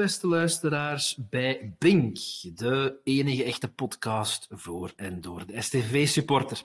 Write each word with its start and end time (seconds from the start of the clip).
Beste 0.00 0.26
luisteraars, 0.26 1.16
bij 1.30 1.74
Bink, 1.78 2.18
de 2.54 3.00
enige 3.04 3.44
echte 3.44 3.68
podcast 3.68 4.46
voor 4.50 4.92
en 4.96 5.20
door 5.20 5.46
de 5.46 5.62
STV-supporter. 5.62 6.62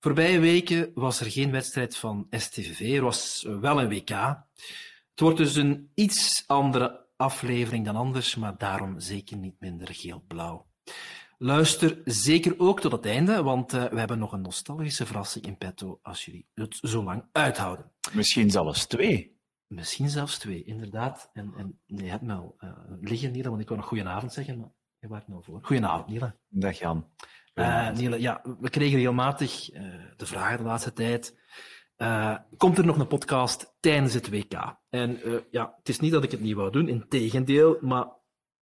Voorbije 0.00 0.38
weken 0.38 0.90
was 0.94 1.20
er 1.20 1.30
geen 1.30 1.50
wedstrijd 1.50 1.96
van 1.96 2.26
STVV, 2.30 2.96
er 2.96 3.02
was 3.02 3.46
wel 3.60 3.80
een 3.80 3.88
WK. 3.88 4.08
Het 4.08 5.20
wordt 5.20 5.36
dus 5.36 5.54
een 5.54 5.90
iets 5.94 6.44
andere 6.46 7.06
aflevering 7.16 7.84
dan 7.84 7.96
anders, 7.96 8.34
maar 8.34 8.58
daarom 8.58 9.00
zeker 9.00 9.36
niet 9.36 9.60
minder 9.60 9.94
geel-blauw. 9.94 10.66
Luister 11.38 12.00
zeker 12.04 12.54
ook 12.58 12.80
tot 12.80 12.92
het 12.92 13.06
einde, 13.06 13.42
want 13.42 13.74
uh, 13.74 13.84
we 13.84 13.98
hebben 13.98 14.18
nog 14.18 14.32
een 14.32 14.40
nostalgische 14.40 15.06
verrassing 15.06 15.46
in 15.46 15.58
petto 15.58 15.98
als 16.02 16.24
jullie 16.24 16.46
het 16.54 16.78
zo 16.80 17.04
lang 17.04 17.24
uithouden. 17.32 17.90
Misschien 18.12 18.50
zelfs 18.50 18.86
twee. 18.86 19.33
Misschien 19.74 20.08
zelfs 20.08 20.38
twee, 20.38 20.64
inderdaad. 20.64 21.30
En, 21.32 21.52
en 21.56 21.80
je 21.86 22.04
hebt 22.04 22.22
me 22.22 22.32
al 22.32 22.56
uh, 22.58 22.70
liggen, 23.00 23.32
Niele, 23.32 23.48
want 23.48 23.60
ik 23.60 23.68
wou 23.68 23.80
nog 23.80 23.88
goedenavond 23.88 24.32
zeggen, 24.32 24.58
maar 24.58 24.72
je 24.98 25.08
waart 25.08 25.28
nou 25.28 25.42
voor. 25.44 25.58
Goedenavond, 25.62 26.06
Niele. 26.06 26.36
Dag 26.48 26.78
Jan. 26.78 27.10
Uh, 27.54 27.90
Niele, 27.90 28.20
ja, 28.20 28.40
we 28.60 28.70
kregen 28.70 28.96
regelmatig 28.96 29.72
uh, 29.72 29.82
de 30.16 30.26
vraag 30.26 30.56
de 30.56 30.62
laatste 30.62 30.92
tijd. 30.92 31.42
Komt 32.56 32.78
er 32.78 32.86
nog 32.86 32.98
een 32.98 33.06
podcast 33.06 33.76
tijdens 33.80 34.14
het 34.14 34.30
WK? 34.30 34.76
En 34.88 35.20
ja, 35.50 35.74
het 35.76 35.88
is 35.88 36.00
niet 36.00 36.12
dat 36.12 36.24
ik 36.24 36.30
het 36.30 36.40
niet 36.40 36.54
wou 36.54 36.70
doen, 36.70 36.88
in 36.88 37.08
tegendeel, 37.08 37.78
maar 37.80 38.06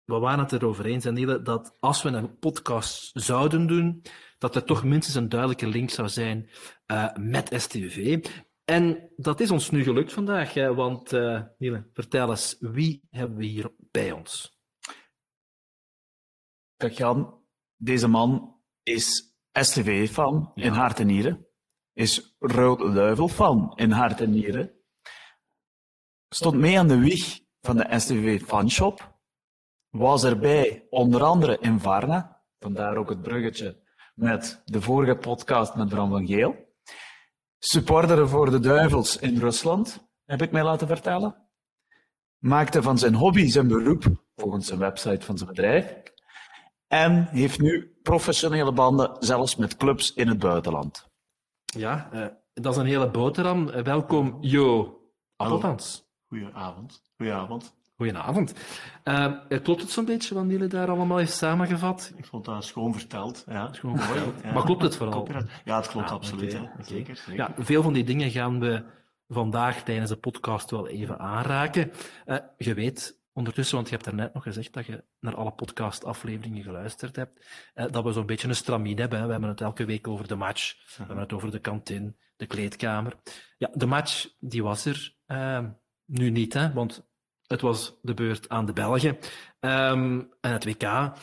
we 0.06 0.20
waren 0.20 0.40
het 0.40 0.52
erover 0.52 0.86
eens, 0.86 1.06
Niele, 1.06 1.42
dat 1.42 1.78
als 1.80 2.02
we 2.02 2.10
een 2.10 2.38
podcast 2.38 3.12
zouden 3.14 3.68
doen, 3.68 4.02
dat 4.38 4.56
er 4.56 4.64
toch 4.64 4.84
minstens 4.84 5.16
een 5.16 5.30
duidelijke 5.30 5.68
link 5.68 5.90
zou 5.90 6.10
zijn 6.10 6.50
met 7.20 7.54
STV. 7.56 8.26
En 8.70 9.12
dat 9.16 9.40
is 9.40 9.52
ons 9.52 9.70
nu 9.70 9.84
gelukt 9.84 10.14
vandaag, 10.14 10.54
hè, 10.54 10.74
want 10.74 11.14
uh, 11.14 11.42
Niele, 11.58 11.90
vertel 11.94 12.30
eens, 12.30 12.58
wie 12.60 13.08
hebben 13.10 13.38
we 13.38 13.46
hier 13.46 13.72
bij 13.92 14.12
ons? 14.12 14.60
Kijk 16.78 16.94
Jan, 16.94 17.44
deze 17.76 18.08
man 18.08 18.60
is 18.84 19.36
STV-fan 19.52 20.52
ja. 20.56 20.64
in 20.64 20.72
hart 20.72 21.00
en 21.00 21.08
nieren, 21.08 21.48
is 21.94 22.36
Rode 22.40 22.94
Duivel-fan 22.94 23.74
in 23.76 23.92
hart 23.92 24.22
en 24.22 24.30
nieren, 24.30 24.72
stond 26.30 26.56
mee 26.56 26.80
aan 26.80 26.88
de 26.88 27.00
wieg 27.00 27.40
van 27.62 27.78
de 27.78 28.00
STV-fanshop, 28.00 29.20
was 29.90 30.24
erbij 30.24 30.88
onder 30.90 31.24
andere 31.24 31.58
in 31.60 31.80
Varna, 31.80 32.44
vandaar 32.60 32.98
ook 32.98 33.10
het 33.10 33.22
bruggetje 33.22 33.84
met 34.16 34.62
de 34.66 34.82
vorige 34.82 35.16
podcast 35.16 35.76
met 35.76 35.90
Bram 35.90 36.10
van 36.10 36.28
Geel. 36.28 36.69
Supporter 37.60 38.30
voor 38.30 38.50
de 38.50 38.60
Duivels 38.60 39.18
in 39.18 39.38
Rusland, 39.38 40.10
heb 40.26 40.42
ik 40.42 40.52
mij 40.52 40.64
laten 40.64 40.88
vertellen. 40.88 41.36
Maakte 42.38 42.82
van 42.82 42.98
zijn 42.98 43.14
hobby 43.14 43.48
zijn 43.48 43.68
beroep, 43.68 44.06
volgens 44.36 44.68
zijn 44.68 44.80
website 44.80 45.26
van 45.26 45.38
zijn 45.38 45.50
bedrijf. 45.50 46.02
En 46.88 47.28
heeft 47.28 47.60
nu 47.60 48.00
professionele 48.02 48.72
banden, 48.72 49.16
zelfs 49.20 49.56
met 49.56 49.78
clubs 49.78 50.14
in 50.14 50.28
het 50.28 50.40
buitenland. 50.40 51.08
Ja, 51.66 52.10
uh, 52.14 52.26
dat 52.54 52.74
is 52.74 52.80
een 52.80 52.86
hele 52.86 53.10
boterham. 53.10 53.68
Uh, 53.68 53.82
welkom, 53.82 54.38
Jo 54.42 55.00
Appeltans. 55.36 56.08
Goedenavond. 56.28 57.02
Goedenavond. 57.18 57.79
Goedenavond. 58.00 58.54
Uh, 59.04 59.34
klopt 59.64 59.82
het 59.82 59.92
zo'n 59.92 60.06
beetje 60.06 60.36
wat 60.36 60.46
jullie 60.48 60.68
daar 60.68 60.90
allemaal 60.90 61.18
heeft 61.18 61.34
samengevat? 61.34 62.14
Ik 62.16 62.26
vond 62.26 62.46
dat 62.46 62.66
schoon 62.66 62.94
verteld. 62.94 63.44
Ja. 63.48 63.74
Schoon 63.74 64.00
verteld. 64.00 64.44
Ja. 64.44 64.54
Maar 64.54 64.64
klopt 64.64 64.82
het 64.82 64.96
vooral? 64.96 65.28
Ja, 65.66 65.78
het 65.78 65.88
klopt 65.88 66.10
ah, 66.10 66.16
absoluut. 66.16 66.54
Okay. 66.54 66.66
Okay. 66.66 66.84
Zeker, 66.84 67.16
zeker, 67.16 67.36
Ja, 67.36 67.54
veel 67.58 67.84
van 67.84 67.94
die 67.94 68.04
dingen 68.04 68.32
gaan 68.32 68.60
we 68.60 68.84
vandaag 69.28 69.84
tijdens 69.84 70.10
de 70.10 70.16
podcast 70.16 70.72
wel 70.72 70.88
even 70.88 71.20
aanraken. 71.20 71.92
Uh, 72.26 72.38
je 72.58 72.74
weet 72.74 73.20
ondertussen, 73.34 73.76
want 73.76 73.90
je 73.90 73.94
hebt 73.94 74.08
daarnet 74.08 74.34
nog 74.34 74.44
gezegd 74.44 74.74
dat 74.74 74.86
je 74.86 75.04
naar 75.20 75.36
alle 75.36 75.52
podcastafleveringen 75.52 76.64
geluisterd 76.64 77.16
hebt, 77.16 77.46
uh, 77.76 77.86
dat 77.92 78.04
we 78.04 78.12
zo'n 78.12 78.26
beetje 78.26 78.48
een 78.48 78.56
stramine 78.56 79.02
hebben. 79.02 79.20
Hè. 79.20 79.26
We 79.26 79.32
hebben 79.32 79.50
het 79.50 79.62
elke 79.62 79.86
week 79.86 80.08
over 80.08 80.28
de 80.28 80.36
match, 80.36 80.76
we 80.88 80.94
hebben 80.98 81.18
het 81.18 81.34
over 81.34 81.52
de 81.52 81.60
kantine, 81.60 82.16
de 82.36 82.46
kleedkamer. 82.46 83.16
Ja, 83.58 83.70
de 83.74 83.86
match, 83.86 84.28
die 84.40 84.64
was 84.64 84.86
er 84.86 85.18
nu 86.06 86.30
niet, 86.30 86.54
hè, 86.54 86.74
want 86.74 87.09
het 87.50 87.62
was 87.62 88.00
de 88.02 88.14
beurt 88.14 88.50
aan 88.50 88.66
de 88.66 88.74
Belgen. 88.74 89.18
Um, 89.60 90.34
en 90.42 90.52
het 90.52 90.66
WK. 90.66 91.14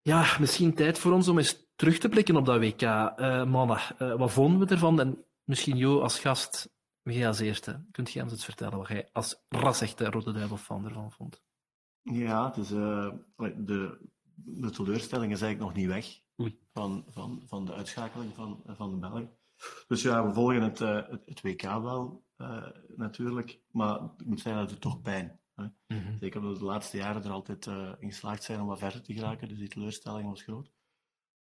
Ja, 0.00 0.36
misschien 0.40 0.74
tijd 0.74 0.98
voor 0.98 1.12
ons 1.12 1.28
om 1.28 1.38
eens 1.38 1.66
terug 1.76 1.98
te 1.98 2.08
blikken 2.08 2.36
op 2.36 2.46
dat 2.46 2.58
WK. 2.58 2.82
Uh, 2.82 3.44
mannen, 3.44 3.78
uh, 3.98 4.14
wat 4.14 4.32
vonden 4.32 4.58
we 4.68 4.74
ervan? 4.74 5.00
En 5.00 5.24
misschien 5.44 5.76
Jo 5.76 6.00
als 6.00 6.18
gast, 6.18 6.74
jij 7.02 7.26
als 7.26 7.40
eerste. 7.40 7.84
Kunt 7.90 8.12
jij 8.12 8.22
ons 8.22 8.32
eens 8.32 8.44
vertellen 8.44 8.78
wat 8.78 8.88
jij 8.88 9.08
als 9.12 9.44
rasechte 9.48 10.10
Rode 10.10 10.32
Duivel 10.32 10.56
fan 10.56 10.84
ervan 10.84 11.12
vond? 11.12 11.42
Ja, 12.02 12.46
het 12.46 12.56
is, 12.56 12.70
uh, 12.70 13.12
de, 13.56 13.98
de 14.34 14.70
teleurstelling 14.70 15.32
is 15.32 15.42
eigenlijk 15.42 15.58
nog 15.58 15.74
niet 15.74 15.92
weg 15.94 16.20
van, 16.72 17.04
van, 17.08 17.42
van 17.46 17.64
de 17.64 17.74
uitschakeling 17.74 18.34
van, 18.34 18.62
van 18.66 18.90
de 18.90 18.96
Belgen. 18.96 19.30
Dus 19.86 20.02
ja, 20.02 20.26
we 20.26 20.32
volgen 20.32 20.62
het, 20.62 20.78
het, 20.78 21.22
het 21.24 21.42
WK 21.42 21.62
wel, 21.62 22.24
natuurlijk. 22.96 23.60
Maar 23.70 24.00
ik 24.16 24.26
moet 24.26 24.40
zeggen, 24.40 24.62
dat 24.62 24.70
het 24.70 24.80
toch 24.80 25.02
pijn. 25.02 25.42
Mm 25.56 25.74
-hmm. 25.86 26.18
Zeker 26.18 26.40
omdat 26.40 26.52
we 26.52 26.58
de 26.58 26.64
laatste 26.64 26.96
jaren 26.96 27.24
er 27.24 27.30
altijd 27.30 27.66
uh, 27.66 27.92
in 27.98 28.08
geslaagd 28.08 28.42
zijn 28.42 28.60
om 28.60 28.66
wat 28.66 28.78
verder 28.78 29.02
te 29.02 29.12
geraken, 29.12 29.48
dus 29.48 29.58
die 29.58 29.68
teleurstelling 29.68 30.28
was 30.28 30.42
groot. 30.42 30.72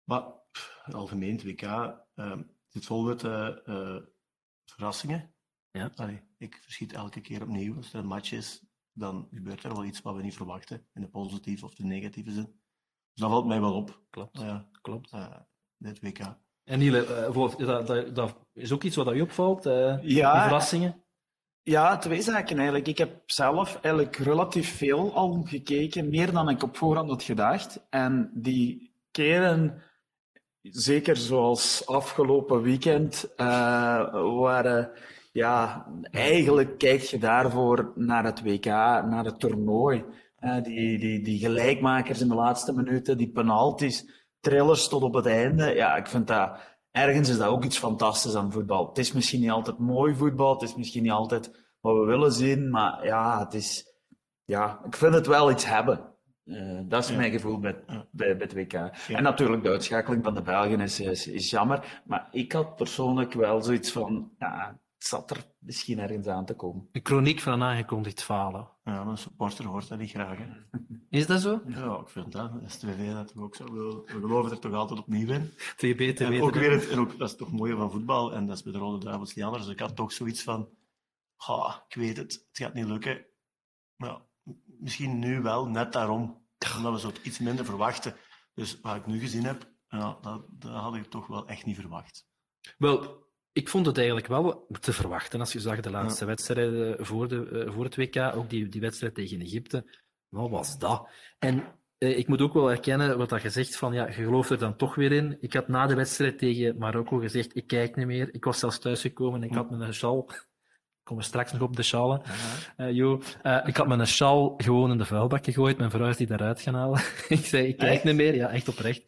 Maar 0.04 0.22
pff, 0.50 0.82
algemeen, 0.92 1.32
het 1.32 1.44
WK 1.44 1.62
uh, 1.62 2.38
zit 2.66 2.84
vol 2.84 3.02
met 3.02 3.22
uh, 3.22 3.96
verrassingen. 4.64 5.34
Ja. 5.70 5.90
Allee, 5.94 6.22
ik 6.38 6.58
verschiet 6.62 6.92
elke 6.92 7.20
keer 7.20 7.42
opnieuw. 7.42 7.76
Als 7.76 7.92
er 7.92 7.98
een 7.98 8.06
match 8.06 8.32
is, 8.32 8.64
dan 8.92 9.28
gebeurt 9.30 9.64
er 9.64 9.72
wel 9.72 9.84
iets 9.84 10.00
wat 10.00 10.16
we 10.16 10.22
niet 10.22 10.36
verwachten, 10.36 10.86
in 10.94 11.00
de 11.00 11.08
positieve 11.08 11.64
of 11.64 11.74
de 11.74 11.84
negatieve 11.84 12.32
zin. 12.32 12.44
Dus 13.12 13.22
dat 13.22 13.30
valt 13.30 13.46
mij 13.46 13.60
wel 13.60 13.74
op. 13.74 14.00
Klopt. 14.10 14.38
Ja, 14.38 14.68
klopt. 14.80 15.14
dit 15.76 16.00
WK. 16.00 16.18
En 16.64 16.78
Niele, 16.78 17.30
dat, 17.58 17.86
dat, 17.86 18.14
dat, 18.14 18.46
is 18.52 18.72
ook 18.72 18.82
iets 18.82 18.96
wat 18.96 19.14
je 19.14 19.22
opvalt, 19.22 19.64
ja, 19.64 19.96
die 19.96 20.16
verrassingen? 20.16 21.04
Ja, 21.62 21.98
twee 21.98 22.22
zaken 22.22 22.56
eigenlijk. 22.56 22.88
Ik 22.88 22.98
heb 22.98 23.22
zelf 23.26 23.78
eigenlijk 23.82 24.16
relatief 24.16 24.76
veel 24.76 25.14
al 25.14 25.42
gekeken, 25.44 26.08
meer 26.08 26.32
dan 26.32 26.48
ik 26.48 26.62
op 26.62 26.76
voorhand 26.76 27.10
had 27.10 27.22
gedacht. 27.22 27.86
En 27.90 28.30
die 28.34 28.92
keren, 29.10 29.82
zeker 30.62 31.16
zoals 31.16 31.86
afgelopen 31.86 32.62
weekend, 32.62 33.32
uh, 33.36 33.46
waren, 34.40 34.90
ja, 35.32 35.86
eigenlijk 36.10 36.78
kijk 36.78 37.00
je 37.00 37.18
daarvoor 37.18 37.92
naar 37.94 38.24
het 38.24 38.42
WK, 38.42 38.64
naar 38.64 39.24
het 39.24 39.40
toernooi. 39.40 40.04
Uh, 40.40 40.62
die, 40.62 40.98
die, 40.98 41.22
die 41.22 41.38
gelijkmakers 41.38 42.20
in 42.20 42.28
de 42.28 42.34
laatste 42.34 42.72
minuten, 42.72 43.18
die 43.18 43.30
penalties, 43.30 44.24
trillers 44.40 44.88
tot 44.88 45.02
op 45.02 45.14
het 45.14 45.26
einde. 45.26 45.74
Ja, 45.74 45.96
ik 45.96 46.06
vind 46.06 46.26
dat 46.26 46.58
ergens 46.90 47.28
is 47.28 47.38
dat 47.38 47.48
ook 47.48 47.64
iets 47.64 47.78
fantastisch 47.78 48.34
aan 48.34 48.52
voetbal. 48.52 48.88
Het 48.88 48.98
is 48.98 49.12
misschien 49.12 49.40
niet 49.40 49.50
altijd 49.50 49.78
mooi 49.78 50.14
voetbal, 50.14 50.52
het 50.52 50.62
is 50.62 50.74
misschien 50.74 51.02
niet 51.02 51.12
altijd 51.12 51.50
wat 51.80 51.96
we 51.96 52.04
willen 52.04 52.32
zien, 52.32 52.70
maar 52.70 53.04
ja, 53.04 53.38
het 53.44 53.54
is, 53.54 53.94
ja 54.44 54.80
ik 54.86 54.96
vind 54.96 55.14
het 55.14 55.26
wel 55.26 55.50
iets 55.50 55.66
hebben. 55.66 56.10
Uh, 56.44 56.80
dat 56.84 57.02
is 57.02 57.10
ja. 57.10 57.16
mijn 57.16 57.30
gevoel 57.30 57.58
bij, 57.58 57.76
bij 58.10 58.36
het 58.38 58.54
WK. 58.54 58.72
Ja. 58.72 58.92
En 59.06 59.22
natuurlijk, 59.22 59.62
de 59.62 59.68
uitschakeling 59.68 60.24
van 60.24 60.34
de 60.34 60.42
Belgen 60.42 60.80
is, 60.80 61.00
is, 61.00 61.26
is, 61.26 61.50
jammer. 61.50 62.02
Maar 62.04 62.28
ik 62.30 62.52
had 62.52 62.76
persoonlijk 62.76 63.32
wel 63.32 63.62
zoiets 63.62 63.92
van, 63.92 64.30
ja, 64.38 64.78
zat 65.04 65.30
er 65.30 65.44
misschien 65.58 65.98
ergens 65.98 66.26
aan 66.26 66.46
te 66.46 66.54
komen. 66.54 66.88
De 66.92 67.00
chroniek 67.02 67.40
van 67.40 67.52
een 67.52 67.62
aangekondigd 67.62 68.22
falen. 68.22 68.68
Ja, 68.84 69.00
een 69.00 69.18
supporter 69.18 69.64
hoort 69.64 69.88
dat 69.88 69.98
niet 69.98 70.10
graag. 70.10 70.38
Hè. 70.38 70.78
Is 71.10 71.26
dat 71.26 71.40
zo? 71.40 71.62
Ja, 71.66 71.98
ik 71.98 72.08
vind 72.08 72.32
dat. 72.32 72.52
STV 72.66 73.12
dat 73.12 73.32
ook 73.36 73.56
zo. 73.56 73.64
We, 73.64 74.02
we 74.06 74.20
geloven 74.20 74.50
er 74.50 74.58
toch 74.58 74.72
altijd 74.72 75.00
opnieuw 75.00 75.28
in. 75.28 75.52
TB, 75.76 76.14
TB. 76.14 76.20
En 76.20 76.42
ook 76.42 76.54
weer 76.54 76.70
het, 76.70 76.88
en 76.88 76.98
ook, 76.98 77.18
dat 77.18 77.28
is 77.28 77.36
toch 77.36 77.52
mooi 77.52 77.74
van 77.74 77.90
voetbal. 77.90 78.34
En 78.34 78.46
dat 78.46 78.56
is 78.56 78.62
bij 78.62 78.72
de 78.72 78.78
Rode 78.78 79.04
Duivels 79.04 79.34
niet 79.34 79.44
anders. 79.44 79.64
Dus 79.64 79.72
ik 79.72 79.80
had 79.80 79.96
toch 79.96 80.12
zoiets 80.12 80.42
van, 80.42 80.68
ha, 81.36 81.84
ik 81.88 81.94
weet 81.94 82.16
het, 82.16 82.32
het 82.32 82.58
gaat 82.58 82.74
niet 82.74 82.86
lukken. 82.86 83.26
Maar 83.96 84.20
misschien 84.64 85.18
nu 85.18 85.40
wel, 85.40 85.66
net 85.66 85.92
daarom. 85.92 86.48
Omdat 86.76 86.92
we 86.92 87.00
zo 87.00 87.12
iets 87.22 87.38
minder 87.38 87.64
verwachten. 87.64 88.16
Dus 88.54 88.80
wat 88.80 88.96
ik 88.96 89.06
nu 89.06 89.18
gezien 89.18 89.44
heb, 89.44 89.70
ja, 89.88 90.18
dat, 90.20 90.44
dat 90.50 90.72
had 90.72 90.94
ik 90.94 91.04
toch 91.04 91.26
wel 91.26 91.48
echt 91.48 91.64
niet 91.64 91.76
verwacht. 91.76 92.28
Wel, 92.78 93.28
ik 93.52 93.68
vond 93.68 93.86
het 93.86 93.96
eigenlijk 93.96 94.26
wel 94.26 94.66
te 94.80 94.92
verwachten 94.92 95.40
als 95.40 95.52
je 95.52 95.60
zag 95.60 95.80
de 95.80 95.90
laatste 95.90 96.24
ja. 96.24 96.30
wedstrijden 96.30 97.06
voor, 97.06 97.28
de, 97.28 97.66
voor 97.68 97.84
het 97.84 97.96
WK, 97.96 98.16
ook 98.34 98.50
die, 98.50 98.68
die 98.68 98.80
wedstrijd 98.80 99.14
tegen 99.14 99.40
Egypte. 99.40 99.84
Wat 100.28 100.50
was 100.50 100.78
dat? 100.78 101.08
En 101.38 101.64
eh, 101.98 102.18
ik 102.18 102.28
moet 102.28 102.40
ook 102.40 102.54
wel 102.54 102.70
erkennen 102.70 103.18
wat 103.18 103.28
dat 103.28 103.42
je 103.42 103.50
zegt 103.50 103.76
van 103.76 103.92
ja, 103.92 104.06
je 104.06 104.12
gelooft 104.12 104.50
er 104.50 104.58
dan 104.58 104.76
toch 104.76 104.94
weer 104.94 105.12
in. 105.12 105.36
Ik 105.40 105.52
had 105.52 105.68
na 105.68 105.86
de 105.86 105.94
wedstrijd 105.94 106.38
tegen 106.38 106.78
Marokko 106.78 107.18
gezegd, 107.18 107.56
ik 107.56 107.66
kijk 107.66 107.96
niet 107.96 108.06
meer. 108.06 108.34
Ik 108.34 108.44
was 108.44 108.58
zelfs 108.58 108.78
thuisgekomen 108.78 109.42
en 109.42 109.48
ik 109.48 109.54
had 109.54 109.70
mijn 109.70 109.94
sjal 109.94 110.30
komen 111.02 111.24
straks 111.24 111.52
nog 111.52 111.62
op 111.62 111.76
de 111.76 111.82
sjalen. 111.82 112.22
Uh, 112.76 112.96
uh, 112.96 113.18
ik 113.64 113.76
had 113.76 113.86
mijn 113.86 114.06
sjal 114.06 114.54
gewoon 114.56 114.90
in 114.90 114.98
de 114.98 115.04
vuilbak 115.04 115.44
gegooid. 115.44 115.78
Mijn 115.78 115.90
vrouw 115.90 116.08
is 116.08 116.16
die 116.16 116.26
daaruit 116.26 116.60
gaan 116.60 116.74
halen. 116.74 117.00
ik 117.28 117.44
zei, 117.44 117.66
ik 117.66 117.76
kijk 117.76 118.04
niet 118.04 118.14
meer. 118.14 118.34
Ja, 118.34 118.50
echt 118.50 118.68
oprecht. 118.68 119.02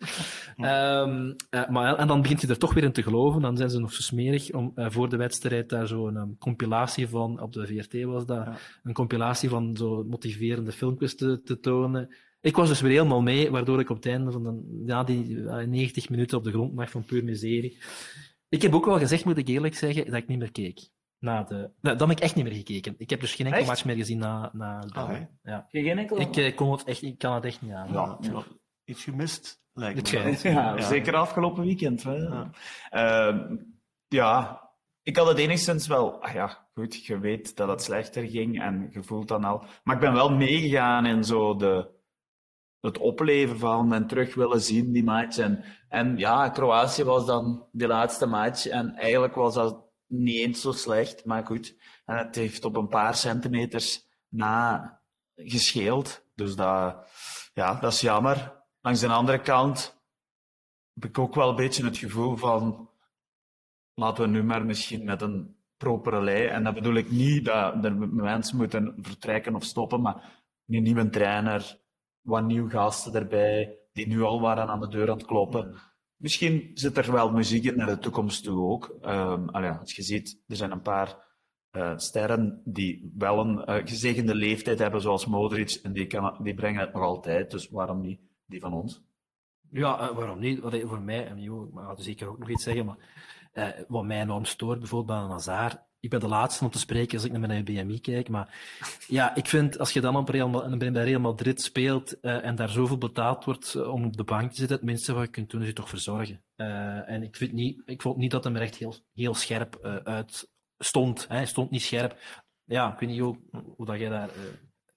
um, 0.56 1.36
uh, 1.50 1.68
maar, 1.68 1.96
en 1.96 2.06
dan 2.06 2.22
begint 2.22 2.40
je 2.40 2.46
er 2.46 2.58
toch 2.58 2.74
weer 2.74 2.84
in 2.84 2.92
te 2.92 3.02
geloven. 3.02 3.42
Dan 3.42 3.56
zijn 3.56 3.70
ze 3.70 3.78
nog 3.78 3.92
zo 3.92 4.02
smerig 4.02 4.52
om 4.52 4.72
voor 4.76 5.08
de 5.08 5.16
wedstrijd 5.16 5.68
daar 5.68 5.86
zo'n 5.86 6.16
um, 6.16 6.38
compilatie 6.38 7.08
van, 7.08 7.40
op 7.40 7.52
de 7.52 7.66
VRT 7.66 8.02
was 8.02 8.26
dat, 8.26 8.44
ja. 8.44 8.56
een 8.82 8.92
compilatie 8.92 9.48
van 9.48 9.76
zo 9.76 10.04
motiverende 10.04 10.72
filmpjes 10.72 11.16
te, 11.16 11.42
te 11.42 11.60
tonen. 11.60 12.14
Ik 12.40 12.56
was 12.56 12.68
dus 12.68 12.80
weer 12.80 12.90
helemaal 12.90 13.22
mee, 13.22 13.50
waardoor 13.50 13.80
ik 13.80 13.90
op 13.90 13.96
het 13.96 14.06
einde 14.06 14.30
van 14.30 14.42
de, 14.42 14.82
ja, 14.86 15.04
die 15.04 15.36
90 15.36 16.08
minuten 16.08 16.38
op 16.38 16.44
de 16.44 16.50
grond 16.50 16.74
lag 16.74 16.90
van 16.90 17.04
puur 17.04 17.24
miserie. 17.24 17.78
Ik 18.48 18.62
heb 18.62 18.74
ook 18.74 18.84
wel 18.84 18.98
gezegd, 18.98 19.24
moet 19.24 19.36
ik 19.36 19.48
eerlijk 19.48 19.74
zeggen, 19.74 20.04
dat 20.04 20.14
ik 20.14 20.28
niet 20.28 20.38
meer 20.38 20.52
keek. 20.52 20.90
Na 21.22 21.42
de... 21.42 21.70
Nou, 21.80 21.96
dan 21.96 22.08
heb 22.08 22.18
ik 22.18 22.24
echt 22.24 22.34
niet 22.34 22.44
meer 22.44 22.54
gekeken. 22.54 22.94
Ik 22.98 23.10
heb 23.10 23.20
dus 23.20 23.34
geen 23.34 23.46
enkel 23.46 23.64
match 23.64 23.84
meer 23.84 23.96
gezien 23.96 24.18
na, 24.18 24.50
na 24.52 24.84
ah, 24.88 25.16
ja. 25.42 25.66
Geen 25.70 25.98
enkel? 25.98 26.20
Ik, 26.20 26.36
uh, 26.36 26.56
kon 26.56 26.70
het 26.72 26.84
echt, 26.84 27.02
ik 27.02 27.18
kan 27.18 27.34
het 27.34 27.44
echt 27.44 27.62
niet 27.62 27.72
aan. 27.72 27.92
Ja, 27.92 28.18
ja. 28.20 28.42
Iets 28.84 29.04
gemist, 29.04 29.62
lijkt 29.72 30.12
me. 30.12 30.38
Ja, 30.42 30.76
ja, 30.76 30.80
zeker 30.80 31.14
afgelopen 31.14 31.64
weekend. 31.64 32.02
Hè. 32.02 32.14
Ja. 32.14 32.50
Uh, 33.30 33.56
ja, 34.08 34.62
ik 35.02 35.16
had 35.16 35.26
het 35.26 35.38
enigszins 35.38 35.86
wel... 35.86 36.22
Ah 36.22 36.32
ja, 36.32 36.68
goed, 36.74 37.04
je 37.04 37.18
weet 37.18 37.56
dat 37.56 37.68
het 37.68 37.82
slechter 37.82 38.28
ging 38.28 38.62
en 38.62 38.88
je 38.92 39.02
voelt 39.02 39.28
dan 39.28 39.44
al... 39.44 39.64
Maar 39.84 39.94
ik 39.94 40.00
ben 40.00 40.12
wel 40.12 40.30
meegegaan 40.30 41.06
in 41.06 41.24
zo 41.24 41.56
de, 41.56 41.90
het 42.80 42.98
opleven 42.98 43.58
van 43.58 43.92
en 43.92 44.06
terug 44.06 44.34
willen 44.34 44.60
zien, 44.60 44.92
die 44.92 45.04
match. 45.04 45.38
En, 45.38 45.64
en 45.88 46.18
ja, 46.18 46.48
Kroatië 46.48 47.04
was 47.04 47.26
dan 47.26 47.66
de 47.72 47.86
laatste 47.86 48.26
match 48.26 48.66
en 48.66 48.94
eigenlijk 48.94 49.34
was 49.34 49.54
dat 49.54 49.90
niet 50.12 50.36
eens 50.36 50.60
zo 50.60 50.72
slecht, 50.72 51.24
maar 51.24 51.46
goed. 51.46 51.76
En 52.04 52.16
het 52.16 52.34
heeft 52.34 52.64
op 52.64 52.76
een 52.76 52.88
paar 52.88 53.14
centimeters 53.14 54.06
na 54.28 55.00
gescheeld. 55.34 56.24
Dus 56.34 56.56
dat, 56.56 56.96
ja, 57.54 57.74
dat 57.74 57.92
is 57.92 58.00
jammer. 58.00 58.60
Langs 58.80 59.00
de 59.00 59.08
andere 59.08 59.40
kant 59.40 60.00
heb 60.94 61.04
ik 61.04 61.18
ook 61.18 61.34
wel 61.34 61.48
een 61.48 61.56
beetje 61.56 61.84
het 61.84 61.98
gevoel 61.98 62.36
van 62.36 62.90
laten 63.94 64.24
we 64.24 64.30
nu 64.30 64.42
maar 64.42 64.64
misschien 64.64 65.04
met 65.04 65.22
een 65.22 65.56
propere 65.76 66.22
lei. 66.22 66.46
En 66.46 66.64
dat 66.64 66.74
bedoel 66.74 66.94
ik 66.94 67.10
niet 67.10 67.44
dat 67.44 67.82
de 67.82 67.90
mensen 67.90 68.56
moeten 68.56 68.94
vertrekken 69.00 69.54
of 69.54 69.64
stoppen, 69.64 70.00
maar 70.00 70.44
een 70.66 70.82
nieuwe 70.82 71.08
trainer, 71.08 71.78
wat 72.20 72.44
nieuwe 72.44 72.70
gasten 72.70 73.14
erbij, 73.14 73.78
die 73.92 74.06
nu 74.06 74.22
al 74.22 74.40
waren 74.40 74.68
aan 74.68 74.80
de 74.80 74.88
deur 74.88 75.10
aan 75.10 75.16
het 75.16 75.26
kloppen. 75.26 75.76
Misschien 76.22 76.70
zit 76.74 76.96
er 76.96 77.12
wel 77.12 77.30
muziek 77.30 77.64
in 77.64 77.76
naar 77.76 77.86
de 77.86 77.98
toekomst 77.98 78.44
toe 78.44 78.70
ook. 78.70 78.96
Um, 79.04 79.48
als 79.48 79.94
je 79.94 80.02
ziet, 80.02 80.42
er 80.48 80.56
zijn 80.56 80.70
een 80.70 80.82
paar 80.82 81.16
uh, 81.72 81.96
sterren 81.96 82.62
die 82.64 83.12
wel 83.16 83.38
een 83.38 83.56
uh, 83.56 83.86
gezegende 83.86 84.34
leeftijd 84.34 84.78
hebben, 84.78 85.00
zoals 85.00 85.26
Modric, 85.26 85.70
en 85.82 85.92
die, 85.92 86.06
kan, 86.06 86.38
die 86.42 86.54
brengen 86.54 86.80
het 86.80 86.92
nog 86.92 87.02
altijd. 87.02 87.50
Dus 87.50 87.68
waarom 87.68 88.00
niet 88.00 88.20
die 88.46 88.60
van 88.60 88.72
ons? 88.72 89.02
Ja, 89.70 90.10
uh, 90.10 90.16
waarom 90.16 90.38
niet? 90.38 90.60
Wat, 90.60 90.80
voor 90.80 91.00
mij, 91.00 91.26
en 91.26 91.40
Jo, 91.40 91.64
ik 91.64 91.70
ga 91.74 91.94
zeker 91.96 92.28
ook 92.28 92.38
nog 92.38 92.50
iets 92.50 92.64
zeggen, 92.64 92.86
maar 92.86 93.84
wat 93.88 94.04
mij 94.04 94.20
enorm 94.20 94.44
stoort, 94.44 94.78
bijvoorbeeld 94.78 95.18
bij 95.18 95.26
een 95.26 95.32
Hazard, 95.32 95.78
ik 96.02 96.10
ben 96.10 96.20
de 96.20 96.28
laatste 96.28 96.64
om 96.64 96.70
te 96.70 96.78
spreken 96.78 97.14
als 97.14 97.24
ik 97.24 97.32
naar 97.32 97.40
mijn 97.40 97.64
BMI 97.64 98.00
kijk. 98.00 98.28
Maar 98.28 98.54
ja, 99.06 99.34
ik 99.34 99.46
vind 99.46 99.78
als 99.78 99.92
je 99.92 100.00
dan 100.00 100.16
op 100.16 100.28
Real, 100.28 100.78
bij 100.78 100.88
Real 100.88 101.20
Madrid 101.20 101.60
speelt 101.60 102.16
uh, 102.22 102.44
en 102.44 102.54
daar 102.54 102.68
zoveel 102.68 102.98
betaald 102.98 103.44
wordt 103.44 103.74
uh, 103.74 103.88
om 103.88 104.04
op 104.04 104.16
de 104.16 104.24
bank 104.24 104.50
te 104.50 104.56
zitten, 104.56 104.76
het 104.76 104.84
minste 104.84 105.12
wat 105.12 105.24
je 105.24 105.30
kunt 105.30 105.50
doen 105.50 105.60
is 105.60 105.66
je 105.66 105.72
toch 105.72 105.88
verzorgen. 105.88 106.42
Uh, 106.56 107.10
en 107.10 107.22
ik, 107.22 107.36
vind 107.36 107.52
niet, 107.52 107.82
ik 107.84 108.02
vond 108.02 108.16
niet 108.16 108.30
dat 108.30 108.44
hij 108.44 108.52
er 108.52 108.60
echt 108.60 108.76
heel, 108.76 108.94
heel 109.12 109.34
scherp 109.34 109.78
uit 110.04 110.50
stond. 110.78 111.28
Hij 111.28 111.46
stond 111.46 111.70
niet 111.70 111.82
scherp. 111.82 112.18
Ja, 112.64 112.92
ik 112.92 112.98
weet 112.98 113.08
niet 113.08 113.20
hoe, 113.20 113.38
hoe 113.76 113.86
dat 113.86 113.98
jij 113.98 114.08
daar 114.08 114.30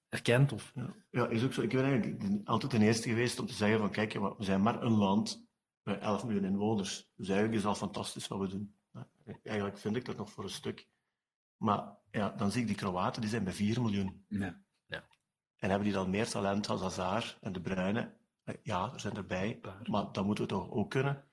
herkent. 0.09 0.51
Of... 0.51 0.71
Ja. 0.75 0.95
ja, 1.09 1.27
is 1.27 1.43
ook 1.43 1.53
zo. 1.53 1.61
Ik 1.61 1.69
ben 1.69 1.83
eigenlijk 1.83 2.47
altijd 2.47 2.71
de 2.71 2.79
eerste 2.79 3.09
geweest 3.09 3.39
om 3.39 3.45
te 3.45 3.53
zeggen 3.53 3.79
van 3.79 3.91
kijk, 3.91 4.13
we 4.13 4.33
zijn 4.37 4.61
maar 4.61 4.81
een 4.81 4.97
land 4.97 5.45
met 5.83 5.99
11 5.99 6.23
miljoen 6.23 6.45
inwoners. 6.45 7.09
Dus 7.15 7.27
eigenlijk 7.27 7.59
is 7.59 7.65
al 7.65 7.75
fantastisch 7.75 8.27
wat 8.27 8.39
we 8.39 8.47
doen. 8.47 8.75
Eigenlijk 9.43 9.77
vind 9.77 9.95
ik 9.95 10.05
dat 10.05 10.17
nog 10.17 10.31
voor 10.31 10.43
een 10.43 10.49
stuk. 10.49 10.87
Maar 11.57 11.97
ja, 12.11 12.29
dan 12.29 12.51
zie 12.51 12.61
ik 12.61 12.67
die 12.67 12.75
Kroaten, 12.75 13.21
die 13.21 13.29
zijn 13.29 13.43
bij 13.43 13.53
4 13.53 13.81
miljoen. 13.81 14.25
Ja. 14.27 14.61
ja. 14.85 15.03
En 15.57 15.69
hebben 15.69 15.87
die 15.87 15.93
dan 15.93 16.09
meer 16.09 16.29
talent 16.29 16.69
als 16.69 16.81
Hazard 16.81 17.37
en 17.41 17.53
de 17.53 17.61
Bruyne? 17.61 18.13
Ja, 18.63 18.93
er 18.93 18.99
zijn 18.99 19.15
erbij, 19.15 19.59
maar 19.83 20.11
dat 20.11 20.25
moeten 20.25 20.43
we 20.43 20.49
toch 20.49 20.71
ook 20.71 20.89
kunnen. 20.89 21.23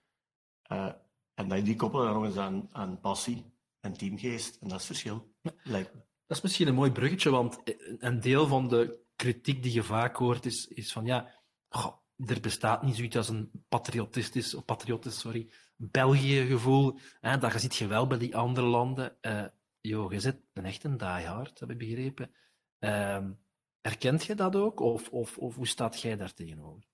Uh, 0.73 0.93
en 1.35 1.49
dan 1.49 1.63
die 1.63 1.77
koppelen 1.77 2.05
dan 2.05 2.15
nog 2.15 2.25
eens 2.25 2.37
aan, 2.37 2.69
aan 2.73 3.01
passie 3.01 3.53
en 3.81 3.93
teamgeest. 3.93 4.57
En 4.61 4.69
dat 4.69 4.81
is 4.81 4.89
het 4.89 4.97
verschil, 4.97 5.35
lijkt 5.63 5.95
me. 5.95 6.01
Dat 6.27 6.37
is 6.37 6.43
misschien 6.43 6.69
een 6.69 6.75
mooi 6.75 6.93
bruggetje, 6.93 7.31
want 7.31 7.63
een 7.99 8.21
deel 8.21 8.47
van 8.47 8.69
de 8.69 9.01
kritiek 9.17 9.63
die 9.63 9.73
je 9.73 9.83
vaak 9.83 10.17
hoort 10.17 10.47
is, 10.47 10.67
is 10.67 10.93
van 10.93 11.05
ja, 11.05 11.43
goh, 11.69 11.97
er 12.17 12.41
bestaat 12.41 12.83
niet 12.83 12.97
zoiets 12.97 13.17
als 13.17 13.29
een 13.29 13.51
patriotistisch, 13.69 14.55
of 14.55 14.65
patriotisch, 14.65 15.19
sorry, 15.19 15.51
België-gevoel. 15.77 16.99
Dat 17.21 17.61
zit 17.61 17.77
je 17.77 17.87
wel 17.87 18.07
bij 18.07 18.19
die 18.19 18.37
andere 18.37 18.67
landen. 18.67 19.17
Uh, 19.23 19.45
Jo, 19.83 20.13
je 20.13 20.21
zit 20.21 20.41
een 20.53 20.65
echt 20.65 20.85
een 20.85 20.97
diehard, 20.97 21.61
heb 21.61 21.71
ik 21.71 21.79
begrepen. 21.79 22.31
Um, 22.79 23.39
herkent 23.81 24.25
je 24.25 24.35
dat 24.35 24.57
ook, 24.57 24.81
of, 24.81 25.09
of, 25.09 25.39
of 25.39 25.55
hoe 25.55 25.67
staat 25.67 26.01
jij 26.01 26.17
daar 26.17 26.35
tegenover? 26.35 26.91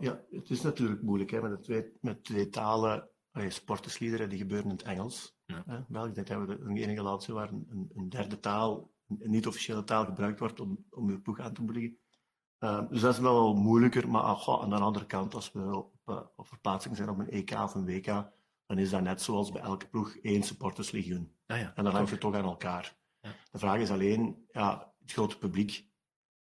ja, 0.00 0.24
het 0.30 0.50
is 0.50 0.62
natuurlijk 0.62 1.02
moeilijk 1.02 1.30
hè, 1.30 1.42
met, 1.42 1.62
twee, 1.62 1.92
met 2.00 2.24
twee 2.24 2.48
talen. 2.48 3.08
Sportersliederen 3.48 4.28
die 4.28 4.38
gebeuren 4.38 4.70
in 4.70 4.76
het 4.76 4.82
Engels. 4.82 5.36
Ja. 5.44 5.62
Hè? 5.66 5.80
Wel, 5.88 6.06
ik 6.06 6.14
denk 6.14 6.26
dat 6.26 6.38
we 6.38 6.46
de 6.46 6.80
enige 6.80 7.02
land 7.02 7.22
zijn 7.22 7.36
waar 7.36 7.52
een, 7.52 7.90
een, 7.94 8.08
derde 8.08 8.40
taal, 8.40 8.92
een 9.18 9.30
niet-officiële 9.30 9.84
taal 9.84 10.04
gebruikt 10.04 10.38
wordt 10.38 10.60
om, 10.60 10.86
om 10.90 11.10
je 11.10 11.20
ploeg 11.20 11.40
aan 11.40 11.52
te 11.52 11.62
moedigen. 11.62 11.98
Uh, 12.58 12.88
dus 12.88 13.00
dat 13.00 13.12
is 13.12 13.20
wel 13.20 13.54
moeilijker, 13.54 14.08
maar 14.08 14.22
ah, 14.22 14.62
aan 14.62 14.70
de 14.70 14.76
andere 14.76 15.06
kant, 15.06 15.34
als 15.34 15.52
we 15.52 15.76
op, 15.76 15.94
uh, 16.06 16.20
op 16.36 16.46
verplaatsing 16.46 16.96
zijn 16.96 17.08
op 17.08 17.18
een 17.18 17.30
EK 17.30 17.50
of 17.50 17.74
een 17.74 17.84
WK, 17.84 18.06
dan 18.66 18.78
is 18.78 18.90
dat 18.90 19.02
net 19.02 19.22
zoals 19.22 19.52
bij 19.52 19.62
elke 19.62 19.88
ploeg 19.88 20.16
één 20.16 20.42
supporterslegioen. 20.42 21.35
Ah 21.46 21.58
ja, 21.58 21.72
en 21.74 21.84
dan 21.84 21.94
hangt 21.94 22.10
je 22.10 22.18
toch 22.18 22.34
aan 22.34 22.44
elkaar. 22.44 22.96
Ja. 23.20 23.34
De 23.50 23.58
vraag 23.58 23.80
is 23.80 23.90
alleen, 23.90 24.46
ja, 24.52 24.94
het 25.00 25.12
grote 25.12 25.38
publiek, 25.38 25.88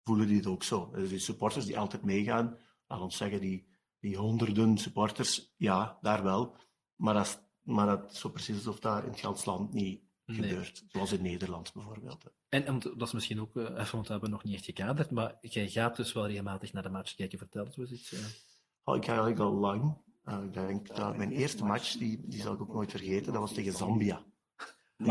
voelen 0.03 0.27
die 0.27 0.37
het 0.37 0.47
ook 0.47 0.63
zo? 0.63 0.91
Dus 0.91 1.09
die 1.09 1.19
supporters 1.19 1.65
die 1.65 1.79
altijd 1.79 2.03
meegaan, 2.03 2.57
laat 2.87 3.01
ons 3.01 3.17
zeggen, 3.17 3.41
die, 3.41 3.67
die 3.99 4.17
honderden 4.17 4.77
supporters, 4.77 5.53
ja, 5.57 5.97
daar 6.01 6.23
wel. 6.23 6.57
Maar 6.95 7.13
dat, 7.13 7.49
maar 7.61 7.85
dat 7.85 8.11
is 8.11 8.19
zo 8.19 8.29
precies 8.29 8.55
alsof 8.55 8.79
dat 8.79 9.03
in 9.03 9.29
het 9.29 9.45
land 9.45 9.73
niet 9.73 10.03
nee. 10.25 10.37
gebeurt. 10.37 10.85
Zoals 10.87 11.11
in 11.11 11.21
Nederland 11.21 11.73
bijvoorbeeld. 11.73 12.23
En, 12.49 12.65
en 12.65 12.79
dat 12.79 13.01
is 13.01 13.11
misschien 13.11 13.41
ook, 13.41 13.55
even, 13.55 13.91
want 13.91 14.05
we 14.05 14.11
hebben 14.11 14.29
nog 14.29 14.43
niet 14.43 14.55
echt 14.55 14.65
gekaderd, 14.65 15.11
maar 15.11 15.37
jij 15.41 15.69
gaat 15.69 15.95
dus 15.95 16.13
wel 16.13 16.27
regelmatig 16.27 16.73
naar 16.73 16.83
de 16.83 16.89
match 16.89 17.15
kijken. 17.15 17.37
Vertel 17.37 17.65
eens 17.65 17.91
iets. 17.91 18.09
Ja. 18.09 18.17
Oh, 18.83 18.95
ik 18.95 19.05
ga 19.05 19.11
eigenlijk 19.11 19.41
al 19.41 19.53
lang. 19.53 19.97
Uh, 20.25 20.43
ik 20.43 20.53
denk 20.53 20.95
dat 20.95 21.17
mijn 21.17 21.31
eerste 21.31 21.65
match, 21.65 21.97
die, 21.97 22.27
die 22.27 22.41
zal 22.41 22.53
ik 22.53 22.61
ook 22.61 22.73
nooit 22.73 22.91
vergeten, 22.91 23.33
dat 23.33 23.41
was 23.41 23.53
tegen 23.53 23.73
Zambia. 23.73 24.25
9-0. 25.03 25.05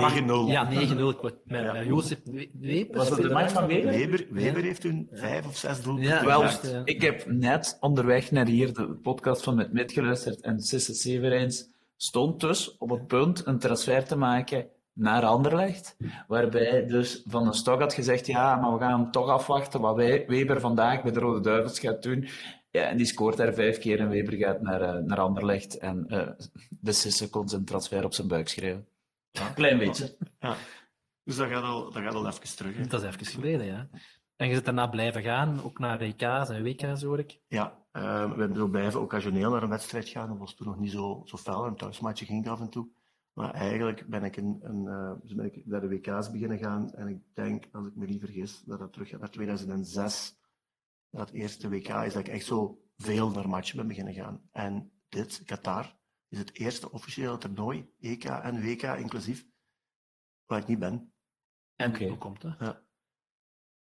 Ja, 0.47 0.68
9-0. 0.71 1.21
Met, 1.21 1.35
ja. 1.45 1.83
Jozef 1.83 2.18
Weber. 2.61 2.97
Was 2.97 3.09
dat 3.09 3.18
de 3.23 3.28
match 3.28 3.52
van 3.52 3.66
Weber? 3.66 3.90
Weber, 3.90 4.26
Weber 4.30 4.62
heeft 4.62 4.80
toen 4.80 5.09
vijf 5.12 5.47
of 5.47 5.57
zes 5.57 5.83
doelpunten 5.83 6.12
ja, 6.12 6.25
Wel, 6.25 6.45
ik 6.85 7.02
heb 7.02 7.26
net 7.26 7.76
onderweg 7.80 8.30
naar 8.30 8.47
hier 8.47 8.73
de 8.73 8.87
podcast 8.87 9.42
van 9.42 9.54
Met 9.54 9.73
Met 9.73 9.92
geluisterd 9.92 10.40
en 10.40 10.61
Sisse 10.61 10.95
Severijns 10.95 11.68
stond 11.97 12.40
dus 12.40 12.76
op 12.78 12.90
het 12.90 13.07
punt 13.07 13.47
een 13.47 13.59
transfer 13.59 14.04
te 14.04 14.16
maken 14.16 14.66
naar 14.92 15.25
Anderlecht, 15.25 15.97
waarbij 16.26 16.87
dus 16.87 17.23
Van 17.26 17.45
den 17.45 17.54
Stok 17.54 17.80
had 17.80 17.95
gezegd, 17.95 18.26
ja, 18.26 18.57
maar 18.57 18.73
we 18.73 18.78
gaan 18.78 19.00
hem 19.00 19.11
toch 19.11 19.28
afwachten 19.28 19.80
wat 19.80 19.97
wij, 19.97 20.25
Weber 20.26 20.61
vandaag 20.61 21.02
bij 21.02 21.12
de 21.12 21.21
Rode 21.21 21.40
Duivels 21.40 21.78
gaat 21.78 22.02
doen. 22.02 22.28
Ja, 22.71 22.83
en 22.83 22.97
die 22.97 23.07
scoort 23.07 23.37
daar 23.37 23.54
vijf 23.54 23.78
keer 23.78 24.00
en 24.00 24.09
Weber 24.09 24.37
gaat 24.37 24.61
naar, 24.61 24.83
uh, 24.83 25.04
naar 25.04 25.21
Anderlecht 25.21 25.78
en 25.78 26.07
uh, 26.09 26.28
de 26.68 26.92
Sisse 26.92 27.30
kon 27.30 27.49
zijn 27.49 27.64
transfer 27.64 28.04
op 28.04 28.14
zijn 28.14 28.28
buik 28.28 28.49
schrijven. 28.49 28.87
Ja, 29.30 29.49
klein 29.49 29.78
beetje. 29.78 30.16
Ja. 30.38 30.56
Dus 31.25 31.37
dat 31.37 31.49
gaat 31.49 31.62
al, 31.62 31.92
dat 31.92 32.02
gaat 32.02 32.14
al 32.14 32.26
even 32.26 32.56
terug. 32.56 32.76
Hè. 32.76 32.87
Dat 32.87 33.02
is 33.02 33.08
even 33.08 33.26
geleden, 33.26 33.66
ja. 33.66 33.88
En 34.37 34.49
je 34.49 34.54
zit 34.54 34.64
daarna 34.64 34.87
blijven 34.87 35.23
gaan, 35.23 35.62
ook 35.62 35.78
naar 35.78 36.00
EK's 36.00 36.49
en 36.49 36.62
WK's, 36.62 37.02
hoor 37.02 37.18
ik. 37.18 37.40
Ja, 37.49 37.87
uh, 37.92 38.32
we 38.35 38.40
hebben 38.40 38.70
blijven 38.70 39.00
occasioneel 39.00 39.50
naar 39.50 39.62
een 39.62 39.68
wedstrijd 39.68 40.08
gaan. 40.08 40.28
Dat 40.28 40.38
was 40.38 40.54
toen 40.54 40.66
nog 40.66 40.78
niet 40.78 40.90
zo, 40.90 41.23
zo 41.25 41.37
fel. 41.37 41.66
Een 41.66 41.76
thuismatje 41.76 42.25
ging 42.25 42.49
af 42.49 42.61
en 42.61 42.70
toe. 42.70 42.88
Maar 43.32 43.54
eigenlijk 43.54 44.06
ben 44.08 44.25
ik, 44.25 44.37
een, 44.37 44.58
een, 44.62 44.85
uh, 44.85 45.12
dus 45.23 45.35
ben 45.35 45.44
ik 45.44 45.66
naar 45.66 45.80
de 45.80 45.88
WK's 45.88 46.30
beginnen 46.30 46.58
gaan. 46.58 46.94
En 46.94 47.08
ik 47.08 47.18
denk, 47.35 47.68
als 47.73 47.87
ik 47.87 47.97
me 47.97 48.06
niet 48.06 48.20
vergis, 48.20 48.62
dat 48.66 48.78
dat 48.78 48.92
terug 48.92 49.08
gaat 49.08 49.20
naar 49.20 49.30
2006. 49.30 50.37
Dat 51.11 51.30
eerste 51.30 51.68
WK 51.68 51.88
is 51.88 52.12
dat 52.12 52.26
ik 52.26 52.28
echt 52.28 52.44
zo 52.44 52.82
veel 52.97 53.30
naar 53.30 53.49
matchen 53.49 53.76
ben 53.76 53.87
beginnen 53.87 54.14
gaan. 54.14 54.40
En 54.52 54.90
dit, 55.08 55.42
Qatar, 55.44 55.97
is 56.28 56.38
het 56.38 56.54
eerste 56.54 56.90
officiële 56.90 57.38
toernooi, 57.38 57.90
EK 58.00 58.25
en 58.25 58.62
WK 58.62 58.82
inclusief, 58.82 59.47
waar 60.47 60.58
ik 60.58 60.66
niet 60.66 60.78
ben. 60.78 61.12
En 61.76 61.90
okay. 61.90 62.08
hoe 62.08 62.18
komt 62.18 62.40
dat? 62.40 62.56
Ja. 62.58 62.82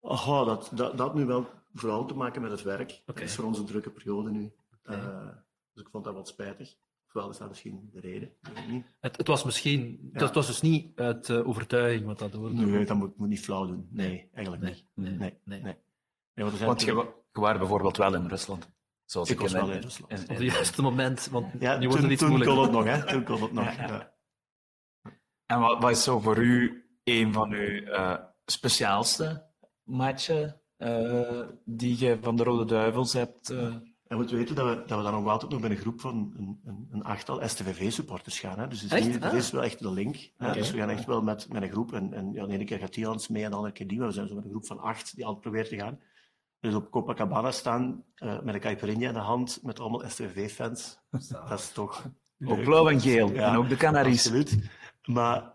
Oh, 0.00 0.46
dat, 0.46 0.70
dat, 0.74 0.98
dat 0.98 1.14
nu 1.14 1.24
wel 1.24 1.50
vooral 1.72 2.06
te 2.06 2.14
maken 2.14 2.42
met 2.42 2.50
het 2.50 2.62
werk. 2.62 2.90
Okay. 2.90 3.02
Het 3.22 3.30
is 3.30 3.34
voor 3.34 3.44
ons 3.44 3.58
een 3.58 3.66
drukke 3.66 3.90
periode 3.90 4.30
nu. 4.30 4.52
Okay. 4.78 4.98
Uh, 4.98 5.28
dus 5.72 5.82
ik 5.82 5.88
vond 5.90 6.04
dat 6.04 6.14
wat 6.14 6.28
spijtig. 6.28 6.76
Terwijl 7.06 7.32
is 7.32 7.38
dat 7.38 7.48
misschien 7.48 7.90
de 7.92 8.00
reden. 8.00 8.32
Niet. 8.68 8.84
Het, 9.00 9.16
het, 9.16 9.26
was 9.26 9.44
misschien, 9.44 10.10
ja. 10.12 10.24
het 10.24 10.34
was 10.34 10.46
dus 10.46 10.60
niet 10.60 10.98
uit 11.00 11.28
uh, 11.28 11.48
overtuiging 11.48 12.06
wat 12.06 12.18
dat 12.18 12.32
hoorde. 12.32 12.54
Nee, 12.54 12.84
dat 12.84 12.96
moet, 12.96 13.16
moet 13.16 13.28
niet 13.28 13.40
flauw 13.40 13.66
doen. 13.66 13.88
Nee, 13.90 14.28
eigenlijk 14.32 14.64
nee. 14.64 14.72
niet. 14.72 14.86
Nee, 14.94 15.10
nee. 15.10 15.38
nee. 15.44 15.60
nee. 15.62 15.76
nee 16.34 16.44
want, 16.44 16.58
want 16.58 16.80
je, 16.80 17.14
je 17.32 17.40
waren 17.40 17.58
bijvoorbeeld 17.58 17.96
wel 17.96 18.14
in 18.14 18.26
Rusland. 18.26 18.70
Zoals 19.04 19.28
ik, 19.28 19.34
ik 19.34 19.40
was 19.40 19.52
wel 19.52 19.70
in 19.70 19.80
Rusland. 19.80 20.12
En, 20.12 20.23
Op 20.23 20.28
het 20.28 20.52
juiste 20.52 20.82
moment, 20.82 21.28
want 21.28 21.46
ja, 21.58 21.76
nu 21.76 21.87
wordt 21.87 22.00
het 22.00 22.11
niet 22.11 22.18
toen 22.18 22.28
moeilijk. 22.28 22.50
kon 22.50 22.62
het 22.62 22.73
nog, 22.73 22.84
hè. 22.84 23.06
Toen 23.06 23.25
kon 23.25 23.42
het 23.42 23.52
nog. 23.52 23.76
Ja. 23.76 24.12
En 25.46 25.61
wat, 25.61 25.82
wat, 25.82 25.90
is 25.90 26.02
zo 26.02 26.20
voor 26.20 26.38
u 26.38 26.84
een 27.04 27.32
van 27.32 27.52
uw 27.52 27.68
uh, 27.68 28.16
speciaalste 28.46 29.46
matchen 29.82 30.61
uh, 30.78 31.40
die 31.64 31.99
je 31.99 32.18
van 32.20 32.37
de 32.37 32.42
Rode 32.42 32.64
Duivels 32.64 33.12
hebt? 33.12 33.50
Uh... 33.50 33.75
Je 34.08 34.14
moet 34.20 34.30
weten 34.30 34.54
dat 34.54 34.66
we, 34.66 34.82
dat 34.87 34.99
we 34.99 35.04
dan 35.04 35.12
nog 35.12 35.26
altijd 35.26 35.50
nog 35.50 35.61
bij 35.61 35.70
een 35.70 35.76
groep 35.76 36.00
van 36.00 36.34
een, 36.37 36.61
een, 36.64 36.88
een 36.90 37.02
achttal 37.02 37.49
STVV-supporters 37.49 38.38
gaan. 38.38 38.58
Hè. 38.58 38.68
Dus 38.68 38.80
het 38.80 38.92
is, 38.92 39.20
ah. 39.20 39.34
is 39.34 39.50
wel 39.50 39.62
echt 39.62 39.78
de 39.78 39.90
link. 39.90 40.16
Hè. 40.16 40.44
Okay. 40.44 40.58
Dus 40.58 40.70
we 40.70 40.78
gaan 40.78 40.90
echt 40.90 41.04
wel 41.04 41.23
met, 41.23 41.52
met 41.52 41.62
een 41.62 41.70
groep. 41.70 41.92
En, 41.92 42.12
en 42.12 42.32
ja, 42.32 42.46
de 42.46 42.52
ene 42.52 42.64
keer 42.64 42.78
gaat 42.78 42.92
Tians 42.92 43.28
mee 43.28 43.44
en 43.44 43.50
de 43.50 43.56
andere 43.56 43.75
keer 43.75 43.87
die. 43.87 43.99
Maar 43.99 44.06
we 44.06 44.12
zijn 44.12 44.28
zo 44.28 44.34
met 44.34 44.44
een 44.44 44.50
groep 44.50 44.66
van 44.66 44.78
acht 44.78 45.14
die 45.14 45.25
altijd 45.25 45.42
proberen 45.42 45.68
te 45.68 45.76
gaan. 45.76 46.00
Dus 46.64 46.75
op 46.75 46.90
Copacabana 46.90 47.50
staan 47.50 48.04
uh, 48.16 48.42
met 48.42 48.54
een 48.54 48.61
caipirinha 48.61 49.09
in 49.09 49.14
de 49.14 49.21
hand 49.21 49.61
met 49.62 49.80
allemaal 49.80 50.09
STVV-fans. 50.09 50.99
Dat 51.28 51.59
is 51.59 51.73
toch... 51.73 52.11
Ook 52.44 52.62
blauw 52.62 52.88
en 52.88 53.00
geel. 53.00 53.33
Ja, 53.33 53.49
en 53.49 53.56
ook 53.56 53.68
de 53.68 53.76
Canaries. 53.76 54.26
Absoluut. 54.26 54.71
Maar 55.04 55.54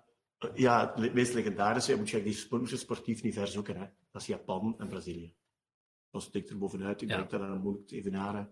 ja, 0.54 0.94
het 0.96 1.14
meest 1.14 1.34
legendarische 1.34 1.98
moet 1.98 2.10
je 2.10 2.24
die 2.24 2.78
sportief 2.78 3.24
niet 3.24 3.34
ver 3.34 3.48
zoeken. 3.48 3.76
Hè. 3.76 3.86
Dat 4.12 4.22
is 4.22 4.28
Japan 4.28 4.76
en 4.78 4.88
Brazilië. 4.88 5.34
Dat 6.12 6.22
stikt 6.22 6.50
er 6.50 6.58
bovenuit. 6.58 7.02
Ik 7.02 7.10
ja. 7.10 7.16
denk 7.16 7.30
dat 7.30 7.40
dat 7.40 7.50
een 7.50 7.62
moeilijk 7.62 7.92
evenaren 7.92 8.50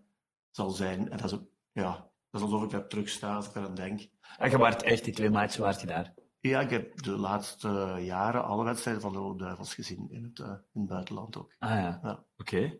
zal 0.49 0.69
zijn. 0.69 1.09
En 1.09 1.17
dat 1.17 1.25
is, 1.25 1.33
ook, 1.33 1.47
ja, 1.71 1.91
dat 2.29 2.41
is 2.41 2.47
alsof 2.47 2.63
ik 2.63 2.69
daar 2.69 2.87
terug 2.87 3.09
sta 3.09 3.35
als 3.35 3.47
ik 3.47 3.55
eraan 3.55 3.75
denk. 3.75 4.09
En 4.37 4.49
je 4.49 4.57
waart 4.57 4.83
echt 4.83 5.03
die 5.03 5.13
twee 5.13 5.29
matchen, 5.29 5.61
waart 5.61 5.81
je 5.81 5.87
daar? 5.87 6.13
Ja, 6.39 6.59
ik 6.61 6.69
heb 6.69 7.01
de 7.01 7.17
laatste 7.17 7.97
jaren 7.99 8.43
alle 8.43 8.63
wedstrijden 8.63 9.01
van 9.01 9.11
de 9.11 9.17
Rode 9.17 9.43
Duivels 9.43 9.73
gezien 9.73 10.07
in 10.11 10.23
het, 10.23 10.39
uh, 10.39 10.47
in 10.47 10.81
het 10.81 10.89
buitenland 10.89 11.37
ook. 11.37 11.55
Ah 11.59 11.69
ja, 11.69 11.99
ja. 12.03 12.11
oké. 12.11 12.23
Okay. 12.37 12.79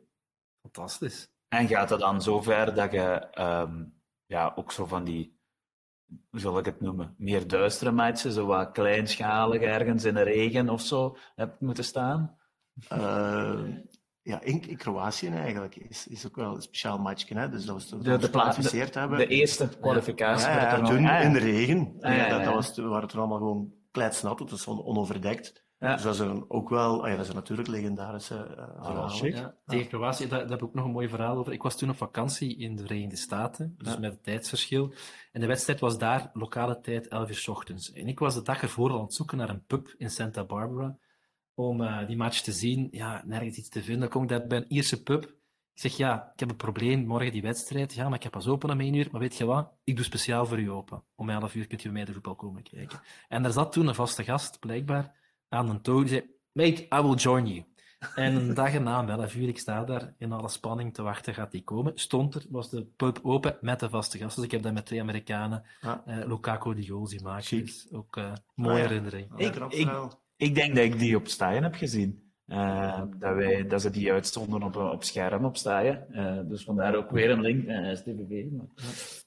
Fantastisch. 0.62 1.32
En 1.48 1.68
gaat 1.68 1.90
het 1.90 2.00
dan 2.00 2.22
zover 2.22 2.74
dat 2.74 2.92
je 2.92 3.28
um, 3.40 4.02
ja, 4.26 4.54
ook 4.56 4.72
zo 4.72 4.86
van 4.86 5.04
die 5.04 5.38
hoe 6.30 6.40
zal 6.40 6.58
ik 6.58 6.66
het 6.66 6.82
noemen, 6.82 7.16
meer 7.18 7.48
duistere 7.48 7.92
matchen, 7.92 8.32
zo 8.32 8.46
wat 8.46 8.72
kleinschalig 8.72 9.62
ergens 9.62 10.04
in 10.04 10.14
de 10.14 10.22
regen 10.22 10.70
of 10.70 10.82
zo, 10.82 11.18
hebt 11.36 11.62
moeten 11.62 11.84
staan? 11.84 12.38
Uh, 12.94 13.64
ja, 14.28 14.42
in, 14.42 14.70
in, 14.70 14.78
Kroatië 14.78 15.28
eigenlijk 15.28 15.76
is, 15.76 16.08
is 16.08 16.28
ook 16.28 16.36
wel 16.36 16.56
een 16.56 16.62
speciaal 16.62 16.98
matchje. 16.98 17.38
Hè? 17.38 17.50
Dus 17.50 17.66
dat 17.66 17.76
was 17.76 17.90
de, 17.90 17.98
de, 17.98 18.18
de, 18.18 18.26
gekwalificeerd 18.26 18.94
de, 18.94 19.00
hebben. 19.00 19.18
De 19.18 19.28
eerste 19.28 19.70
kwalificatie. 19.82 20.48
Ja, 20.48 20.62
ja, 20.62 20.78
ja, 20.78 20.86
toen 20.86 21.10
in 21.10 21.34
de 21.34 21.40
regen. 21.40 21.96
Ja, 22.00 22.30
dat, 22.30 22.44
dat 22.44 22.54
was, 22.54 22.76
we 22.76 22.82
waren 22.82 23.08
toen 23.08 23.20
allemaal 23.20 23.38
gewoon 23.38 23.74
kleitsnat, 23.92 24.40
het 24.40 24.50
was 24.50 24.68
onoverdekt. 24.68 25.66
Ja. 25.80 25.94
Dus 25.94 26.04
dat 26.04 26.14
is 26.14 26.20
een, 26.20 26.46
ook 26.48 26.70
wel, 26.70 27.04
ah 27.04 27.10
ja, 27.10 27.16
dat 27.16 27.28
is 27.28 27.34
natuurlijk 27.34 27.68
legendarische 27.68 28.56
uh, 28.58 28.86
verhaal. 28.86 29.26
Ja, 29.26 29.56
tegen 29.66 29.88
Kroatië, 29.88 30.28
daar, 30.28 30.40
daar, 30.40 30.50
heb 30.50 30.60
ik 30.60 30.64
ook 30.64 30.74
nog 30.74 30.86
een 30.86 30.92
mooi 30.92 31.10
verhaal 31.10 31.38
over. 31.38 31.54
Ik 31.54 31.62
was 31.62 31.78
toen 31.78 31.90
op 31.90 31.98
vakantie 31.98 32.58
in 32.58 32.76
de 32.76 32.82
Verenigde 32.82 33.16
Staten, 33.16 33.76
dus 33.78 33.94
ja. 33.94 34.00
met 34.00 34.12
het 34.12 34.24
tijdsverschil. 34.24 34.94
En 35.32 35.42
de 35.42 35.48
wedstrijd 35.48 35.80
was 35.80 35.98
daar, 35.98 36.30
lokale 36.34 36.80
tijd, 36.80 37.08
11 37.08 37.30
uur 37.30 37.36
s 37.36 37.48
ochtends. 37.48 37.92
En 37.92 38.08
ik 38.08 38.20
was 38.20 38.34
de 38.34 38.42
dag 38.42 38.62
ervoor 38.62 38.90
al 38.92 38.98
aan 38.98 39.04
het 39.04 39.14
zoeken 39.14 39.38
naar 39.38 39.50
een 39.50 39.66
pub 39.66 39.94
in 39.98 40.10
Santa 40.10 40.46
Barbara, 40.46 40.98
om 41.58 41.82
uh, 41.82 42.08
die 42.08 42.18
match 42.18 42.42
te 42.42 42.52
zien. 42.52 42.88
Ja, 42.92 43.24
nergens 43.26 43.58
iets 43.58 43.70
te 43.70 43.84
vinden. 43.84 44.00
Dan 44.00 44.10
kom 44.10 44.24
ik 44.24 44.30
daar 44.30 44.48
bij 44.48 44.58
een 44.58 44.72
Ierse 44.72 45.04
pub. 45.04 45.24
Ik 45.74 45.82
zeg, 45.82 45.98
ja, 45.98 46.32
ik 46.34 46.40
heb 46.40 46.50
een 46.50 46.56
probleem, 46.56 47.06
morgen 47.06 47.32
die 47.32 47.42
wedstrijd. 47.42 47.94
Ja, 47.94 48.04
maar 48.04 48.18
ik 48.18 48.24
heb 48.24 48.32
pas 48.32 48.48
open 48.48 48.70
om 48.70 48.80
1 48.80 48.94
uur. 48.94 49.08
Maar 49.12 49.22
weet 49.22 49.38
je 49.38 49.46
wat? 49.46 49.72
Ik 49.84 49.96
doe 49.96 50.06
speciaal 50.06 50.46
voor 50.46 50.60
u 50.60 50.72
open. 50.72 51.04
Om 51.16 51.30
11 51.30 51.56
uur 51.56 51.68
kunt 51.68 51.82
u 51.82 51.84
bij 51.84 51.94
mij 51.94 52.06
de 52.06 52.14
voetbal 52.14 52.36
komen 52.36 52.64
kijken. 52.64 53.00
En 53.28 53.46
er 53.46 53.52
zat 53.52 53.72
toen 53.72 53.88
een 53.88 53.96
vaste 53.96 54.24
gast, 54.24 54.60
blijkbaar, 54.60 55.14
aan 55.50 55.70
een 55.70 55.82
toog. 55.82 56.00
Die 56.00 56.10
zei, 56.10 56.30
mate, 56.52 56.84
I 56.84 57.02
will 57.02 57.16
join 57.16 57.48
you. 57.48 57.66
En 58.16 58.36
een 58.36 58.54
dag 58.54 58.74
erna, 58.74 59.00
om 59.00 59.10
11 59.10 59.36
uur, 59.36 59.48
ik 59.48 59.60
sta 59.60 59.84
daar 59.84 60.14
in 60.18 60.32
alle 60.32 60.50
spanning 60.50 60.94
te 60.94 61.02
wachten, 61.02 61.34
gaat 61.34 61.52
die 61.52 61.64
komen. 61.64 61.92
Stond 61.96 62.36
er, 62.36 62.46
was 62.50 62.70
de 62.70 62.86
pub 62.86 63.20
open 63.24 63.58
met 63.62 63.80
de 63.80 63.90
vaste 63.90 64.18
gast. 64.18 64.36
Dus 64.36 64.46
ik 64.46 64.52
heb 64.52 64.62
dat 64.62 64.74
met 64.74 64.86
twee 64.86 65.02
Amerikanen, 65.02 65.64
ja. 65.82 66.04
uh, 66.08 66.26
Lukaku 66.26 66.76
die 66.76 66.90
goals 66.90 67.10
die 67.10 67.22
maken. 67.22 67.66
Dus 67.66 67.88
ook 67.92 68.18
uh, 68.18 68.34
mooie 68.56 68.74
ah, 68.74 68.82
ja. 68.82 68.88
herinnering. 68.88 69.32
Ik, 69.36 69.56
ik, 69.56 70.18
ik, 70.38 70.56
denk 70.56 70.76
dat 70.76 70.84
ik 70.84 71.00
die 71.00 71.16
op 71.16 71.28
Staaien 71.28 71.64
heb 71.64 71.76
gezien. 71.76 72.32
Uh, 72.46 73.02
dat, 73.18 73.36
wij, 73.36 73.68
dat 73.68 73.82
ze 73.82 73.90
die 73.90 74.12
uitstonden 74.12 74.64
op, 74.64 74.76
op 74.76 75.04
scherm 75.04 75.46
op 75.46 75.58
Staaien. 75.58 76.08
Uh, 76.12 76.40
dus 76.50 76.64
vandaar 76.64 76.96
ook 76.96 77.12
weer 77.12 77.30
een 77.30 77.42
link 77.42 77.66
naar 77.66 77.98
STVV. 77.98 78.46
Maar, 78.52 78.66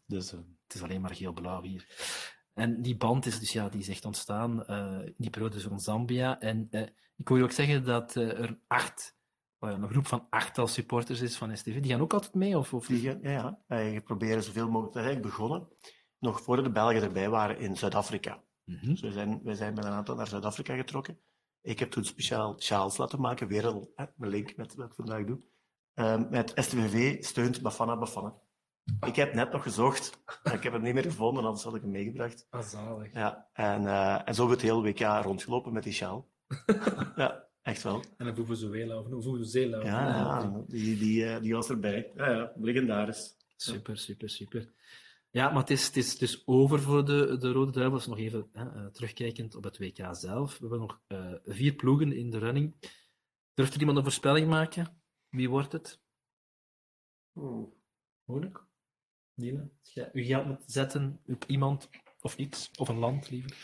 dus, 0.06 0.30
het 0.30 0.74
is 0.74 0.82
alleen 0.82 1.00
maar 1.00 1.14
geel-blauw 1.14 1.62
hier. 1.62 1.86
En 2.54 2.82
die 2.82 2.96
band 2.96 3.26
is 3.26 3.38
dus 3.38 3.52
ja, 3.52 3.68
die 3.68 3.80
is 3.80 3.88
echt 3.88 4.04
ontstaan 4.04 4.64
uh, 4.66 4.98
in 5.04 5.14
die 5.16 5.30
periode 5.30 5.60
van 5.60 5.80
Zambia. 5.80 6.40
En 6.40 6.68
uh, 6.70 6.80
ik 7.16 7.28
wil 7.28 7.36
je 7.36 7.42
ook 7.42 7.50
zeggen 7.50 7.84
dat 7.84 8.16
uh, 8.16 8.40
er 8.40 8.58
acht, 8.66 9.16
een 9.58 9.88
groep 9.88 10.06
van 10.06 10.26
achttal 10.30 10.66
supporters 10.66 11.20
is 11.20 11.36
van 11.36 11.56
STV. 11.56 11.80
Die 11.80 11.90
gaan 11.90 12.00
ook 12.00 12.12
altijd 12.12 12.34
mee? 12.34 12.58
Of, 12.58 12.74
of... 12.74 12.86
Die 12.86 13.00
gaan, 13.00 13.18
ja, 13.22 13.30
ja. 13.30 13.58
Wij 13.66 14.00
proberen 14.00 14.42
zoveel 14.42 14.68
mogelijk. 14.68 14.94
Dat 14.94 15.02
is 15.02 15.08
eigenlijk 15.08 15.36
begonnen 15.36 15.68
nog 16.18 16.40
voordat 16.40 16.64
de 16.64 16.70
Belgen 16.70 17.02
erbij 17.02 17.30
waren 17.30 17.58
in 17.58 17.76
Zuid-Afrika. 17.76 18.42
Mm 18.70 18.78
-hmm. 18.80 18.88
dus 18.88 19.00
wij 19.00 19.10
zijn, 19.10 19.40
wij 19.42 19.54
zijn 19.54 19.74
met 19.74 19.84
een 19.84 19.90
aantal 19.90 20.14
naar 20.14 20.28
Zuid-Afrika 20.28 20.76
getrokken. 20.76 21.18
Ik 21.62 21.78
heb 21.78 21.90
toen 21.90 22.04
speciaal 22.04 22.60
sjaals 22.60 22.96
laten 22.96 23.20
maken, 23.20 23.48
weer 23.48 23.64
een, 23.64 23.88
een 23.94 24.28
link 24.28 24.56
met 24.56 24.74
wat 24.74 24.86
ik 24.86 24.94
vandaag 24.94 25.24
doe. 25.24 25.38
met 26.30 26.52
STVV 26.54 27.24
steunt 27.24 27.62
Bafana 27.62 27.96
Bafana. 27.96 28.34
Ik 29.06 29.16
heb 29.16 29.34
net 29.34 29.52
nog 29.52 29.62
gezocht. 29.62 30.22
Ik 30.52 30.62
heb 30.62 30.72
hem 30.72 30.82
niet 30.82 30.94
meer 30.94 31.02
gevonden, 31.02 31.44
anders 31.44 31.64
had 31.64 31.74
ik 31.74 31.80
hem 31.80 31.90
meegebracht. 31.90 32.46
Ah, 32.50 32.62
zalig. 32.62 33.12
Ja, 33.12 33.48
en, 33.52 33.82
uh, 33.82 34.28
en 34.28 34.34
zo 34.34 34.48
hebben 34.48 34.68
we 34.68 34.74
het 34.76 34.96
hele 34.96 35.16
WK 35.18 35.24
rondgelopen 35.24 35.72
met 35.72 35.82
die 35.82 35.92
sjaal. 35.92 36.28
ja, 37.16 37.44
echt 37.62 37.82
wel. 37.82 38.04
En 38.16 38.26
een 38.26 38.34
Vuvuzela 38.34 38.98
of 38.98 39.10
een 39.10 39.22
Vuvuzela. 39.22 39.84
Ja, 39.84 40.08
ja, 40.08 40.62
die, 40.66 40.98
die, 40.98 41.24
uh, 41.24 41.40
die 41.40 41.54
was 41.54 41.68
erbij. 41.68 42.10
Ja, 42.16 42.30
ja, 42.30 42.52
legendarisch. 42.56 43.36
Super, 43.56 43.96
super, 43.96 44.30
super. 44.30 44.72
Ja, 45.30 45.49
maar 45.49 45.60
het 45.60 45.70
is, 45.70 45.87
het 45.87 45.96
is 45.96 46.18
dus 46.18 46.46
over 46.46 46.80
voor 46.80 47.04
de, 47.04 47.37
de 47.38 47.52
Rode 47.52 47.72
Duivels. 47.72 48.06
Nog 48.06 48.18
even 48.18 48.49
hè, 48.52 48.64
uh, 48.64 48.87
terugkijkend 48.87 49.54
op 49.54 49.64
het 49.64 49.78
WK 49.78 50.08
zelf. 50.12 50.58
We 50.58 50.68
hebben 50.68 50.78
nog 50.78 51.00
vier 51.44 51.72
ploegen 51.72 52.12
in 52.12 52.30
de 52.30 52.38
running. 52.38 52.75
Durft 53.54 53.75
er 53.75 53.80
iemand 53.80 53.96
een 53.99 54.04
voorspelling 54.04 54.49
maken? 54.49 55.02
Wie 55.28 55.50
wordt 55.50 55.72
het? 55.72 56.00
Moeilijk? 58.25 58.64
Dina, 59.34 59.68
u 60.12 60.22
geld 60.25 60.46
moet 60.46 60.62
zetten 60.66 61.20
op 61.26 61.44
iemand 61.46 61.88
of 62.20 62.37
iets, 62.37 62.70
of 62.78 62.88
een 62.88 62.99
land 62.99 63.30
liever. 63.30 63.56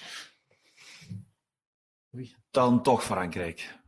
Oei. 2.15 2.35
Dan 2.51 2.83
toch 2.83 3.05
Frankrijk. 3.05 3.79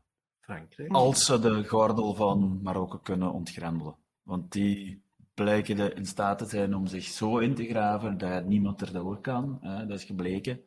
Frankrijk. 0.40 0.92
Als 0.92 1.24
ze 1.24 1.38
de 1.38 1.64
gordel 1.64 2.14
van 2.14 2.62
Marokko 2.62 2.98
kunnen 2.98 3.32
ontgrendelen. 3.32 3.96
Want 4.22 4.52
die 4.52 5.02
blijken 5.42 5.96
in 5.96 6.06
staat 6.06 6.38
te 6.38 6.44
zijn 6.44 6.74
om 6.74 6.86
zich 6.86 7.04
zo 7.04 7.38
in 7.38 7.54
te 7.54 7.64
graven 7.64 8.18
dat 8.18 8.44
niemand 8.44 8.82
erdoor 8.82 9.20
kan. 9.20 9.58
Hè? 9.60 9.86
Dat 9.86 9.98
is 9.98 10.04
gebleken. 10.04 10.60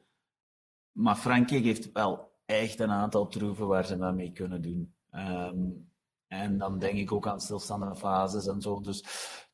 Maar 0.91 1.15
Frankrijk 1.15 1.63
heeft 1.63 1.91
wel 1.91 2.31
echt 2.45 2.79
een 2.79 2.91
aantal 2.91 3.27
troeven 3.27 3.67
waar 3.67 3.85
ze 3.85 3.95
mee 3.95 4.31
kunnen 4.31 4.61
doen. 4.61 4.93
Um, 5.11 5.89
en 6.27 6.57
dan 6.57 6.79
denk 6.79 6.97
ik 6.97 7.11
ook 7.11 7.27
aan 7.27 7.41
stilstaande 7.41 7.95
fases 7.95 8.47
en 8.47 8.61
zo. 8.61 8.81
Dus 8.81 9.03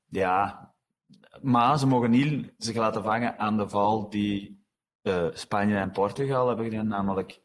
ja, 0.06 0.74
maar 1.42 1.80
ze 1.80 1.88
mogen 1.88 2.10
niet 2.10 2.54
zich 2.58 2.76
laten 2.76 3.04
vangen 3.04 3.40
aan 3.40 3.58
de 3.58 3.70
val 3.70 4.10
die 4.10 4.66
uh, 5.02 5.28
Spanje 5.34 5.78
en 5.78 5.92
Portugal 5.92 6.48
hebben 6.48 6.66
gedaan, 6.66 6.88
namelijk 6.88 7.42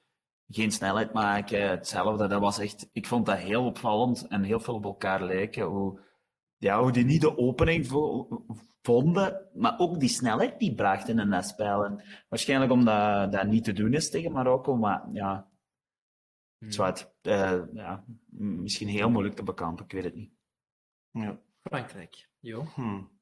geen 0.48 0.72
snelheid 0.72 1.12
maken, 1.12 1.70
hetzelfde. 1.70 2.26
Dat 2.26 2.40
was 2.40 2.58
echt, 2.58 2.88
ik 2.92 3.06
vond 3.06 3.26
dat 3.26 3.38
heel 3.38 3.64
opvallend 3.64 4.26
en 4.26 4.42
heel 4.42 4.60
veel 4.60 4.74
op 4.74 4.84
elkaar 4.84 5.22
lijken. 5.22 5.64
Hoe, 5.64 6.00
ja, 6.62 6.82
hoe 6.82 6.92
die 6.92 7.04
niet 7.04 7.20
de 7.20 7.36
opening 7.36 7.86
vo 7.86 8.28
vonden, 8.82 9.48
maar 9.54 9.78
ook 9.78 10.00
die 10.00 10.08
snelheid 10.08 10.58
die 10.58 10.74
brachten 10.74 11.18
in 11.18 11.30
dat 11.30 11.46
spel. 11.46 11.84
En 11.84 12.02
waarschijnlijk 12.28 12.72
omdat 12.72 13.32
dat 13.32 13.46
niet 13.46 13.64
te 13.64 13.72
doen 13.72 13.94
is 13.94 14.10
tegen 14.10 14.32
Marokko, 14.32 14.76
maar 14.76 15.08
ja, 15.12 15.50
hmm. 16.58 16.70
zwart, 16.70 17.14
uh, 17.22 17.60
ja, 17.72 18.04
misschien 18.30 18.88
heel 18.88 19.10
moeilijk 19.10 19.36
te 19.36 19.42
bekampen, 19.42 19.84
ik 19.84 19.92
weet 19.92 20.04
het 20.04 20.14
niet. 20.14 20.32
Ja. 21.10 21.40
Frankrijk, 21.62 22.28
jo. 22.38 22.64
Hmm 22.74 23.20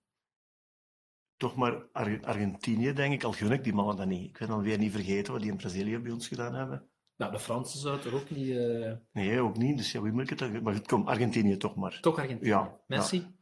toch 1.41 1.57
maar 1.57 1.87
Ar 1.93 2.25
Argentinië, 2.25 2.93
denk 2.93 3.13
ik. 3.13 3.25
Al 3.25 3.33
gun 3.33 3.53
ik 3.53 3.65
die 3.65 3.73
mannen 3.73 3.97
dat 3.97 4.07
niet. 4.07 4.29
Ik 4.29 4.39
wil 4.39 4.49
dan 4.49 4.63
weer 4.63 4.79
niet 4.79 4.93
vergeten 4.93 5.33
wat 5.33 5.43
die 5.43 5.51
in 5.51 5.57
Brazilië 5.57 5.99
bij 5.99 6.13
ons 6.13 6.29
gedaan 6.29 6.55
hebben. 6.55 6.90
Nou, 7.21 7.33
de 7.33 7.39
Fransen 7.39 7.81
zouden 7.81 8.07
er 8.07 8.15
ook 8.15 8.31
niet... 8.31 8.47
Uh... 8.47 8.93
Nee, 9.13 9.41
ook 9.41 9.57
niet. 9.57 9.77
Dus 9.77 9.93
ja, 9.93 10.03
wie 10.03 10.13
moet 10.13 10.23
ik 10.23 10.31
het 10.31 10.39
dan... 10.39 10.63
Maar 10.63 10.75
het 10.75 10.87
komt 10.87 11.07
Argentinië 11.07 11.57
toch 11.57 11.77
maar. 11.77 11.99
Toch 12.01 12.19
Argentinië. 12.19 12.49
Ja. 12.49 12.81
Messi? 12.87 13.17
Ja. 13.17 13.33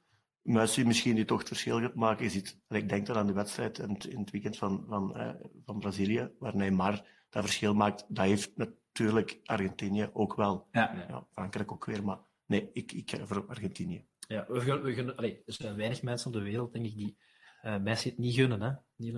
Messi 0.43 0.85
misschien 0.85 1.15
die 1.15 1.25
toch 1.25 1.39
het 1.39 1.49
verschil 1.49 1.81
gaat 1.81 1.95
maken. 1.95 2.25
Je 2.25 2.31
ziet, 2.31 2.61
ik 2.69 2.89
denk 2.89 3.07
dat 3.07 3.17
aan 3.17 3.27
de 3.27 3.33
wedstrijd 3.33 3.79
in 3.79 3.91
het, 3.91 4.05
in 4.05 4.19
het 4.19 4.31
weekend 4.31 4.57
van, 4.57 4.85
van, 4.89 5.15
uh, 5.17 5.31
van 5.65 5.79
Brazilië, 5.79 6.31
waar 6.39 6.57
Neymar 6.57 7.07
dat 7.31 7.45
verschil 7.45 7.75
maakt, 7.75 8.05
dat 8.09 8.25
heeft 8.25 8.57
natuurlijk 8.57 9.41
Argentinië 9.45 10.11
ook 10.13 10.35
wel. 10.35 10.67
Ja. 10.73 11.05
ja 11.09 11.27
Frankrijk 11.33 11.73
ook 11.73 11.85
weer, 11.85 12.05
maar 12.05 12.19
nee, 12.47 12.71
ik, 12.73 12.93
ik 12.93 13.11
ga 13.11 13.27
voor 13.27 13.47
Argentinië. 13.49 14.05
Ja, 14.19 14.47
we 14.49 14.81
we 14.81 15.43
er 15.47 15.53
zijn 15.53 15.77
weinig 15.77 16.03
mensen 16.03 16.27
op 16.27 16.33
de 16.33 16.43
wereld, 16.43 16.73
denk 16.73 16.87
ik, 16.87 16.97
die 16.97 17.17
uh, 17.63 17.79
Messi 17.79 18.09
het 18.09 18.19
niet 18.19 18.35
gunnen, 18.35 18.63
hè? 18.63 18.73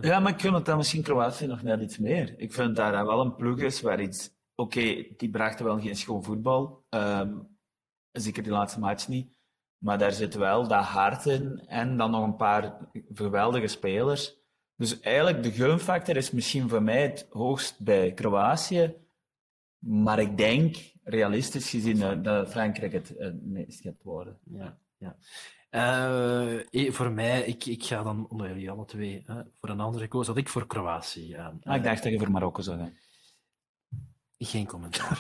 Ja, 0.09 0.21
maar 0.21 0.33
ik 0.33 0.41
gun 0.41 0.55
het 0.55 0.65
dan 0.65 0.77
misschien 0.77 1.03
Kroatië 1.03 1.47
nog 1.47 1.63
net 1.63 1.81
iets 1.81 1.99
meer. 1.99 2.35
Ik 2.39 2.53
vind 2.53 2.77
dat 2.77 2.93
daar 2.93 3.07
wel 3.07 3.21
een 3.21 3.35
ploeg 3.35 3.59
is 3.59 3.81
waar 3.81 4.01
iets... 4.01 4.39
Oké, 4.61 5.07
die 5.17 5.31
brachten 5.31 5.65
wel 5.65 5.81
geen 5.81 5.97
schoon 5.97 6.25
voetbal. 6.25 6.85
Um, 6.91 7.59
zeker 8.13 8.43
die 8.43 8.53
laatste 8.53 8.81
match 8.81 9.09
niet. 9.09 9.33
Maar 9.79 9.99
daar 9.99 10.13
zit 10.13 10.35
wel 10.35 10.69
dat 10.69 10.85
hart 10.85 11.27
in 11.27 11.63
en 11.67 11.97
dan 11.97 12.11
nog 12.11 12.25
een 12.25 12.37
paar 12.37 12.79
geweldige 13.15 13.67
spelers. 13.67 14.37
Dus 14.77 15.01
eigenlijk, 15.01 15.43
de 15.43 15.53
gunfactor 15.53 16.17
is 16.17 16.31
misschien 16.31 16.69
voor 16.69 16.83
mij 16.83 17.03
het 17.03 17.27
hoogst 17.31 17.81
bij 17.81 18.13
Kroatië. 18.13 18.95
Maar 19.79 20.19
ik 20.19 20.37
denk, 20.37 20.77
realistisch 21.03 21.71
gezien, 21.71 22.23
dat 22.23 22.51
Frankrijk 22.51 22.93
het 22.93 23.43
meest 23.43 23.81
gaat 23.81 24.03
worden. 24.03 24.39
Ja, 24.45 24.79
ja. 24.99 25.17
Uh, 25.71 26.91
voor 26.93 27.13
mij, 27.13 27.43
ik, 27.43 27.67
ik 27.67 27.85
ga 27.85 28.03
dan 28.03 28.29
onder 28.29 28.49
jullie 28.49 28.71
alle 28.71 28.85
twee 28.85 29.23
hè, 29.27 29.43
voor 29.55 29.69
een 29.69 29.81
andere 29.81 30.09
koos. 30.09 30.27
Had 30.27 30.37
ik 30.37 30.49
voor 30.49 30.67
Kroatië. 30.67 31.37
Ah, 31.63 31.77
ik 31.77 31.83
dacht 31.83 32.03
dat 32.03 32.13
je 32.13 32.19
voor 32.19 32.31
Marokko 32.31 32.63
zou 32.63 32.79
gaan. 32.79 32.93
Geen 34.45 34.67
commentaar. 34.67 35.19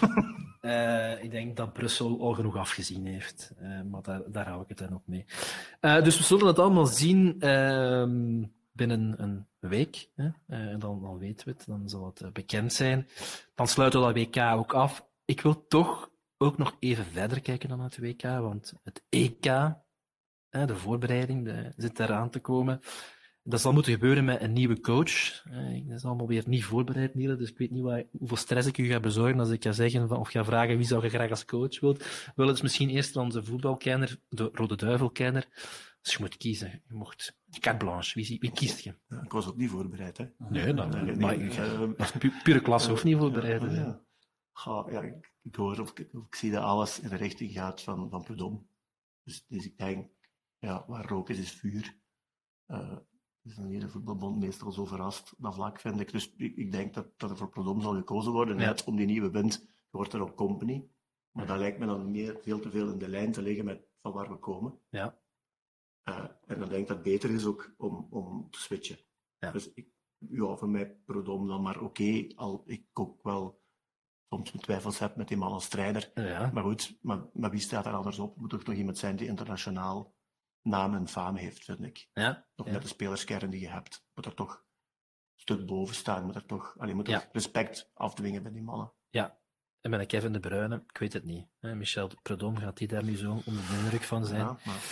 uh, 0.62 1.22
ik 1.24 1.30
denk 1.30 1.56
dat 1.56 1.72
Brussel 1.72 2.20
al 2.20 2.34
genoeg 2.34 2.56
afgezien 2.56 3.06
heeft. 3.06 3.52
Uh, 3.62 3.82
maar 3.82 4.02
daar, 4.02 4.22
daar 4.26 4.48
hou 4.48 4.62
ik 4.62 4.68
het 4.68 4.78
dan 4.78 4.94
ook 4.94 5.06
mee. 5.06 5.24
dus 5.80 6.16
we 6.16 6.22
zullen 6.22 6.46
het 6.46 6.58
allemaal 6.58 6.86
zien 6.86 7.40
ehm, 7.40 8.44
binnen 8.72 9.14
een 9.22 9.46
week. 9.58 10.08
Hè? 10.14 10.28
dan, 10.78 11.00
dan 11.02 11.18
weten 11.18 11.46
we 11.46 11.52
het, 11.52 11.66
dan 11.66 11.88
zal 11.88 12.04
het 12.14 12.32
bekend 12.32 12.72
zijn. 12.72 13.08
Dan 13.54 13.68
sluiten 13.68 14.00
we 14.00 14.06
dat 14.06 14.16
WK 14.16 14.36
ook 14.58 14.72
af. 14.74 15.06
Ik 15.24 15.40
wil 15.40 15.66
toch 15.66 16.10
ook 16.38 16.58
nog 16.58 16.76
even 16.78 17.04
verder 17.04 17.40
kijken 17.40 17.68
dan 17.68 17.80
het 17.80 17.98
WK, 17.98 18.22
want 18.22 18.72
het 18.82 19.02
EK 19.08 19.42
de 20.50 20.76
voorbereiding 20.76 21.44
de, 21.44 21.72
zit 21.76 22.00
eraan 22.00 22.30
te 22.30 22.40
komen. 22.40 22.80
Dat 23.42 23.60
zal 23.60 23.72
moeten 23.72 23.92
gebeuren 23.92 24.24
met 24.24 24.40
een 24.40 24.52
nieuwe 24.52 24.80
coach. 24.80 25.42
Dat 25.86 25.96
is 25.96 26.04
allemaal 26.04 26.26
weer 26.26 26.42
niet 26.46 26.64
voorbereid, 26.64 27.14
Niele, 27.14 27.36
dus 27.36 27.50
ik 27.50 27.58
weet 27.58 27.70
niet 27.70 28.06
hoeveel 28.10 28.36
stress 28.36 28.68
ik 28.68 28.78
u 28.78 28.86
ga 28.86 29.00
bezorgen 29.00 29.40
als 29.40 29.50
ik 29.50 29.62
ga 29.62 29.72
zeggen 29.72 30.08
van, 30.08 30.18
of 30.18 30.28
ga 30.28 30.44
vragen 30.44 30.76
wie 30.76 30.86
zou 30.86 31.02
je 31.02 31.08
graag 31.08 31.30
als 31.30 31.44
coach 31.44 31.80
wilt. 31.80 32.32
Wel, 32.34 32.46
het 32.46 32.56
is 32.56 32.62
misschien 32.62 32.88
eerst 32.90 33.16
onze 33.16 33.44
voetbalkenner, 33.44 34.20
de 34.28 34.50
Rode 34.52 34.76
Duivelkenner. 34.76 35.48
Dus 36.02 36.12
je 36.12 36.18
moet 36.20 36.36
kiezen. 36.36 36.82
Je 36.88 36.94
mocht 36.94 37.38
carte 37.60 37.84
blanche. 37.84 38.20
Wie, 38.20 38.38
wie 38.40 38.52
kiest 38.52 38.80
je? 38.80 38.94
Ja, 39.08 39.22
ik 39.22 39.32
was 39.32 39.48
ook 39.48 39.56
niet 39.56 39.70
voorbereid, 39.70 40.16
hè? 40.18 40.26
Nee, 40.38 40.74
dat, 40.74 40.90
nee, 40.90 41.16
maar, 41.16 41.38
nee, 41.38 41.94
als 41.98 42.12
pure 42.42 42.60
klas 42.60 42.88
hoeft 42.88 43.04
niet 43.04 43.16
voorbereid. 43.16 43.62
Ja, 43.62 44.00
ja, 44.90 45.00
ik, 45.00 45.32
ik 45.42 45.54
hoor 45.54 45.80
of 45.80 45.90
ik, 45.90 46.08
of 46.12 46.26
ik, 46.26 46.34
zie 46.34 46.50
dat 46.50 46.62
alles 46.62 47.00
in 47.00 47.08
de 47.08 47.16
richting 47.16 47.52
gaat 47.52 47.82
van, 47.82 48.10
van. 48.10 48.66
Dus, 49.24 49.44
dus 49.48 49.64
ik 49.64 49.78
denk, 49.78 50.08
ja, 50.58 50.84
waar 50.86 51.06
rook 51.06 51.28
is, 51.28 51.38
is 51.38 51.52
vuur. 51.52 51.98
Uh, 52.66 52.96
is 53.42 53.54
dan 53.54 53.66
hier 53.66 53.80
de 53.80 53.88
voetbalbond 53.88 54.38
meestal 54.38 54.72
zo 54.72 54.84
verrast, 54.84 55.34
dat 55.38 55.54
vlak 55.54 55.80
vind 55.80 56.00
ik. 56.00 56.12
Dus 56.12 56.34
ik, 56.36 56.56
ik 56.56 56.72
denk 56.72 56.94
dat, 56.94 57.18
dat 57.18 57.30
er 57.30 57.36
voor 57.36 57.48
Prodom 57.48 57.80
zal 57.80 57.94
gekozen 57.94 58.32
worden, 58.32 58.56
net 58.56 58.84
om 58.84 58.96
die 58.96 59.06
nieuwe 59.06 59.30
wind. 59.30 59.66
Je 59.66 59.96
wordt 59.96 60.12
er 60.12 60.22
op 60.22 60.36
company. 60.36 60.88
Maar 61.30 61.46
dat 61.46 61.58
lijkt 61.58 61.78
me 61.78 61.86
dan 61.86 62.10
meer, 62.10 62.38
veel 62.40 62.60
te 62.60 62.70
veel 62.70 62.90
in 62.90 62.98
de 62.98 63.08
lijn 63.08 63.32
te 63.32 63.42
liggen 63.42 63.64
met 63.64 63.88
van 64.00 64.12
waar 64.12 64.28
we 64.28 64.36
komen. 64.36 64.78
Ja. 64.88 65.18
Uh, 66.08 66.24
en 66.46 66.58
dan 66.58 66.68
denk 66.68 66.80
ik 66.80 66.86
dat 66.86 66.96
het 66.96 67.02
beter 67.02 67.30
is 67.30 67.44
ook 67.44 67.74
om, 67.76 68.06
om 68.10 68.50
te 68.50 68.60
switchen. 68.60 68.98
Ja. 69.38 69.50
Dus 69.50 69.72
ik, 69.72 69.88
ja, 70.18 70.56
voor 70.56 70.68
mij 70.68 70.96
Prodom 71.04 71.46
dan 71.46 71.62
maar 71.62 71.80
oké, 71.80 72.26
al 72.34 72.62
ik 72.66 72.86
ook 72.92 73.22
wel 73.22 73.62
soms 74.28 74.52
mijn 74.52 74.64
twijfels 74.64 74.98
heb 74.98 75.16
met 75.16 75.28
die 75.28 75.36
man 75.36 75.52
als 75.52 75.64
strijder. 75.64 76.10
Ja. 76.14 76.50
Maar 76.52 76.62
goed, 76.62 76.98
maar, 77.02 77.28
maar 77.32 77.50
wie 77.50 77.60
staat 77.60 77.86
er 77.86 77.94
anders 77.94 78.18
op? 78.18 78.36
Moet 78.36 78.50
toch 78.50 78.64
nog 78.64 78.76
iemand 78.76 78.98
zijn 78.98 79.16
die 79.16 79.28
internationaal 79.28 80.14
naam 80.62 80.94
en 80.94 81.08
faam 81.08 81.36
heeft, 81.36 81.64
vind 81.64 81.82
ik. 81.82 82.08
Ja, 82.12 82.46
nog 82.56 82.66
net 82.66 82.82
de 82.82 82.88
spelerskern 82.88 83.50
die 83.50 83.60
je 83.60 83.68
hebt. 83.68 84.04
Moet 84.14 84.26
er 84.26 84.34
toch 84.34 84.52
een 84.52 85.40
stuk 85.40 85.66
boven 85.66 85.94
staan. 85.94 86.24
Moet 86.24 86.34
er 86.34 86.46
toch 86.46 86.74
alleen 86.78 86.96
moet 86.96 87.08
er 87.08 87.28
respect 87.32 87.90
afdwingen 87.94 88.42
bij 88.42 88.52
die 88.52 88.62
mannen. 88.62 88.92
Ja, 89.10 89.38
en 89.80 89.90
met 89.90 90.06
Kevin 90.06 90.32
De 90.32 90.40
Bruyne, 90.40 90.82
ik 90.92 90.98
weet 90.98 91.12
het 91.12 91.24
niet. 91.24 91.46
Michel 91.60 92.10
Predom, 92.22 92.56
gaat 92.56 92.78
hij 92.78 92.88
daar 92.88 93.04
nu 93.04 93.16
zo 93.16 93.30
onder 93.30 93.62
de 93.68 93.80
indruk 93.82 94.02
van 94.02 94.26
zijn? 94.26 94.40
Ja, 94.40 94.58
maar, 94.64 94.82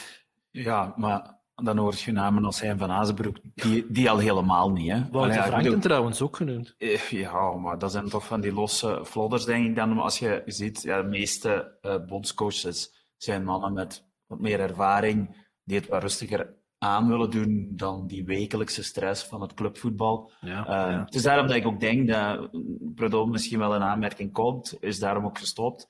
ja, 0.50 0.94
maar 0.96 1.38
dan 1.54 1.78
hoort 1.78 2.00
je 2.00 2.12
namen 2.12 2.44
als 2.44 2.57
zijn 2.57 2.78
van 2.78 2.90
Azenbroek, 2.90 3.38
die, 3.54 3.87
die 3.88 4.11
al 4.11 4.18
helemaal 4.18 4.70
niet. 4.70 4.90
Hè? 4.90 5.09
Wouter 5.11 5.42
Franken 5.42 5.81
trouwens 5.81 6.22
ook 6.22 6.37
genoemd. 6.37 6.74
Eh, 6.78 6.98
ja, 6.98 7.52
maar 7.52 7.78
dat 7.78 7.92
zijn 7.92 8.09
toch 8.09 8.26
van 8.26 8.40
die 8.40 8.52
losse 8.52 9.04
flodders, 9.04 9.44
denk 9.44 9.66
ik 9.66 9.76
dan. 9.76 9.98
Als 9.98 10.18
je 10.18 10.42
ziet, 10.46 10.83
ja, 10.83 11.02
de 11.02 11.09
meeste 11.09 11.78
uh, 11.83 12.07
bondscoaches 12.07 13.07
zijn 13.16 13.44
mannen 13.44 13.72
met 13.72 14.07
wat 14.26 14.40
meer 14.40 14.61
ervaring, 14.61 15.46
die 15.68 15.78
het 15.78 15.88
wat 15.88 16.02
rustiger 16.02 16.54
aan 16.78 17.09
willen 17.09 17.31
doen 17.31 17.68
dan 17.70 18.07
die 18.07 18.24
wekelijkse 18.24 18.83
stress 18.83 19.24
van 19.24 19.40
het 19.40 19.54
clubvoetbal. 19.54 20.31
Ja, 20.40 20.61
uh, 20.61 20.92
ja. 20.92 21.04
Het 21.04 21.14
is 21.14 21.22
daarom 21.22 21.46
dat 21.46 21.57
ik 21.57 21.66
ook 21.66 21.81
denk 21.81 22.09
dat 22.09 22.50
Prudhomme 22.94 23.33
misschien 23.33 23.59
wel 23.59 23.74
een 23.74 23.83
aanmerking 23.83 24.33
komt, 24.33 24.76
is 24.81 24.98
daarom 24.98 25.24
ook 25.24 25.38
gestopt. 25.38 25.88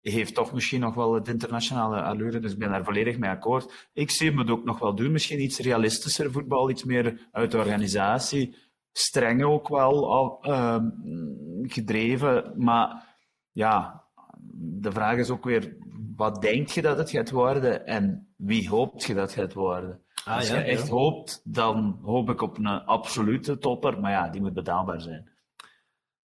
Heeft 0.00 0.34
toch 0.34 0.52
misschien 0.52 0.80
nog 0.80 0.94
wel 0.94 1.14
het 1.14 1.28
internationale 1.28 2.02
allure, 2.02 2.38
dus 2.38 2.52
ik 2.52 2.58
ben 2.58 2.70
daar 2.70 2.84
volledig 2.84 3.18
mee 3.18 3.30
akkoord. 3.30 3.88
Ik 3.92 4.10
zie 4.10 4.28
hem 4.28 4.38
het 4.38 4.50
ook 4.50 4.64
nog 4.64 4.78
wel 4.78 4.94
doen, 4.94 5.12
misschien 5.12 5.42
iets 5.42 5.58
realistischer 5.58 6.32
voetbal, 6.32 6.70
iets 6.70 6.84
meer 6.84 7.28
uit 7.32 7.50
de 7.50 7.58
organisatie. 7.58 8.56
Streng 8.92 9.44
ook 9.44 9.68
wel 9.68 10.12
al, 10.12 10.38
uh, 10.42 10.78
gedreven, 11.62 12.52
maar 12.56 13.16
ja, 13.52 14.05
de 14.58 14.92
vraag 14.92 15.16
is 15.16 15.30
ook 15.30 15.44
weer 15.44 15.76
wat 16.16 16.42
denk 16.42 16.68
je 16.68 16.82
dat 16.82 16.98
het 16.98 17.10
gaat 17.10 17.30
worden 17.30 17.86
en 17.86 18.34
wie 18.36 18.68
hoopt 18.68 19.04
je 19.04 19.14
dat 19.14 19.34
het 19.34 19.40
gaat 19.40 19.52
worden? 19.52 20.00
Ah, 20.24 20.36
Als 20.36 20.48
je 20.48 20.56
echt 20.56 20.88
hoopt, 20.88 21.40
dan 21.44 21.98
hoop 22.02 22.30
ik 22.30 22.40
op 22.40 22.58
een 22.58 22.66
absolute 22.66 23.58
topper, 23.58 24.00
maar 24.00 24.10
ja, 24.10 24.28
die 24.28 24.40
moet 24.40 24.54
betaalbaar 24.54 25.00
zijn. 25.00 25.30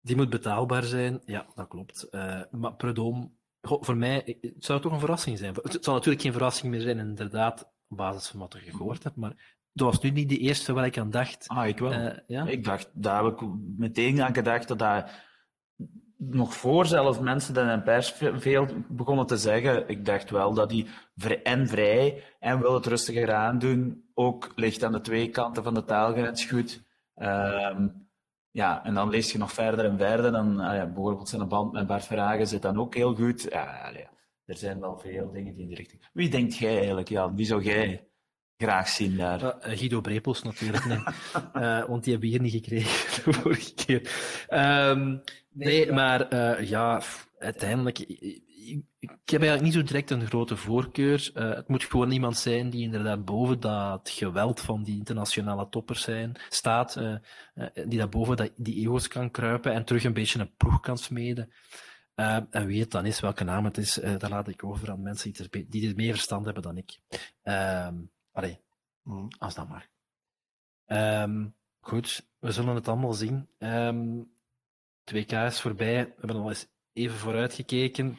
Die 0.00 0.16
moet 0.16 0.30
betaalbaar 0.30 0.82
zijn, 0.82 1.20
ja, 1.24 1.46
dat 1.54 1.68
klopt. 1.68 2.06
Uh, 2.10 2.40
maar 2.50 2.74
Prudhomme, 2.74 3.30
voor 3.60 3.96
mij, 3.96 4.38
het 4.40 4.64
zou 4.64 4.80
toch 4.80 4.92
een 4.92 4.98
verrassing 4.98 5.38
zijn. 5.38 5.54
Het 5.62 5.84
zal 5.84 5.94
natuurlijk 5.94 6.22
geen 6.22 6.32
verrassing 6.32 6.70
meer 6.70 6.80
zijn, 6.80 6.98
inderdaad, 6.98 7.72
op 7.88 7.96
basis 7.96 8.28
van 8.28 8.40
wat 8.40 8.56
je 8.64 8.70
gehoord 8.70 9.04
hebt, 9.04 9.16
maar 9.16 9.58
dat 9.72 9.92
was 9.92 10.00
nu 10.02 10.10
niet 10.10 10.28
de 10.28 10.38
eerste 10.38 10.72
waar 10.72 10.86
ik 10.86 10.98
aan 10.98 11.10
dacht. 11.10 11.48
Ah, 11.48 11.66
ik 11.66 11.78
wel. 11.78 11.92
Uh, 11.92 12.12
ja? 12.26 12.46
Ik 12.46 12.64
dacht, 12.64 12.90
daar 12.92 13.24
heb 13.24 13.40
ik 13.40 13.48
meteen 13.76 14.22
aan 14.22 14.34
gedacht 14.34 14.68
dat 14.68 14.78
dat 14.78 15.10
nog 16.16 16.54
voor 16.54 16.86
zelfs 16.86 17.18
mensen 17.18 17.54
dat 17.54 17.68
in 17.68 17.82
pers 17.82 18.14
veel 18.34 18.66
begonnen 18.88 19.26
te 19.26 19.36
zeggen, 19.36 19.88
ik 19.88 20.04
dacht 20.04 20.30
wel 20.30 20.54
dat 20.54 20.70
hij 20.70 20.86
en 21.42 21.68
vrij 21.68 22.22
en 22.40 22.60
wil 22.60 22.74
het 22.74 22.86
rustiger 22.86 23.32
aandoen, 23.32 24.04
ook 24.14 24.52
ligt 24.54 24.82
aan 24.82 24.92
de 24.92 25.00
twee 25.00 25.28
kanten 25.28 25.62
van 25.62 25.74
de 25.74 25.84
taalgrens 25.84 26.44
goed. 26.44 26.82
Um, 27.16 28.08
ja, 28.50 28.84
en 28.84 28.94
dan 28.94 29.10
lees 29.10 29.32
je 29.32 29.38
nog 29.38 29.52
verder 29.52 29.84
en 29.84 29.98
verder, 29.98 30.32
dan 30.32 30.60
ah 30.60 30.74
ja, 30.74 30.86
bijvoorbeeld 30.86 31.28
zijn 31.28 31.48
band 31.48 31.72
met 31.72 31.86
Bart 31.86 32.04
Verhagen 32.04 32.46
zit 32.46 32.62
dan 32.62 32.78
ook 32.78 32.94
heel 32.94 33.14
goed. 33.14 33.42
Ja, 33.50 33.90
ja, 33.92 34.10
er 34.44 34.56
zijn 34.56 34.80
wel 34.80 34.98
veel 34.98 35.30
dingen 35.30 35.54
die 35.54 35.62
in 35.62 35.68
die 35.68 35.76
richting. 35.76 36.08
Wie 36.12 36.30
denkt 36.30 36.56
jij 36.56 36.76
eigenlijk, 36.76 37.08
Jan? 37.08 37.36
Wie 37.36 37.46
zou 37.46 37.62
jij 37.62 38.08
graag 38.56 38.88
zien 38.88 39.16
daar? 39.16 39.42
Uh, 39.42 39.50
Guido 39.60 40.00
Brepels 40.00 40.42
natuurlijk, 40.42 40.84
nee. 40.84 40.98
uh, 41.56 41.84
want 41.88 42.04
die 42.04 42.12
hebben 42.12 42.30
we 42.30 42.36
hier 42.36 42.40
niet 42.40 42.52
gekregen 42.52 43.24
de 43.24 43.32
vorige 43.32 43.74
keer. 43.74 44.10
Um, 44.50 45.22
Nee, 45.54 45.92
maar 45.92 46.32
uh, 46.32 46.68
ja, 46.68 47.02
uiteindelijk, 47.38 47.98
ik, 47.98 48.42
ik, 48.98 49.10
heb 49.24 49.40
eigenlijk 49.40 49.62
niet 49.62 49.72
zo 49.72 49.82
direct 49.82 50.10
een 50.10 50.26
grote 50.26 50.56
voorkeur. 50.56 51.30
Uh, 51.34 51.54
het 51.54 51.68
moet 51.68 51.84
gewoon 51.84 52.10
iemand 52.10 52.36
zijn 52.36 52.70
die 52.70 52.82
inderdaad 52.82 53.24
boven 53.24 53.60
dat 53.60 54.10
geweld 54.10 54.60
van 54.60 54.82
die 54.82 54.96
internationale 54.96 55.68
toppers 55.68 56.02
zijn, 56.02 56.36
staat, 56.48 56.96
uh, 56.96 57.16
die 57.86 57.98
daar 57.98 58.08
boven 58.08 58.36
dat, 58.36 58.50
die 58.56 58.80
ego's 58.80 59.08
kan 59.08 59.30
kruipen 59.30 59.72
en 59.72 59.84
terug 59.84 60.04
een 60.04 60.12
beetje 60.12 60.40
een 60.40 60.54
ploeg 60.56 60.80
kan 60.80 60.98
smeden. 60.98 61.52
en 62.50 62.66
wie 62.66 62.80
het 62.80 62.90
dan 62.90 63.06
is, 63.06 63.20
welke 63.20 63.44
naam 63.44 63.64
het 63.64 63.78
is, 63.78 63.94
dat 63.94 64.30
laat 64.30 64.48
ik 64.48 64.64
over 64.64 64.90
aan 64.90 65.02
mensen 65.02 65.32
die 65.32 65.48
er, 65.50 65.70
die 65.70 65.88
er 65.88 65.94
meer 65.94 66.12
verstand 66.12 66.44
hebben 66.44 66.62
dan 66.62 66.76
ik. 66.76 66.98
Ehm, 67.42 67.94
allee, 68.34 68.60
mm. 69.02 69.28
als 69.38 69.54
dat 69.54 69.68
maar. 69.68 69.88
Um, 71.22 71.54
goed, 71.80 72.28
we 72.38 72.52
zullen 72.52 72.74
het 72.74 72.88
allemaal 72.88 73.12
zien. 73.12 73.48
Um, 73.58 74.32
2K 75.14 75.32
is 75.32 75.60
voorbij. 75.60 76.04
We 76.04 76.14
hebben 76.16 76.36
al 76.36 76.48
eens 76.48 76.68
even 76.92 77.16
vooruitgekeken. 77.16 78.18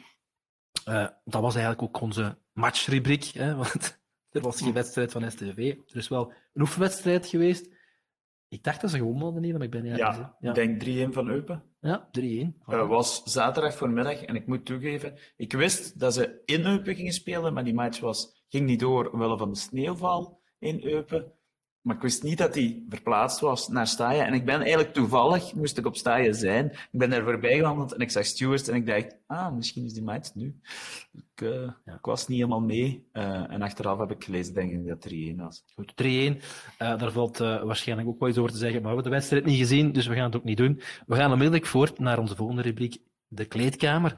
Uh, 0.88 1.08
dat 1.24 1.42
was 1.42 1.54
eigenlijk 1.54 1.82
ook 1.82 2.00
onze 2.00 2.38
matchrubriek, 2.52 3.24
hè, 3.24 3.54
want 3.62 4.00
er 4.30 4.40
was 4.40 4.60
geen 4.60 4.72
wedstrijd 4.72 5.12
van 5.12 5.30
STV. 5.30 5.76
Er 5.86 5.96
is 5.96 6.08
wel 6.08 6.32
een 6.52 6.62
oefenwedstrijd 6.62 7.26
geweest. 7.26 7.74
Ik 8.48 8.62
dacht 8.62 8.80
dat 8.80 8.90
ze 8.90 8.96
gewonnen 8.96 9.22
hadden, 9.22 9.42
niet, 9.42 9.52
maar 9.52 9.62
ik 9.62 9.70
ben 9.70 9.82
niet 9.82 9.96
Ja, 9.96 10.36
ik 10.40 10.54
denk 10.54 11.08
3-1 11.10 11.12
van 11.12 11.28
Eupen. 11.28 11.62
Ja, 11.86 12.08
3-1. 12.08 12.10
Het 12.10 12.74
uh, 12.74 12.88
was 12.88 13.22
zaterdag 13.22 13.74
voormiddag 13.74 14.22
en 14.22 14.34
ik 14.34 14.46
moet 14.46 14.64
toegeven, 14.64 15.18
ik 15.36 15.52
wist 15.52 15.98
dat 15.98 16.14
ze 16.14 16.42
in 16.44 16.66
Eupen 16.66 16.94
gingen 16.94 17.12
spelen, 17.12 17.52
maar 17.52 17.64
die 17.64 17.74
match 17.74 18.00
was, 18.00 18.44
ging 18.48 18.66
niet 18.66 18.80
door 18.80 19.10
omwille 19.10 19.38
van 19.38 19.50
de 19.50 19.58
sneeuwval 19.58 20.40
in 20.58 20.84
Eupen. 20.84 21.32
Maar 21.86 21.96
ik 21.96 22.02
wist 22.02 22.22
niet 22.22 22.38
dat 22.38 22.54
hij 22.54 22.82
verplaatst 22.88 23.40
was 23.40 23.68
naar 23.68 23.86
Staaien. 23.86 24.26
En 24.26 24.34
ik 24.34 24.44
ben 24.44 24.60
eigenlijk 24.60 24.92
toevallig, 24.92 25.54
moest 25.54 25.78
ik 25.78 25.86
op 25.86 25.96
Staaien 25.96 26.34
zijn. 26.34 26.66
Ik 26.70 26.98
ben 26.98 27.12
er 27.12 27.24
voorbij 27.24 27.56
gewandeld 27.56 27.92
en 27.92 28.00
ik 28.00 28.10
zag 28.10 28.24
Stuart 28.24 28.68
en 28.68 28.74
ik 28.74 28.86
dacht, 28.86 29.16
ah, 29.26 29.54
misschien 29.54 29.84
is 29.84 29.92
die 29.92 30.02
match 30.02 30.34
nu. 30.34 30.54
Ik, 31.12 31.40
uh, 31.40 31.70
ja. 31.84 31.94
ik, 31.94 32.04
was 32.04 32.28
niet 32.28 32.38
helemaal 32.38 32.60
mee. 32.60 33.06
Uh, 33.12 33.52
en 33.52 33.62
achteraf 33.62 33.98
heb 33.98 34.10
ik 34.10 34.24
gelezen, 34.24 34.54
denk 34.54 34.72
ik, 34.72 34.86
dat 34.86 35.08
3-1 35.12 35.36
was. 35.36 35.64
Goed, 35.74 35.92
3-1. 35.92 36.04
Uh, 36.04 36.38
daar 36.78 37.12
valt 37.12 37.38
waarschijnlijk 37.38 38.08
ook 38.08 38.20
wel 38.20 38.28
iets 38.28 38.38
over 38.38 38.52
te 38.52 38.58
zeggen, 38.58 38.82
maar 38.82 38.90
we 38.90 38.94
hebben 38.94 39.12
de 39.12 39.18
wedstrijd 39.18 39.44
niet 39.44 39.58
gezien, 39.58 39.92
dus 39.92 40.06
we 40.06 40.14
gaan 40.14 40.24
het 40.24 40.36
ook 40.36 40.44
niet 40.44 40.56
doen. 40.56 40.80
We 41.06 41.16
gaan 41.16 41.32
onmiddellijk 41.32 41.66
voort 41.66 41.98
naar 41.98 42.18
onze 42.18 42.36
volgende 42.36 42.62
rubriek, 42.62 42.98
de 43.28 43.44
kleedkamer. 43.44 44.16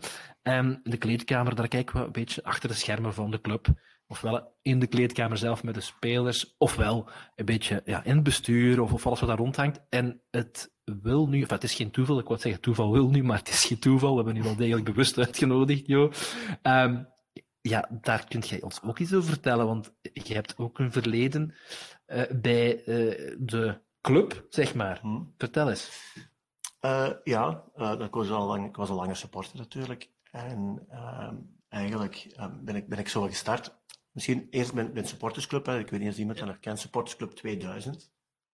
En 0.49 0.81
de 0.83 0.97
kleedkamer, 0.97 1.55
daar 1.55 1.69
kijken 1.69 1.97
we 1.97 2.07
een 2.07 2.13
beetje 2.13 2.45
achter 2.45 2.69
de 2.69 2.75
schermen 2.75 3.15
van 3.15 3.31
de 3.31 3.41
club 3.41 3.67
ofwel 4.07 4.57
in 4.63 4.79
de 4.79 4.87
kleedkamer 4.87 5.39
zelf 5.39 5.63
met 5.63 5.75
de 5.75 5.81
spelers, 5.81 6.55
ofwel 6.59 7.09
een 7.35 7.45
beetje 7.45 7.83
ja, 7.85 8.05
in 8.05 8.15
het 8.15 8.23
bestuur 8.23 8.81
of, 8.81 8.93
of 8.93 9.07
alles 9.07 9.21
wat 9.21 9.29
daar 9.29 9.39
rondhangt. 9.39 9.81
En 9.89 10.23
het 10.31 10.73
wil 10.85 11.27
nu, 11.27 11.43
of 11.43 11.51
het 11.51 11.63
is 11.63 11.75
geen 11.75 11.91
toeval, 11.91 12.19
ik 12.19 12.27
wou 12.27 12.41
zeggen 12.41 12.61
toeval 12.61 12.93
wil 12.93 13.11
nu, 13.11 13.23
maar 13.23 13.39
het 13.39 13.49
is 13.49 13.65
geen 13.65 13.79
toeval. 13.79 14.11
We 14.11 14.17
hebben 14.17 14.35
nu 14.35 14.43
wel 14.43 14.57
degelijk 14.57 14.85
bewust 14.85 15.19
uitgenodigd, 15.19 15.87
Jo. 15.87 16.13
Um, 16.63 17.09
ja, 17.61 17.89
daar 18.01 18.27
kunt 18.29 18.49
jij 18.49 18.63
ons 18.63 18.83
ook 18.83 18.99
iets 18.99 19.15
over 19.15 19.29
vertellen, 19.29 19.67
want 19.67 19.95
je 20.13 20.35
hebt 20.35 20.59
ook 20.59 20.79
een 20.79 20.93
verleden 20.93 21.55
uh, 22.07 22.23
bij 22.41 22.87
uh, 22.87 23.37
de 23.39 23.81
club, 24.01 24.47
zeg 24.49 24.75
maar. 24.75 24.99
Hmm. 25.01 25.35
Vertel 25.37 25.69
eens. 25.69 26.15
Uh, 26.81 27.11
ja, 27.25 27.65
ik, 27.99 28.15
was 28.15 28.31
al 28.31 28.47
lang, 28.47 28.69
ik 28.69 28.77
was 28.77 28.89
al 28.89 28.97
lange 28.97 29.15
supporter 29.15 29.57
natuurlijk. 29.57 30.11
En 30.47 30.87
ehm, 30.89 31.37
eigenlijk 31.69 32.27
ehm, 32.37 32.65
ben, 32.65 32.77
ik, 32.77 32.89
ben 32.89 32.99
ik 32.99 33.09
zo 33.09 33.23
gestart. 33.23 33.77
Misschien 34.13 34.47
eerst 34.51 34.73
met, 34.73 34.95
met 34.95 35.09
supportersclub. 35.09 35.67
Hè. 35.67 35.79
Ik 35.79 35.91
weet 35.91 36.01
niet 36.01 36.11
of 36.11 36.19
iemand 36.19 36.39
dat 36.39 36.47
nog 36.47 36.59
kent. 36.59 36.79
Supportersclub 36.79 37.31
2000. 37.31 38.13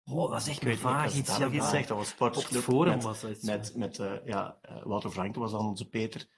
Oh, 0.05 0.31
dat 0.31 0.41
is 0.41 0.49
echt 0.49 0.65
een 0.65 0.79
vaag 0.79 1.15
iets. 1.15 1.39
Dat 1.39 1.53
iets 1.53 1.71
zegt. 1.71 1.89
Dat 1.89 1.97
was 1.97 2.09
supportersclub. 2.09 2.63
forum 2.63 2.95
met, 2.95 3.03
was 3.03 3.21
dat 3.21 3.43
Met, 3.43 3.77
met 3.77 3.99
uh, 3.99 4.13
ja, 4.25 4.59
uh, 4.71 4.83
Wouter 4.83 5.11
Frank 5.11 5.35
was 5.35 5.51
dan 5.51 5.67
onze 5.67 5.89
Peter. 5.89 6.29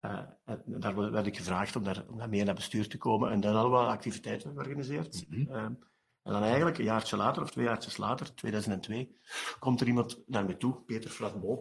Uh, 0.00 0.20
daar 0.64 1.10
werd 1.10 1.26
ik 1.26 1.36
gevraagd 1.36 1.76
om 1.76 1.84
daar, 1.84 2.04
om 2.08 2.18
daar 2.18 2.28
mee 2.28 2.44
naar 2.44 2.54
bestuur 2.54 2.88
te 2.88 2.98
komen. 2.98 3.30
En 3.30 3.40
daar 3.40 3.54
hadden 3.54 3.72
we 3.72 3.78
activiteiten 3.78 4.52
georganiseerd. 4.52 5.24
Mm 5.28 5.46
-hmm. 5.46 5.78
en 6.22 6.32
dan 6.32 6.42
eigenlijk 6.42 6.78
een 6.78 6.84
jaartje 6.84 7.16
later, 7.16 7.42
of 7.42 7.50
twee 7.50 7.64
jaartjes 7.64 7.96
later, 7.96 8.34
2002, 8.34 9.16
komt 9.58 9.80
er 9.80 9.86
iemand 9.86 10.22
naar 10.26 10.44
me 10.44 10.56
toe, 10.56 10.82
Peter 10.82 11.10
Fradmont. 11.10 11.60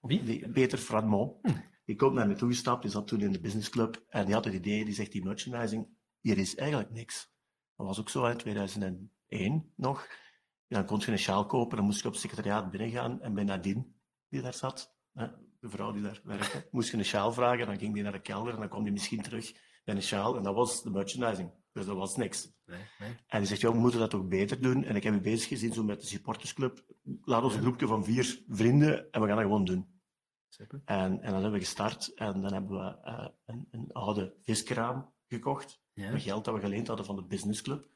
Wie? 0.00 0.22
Die, 0.22 0.48
Peter 0.48 0.78
Fradmont. 0.78 1.32
Hm. 1.42 1.52
Die 1.90 1.98
komt 1.98 2.14
naar 2.14 2.26
me 2.26 2.34
toegestapt, 2.34 2.82
die 2.82 2.90
zat 2.90 3.06
toen 3.06 3.20
in 3.20 3.32
de 3.32 3.40
businessclub. 3.40 4.04
En 4.08 4.24
die 4.24 4.34
had 4.34 4.44
het 4.44 4.54
idee, 4.54 4.84
die 4.84 4.94
zegt 4.94 5.12
die 5.12 5.24
merchandising 5.24 5.88
hier 6.20 6.38
is 6.38 6.54
eigenlijk 6.54 6.90
niks. 6.90 7.32
Dat 7.76 7.86
was 7.86 8.00
ook 8.00 8.08
zo 8.08 8.24
in 8.24 8.36
2001 8.36 9.72
nog. 9.76 10.06
Dan 10.68 10.84
kon 10.84 10.98
je 10.98 11.10
een 11.10 11.18
sjaal 11.18 11.46
kopen, 11.46 11.76
dan 11.76 11.86
moest 11.86 12.00
je 12.00 12.06
op 12.06 12.12
het 12.12 12.20
secretariaat 12.20 12.70
binnengaan 12.70 13.20
en 13.20 13.34
bij 13.34 13.44
Nadine, 13.44 13.86
die 14.28 14.42
daar 14.42 14.54
zat, 14.54 14.94
de 15.60 15.68
vrouw 15.68 15.92
die 15.92 16.02
daar 16.02 16.20
werkte, 16.24 16.68
moest 16.72 16.90
je 16.90 16.96
een 16.96 17.04
sjaal 17.04 17.32
vragen, 17.32 17.66
dan 17.66 17.78
ging 17.78 17.94
die 17.94 18.02
naar 18.02 18.12
de 18.12 18.20
kelder 18.20 18.54
en 18.54 18.60
dan 18.60 18.68
kwam 18.68 18.82
die 18.82 18.92
misschien 18.92 19.22
terug 19.22 19.52
met 19.84 19.96
een 19.96 20.02
sjaal 20.02 20.36
en 20.36 20.42
dat 20.42 20.54
was 20.54 20.82
de 20.82 20.90
merchandising. 20.90 21.50
Dus 21.72 21.86
dat 21.86 21.96
was 21.96 22.16
niks. 22.16 22.52
Nee, 22.66 22.82
nee. 22.98 23.16
En 23.26 23.38
die 23.38 23.48
zegt, 23.48 23.60
ja, 23.60 23.72
we 23.72 23.78
moeten 23.78 24.00
dat 24.00 24.10
toch 24.10 24.28
beter 24.28 24.60
doen. 24.60 24.84
En 24.84 24.96
ik 24.96 25.02
heb 25.02 25.14
je 25.14 25.20
bezig 25.20 25.48
gezien 25.48 25.72
zo 25.72 25.82
met 25.82 26.00
de 26.00 26.06
supportersclub. 26.06 26.84
Laat 27.22 27.42
ons 27.42 27.54
een 27.54 27.60
groepje 27.60 27.86
van 27.86 28.04
vier 28.04 28.42
vrienden 28.48 29.10
en 29.10 29.20
we 29.20 29.26
gaan 29.26 29.36
dat 29.36 29.44
gewoon 29.44 29.64
doen. 29.64 29.99
En, 30.84 31.20
en 31.22 31.32
dan 31.32 31.32
hebben 31.32 31.52
we 31.52 31.58
gestart 31.58 32.14
en 32.14 32.40
dan 32.40 32.52
hebben 32.52 32.78
we 32.78 33.08
uh, 33.10 33.28
een, 33.44 33.68
een 33.70 33.92
oude 33.92 34.34
viskraam 34.42 35.12
gekocht. 35.28 35.82
Ja. 35.92 36.10
Met 36.10 36.22
geld 36.22 36.44
dat 36.44 36.54
we 36.54 36.60
geleend 36.60 36.86
hadden 36.86 37.06
van 37.06 37.16
de 37.16 37.24
businessclub. 37.24 37.88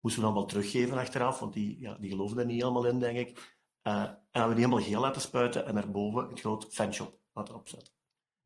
Moesten 0.00 0.22
we 0.22 0.26
dan 0.26 0.36
wel 0.36 0.46
teruggeven 0.46 0.98
achteraf, 0.98 1.38
want 1.38 1.52
die, 1.52 1.80
ja, 1.80 1.94
die 1.94 2.10
geloofden 2.10 2.38
er 2.38 2.46
niet 2.46 2.60
helemaal 2.60 2.86
in, 2.86 2.98
denk 2.98 3.18
ik. 3.18 3.58
Uh, 3.82 3.94
en 4.02 4.18
hebben 4.30 4.48
we 4.48 4.54
die 4.54 4.64
helemaal 4.64 4.88
geel 4.88 5.00
laten 5.00 5.20
spuiten 5.20 5.66
en 5.66 5.74
daarboven 5.74 6.28
het 6.28 6.40
groot 6.40 6.66
fanshop 6.70 7.18
laten 7.32 7.54
opzetten. 7.54 7.92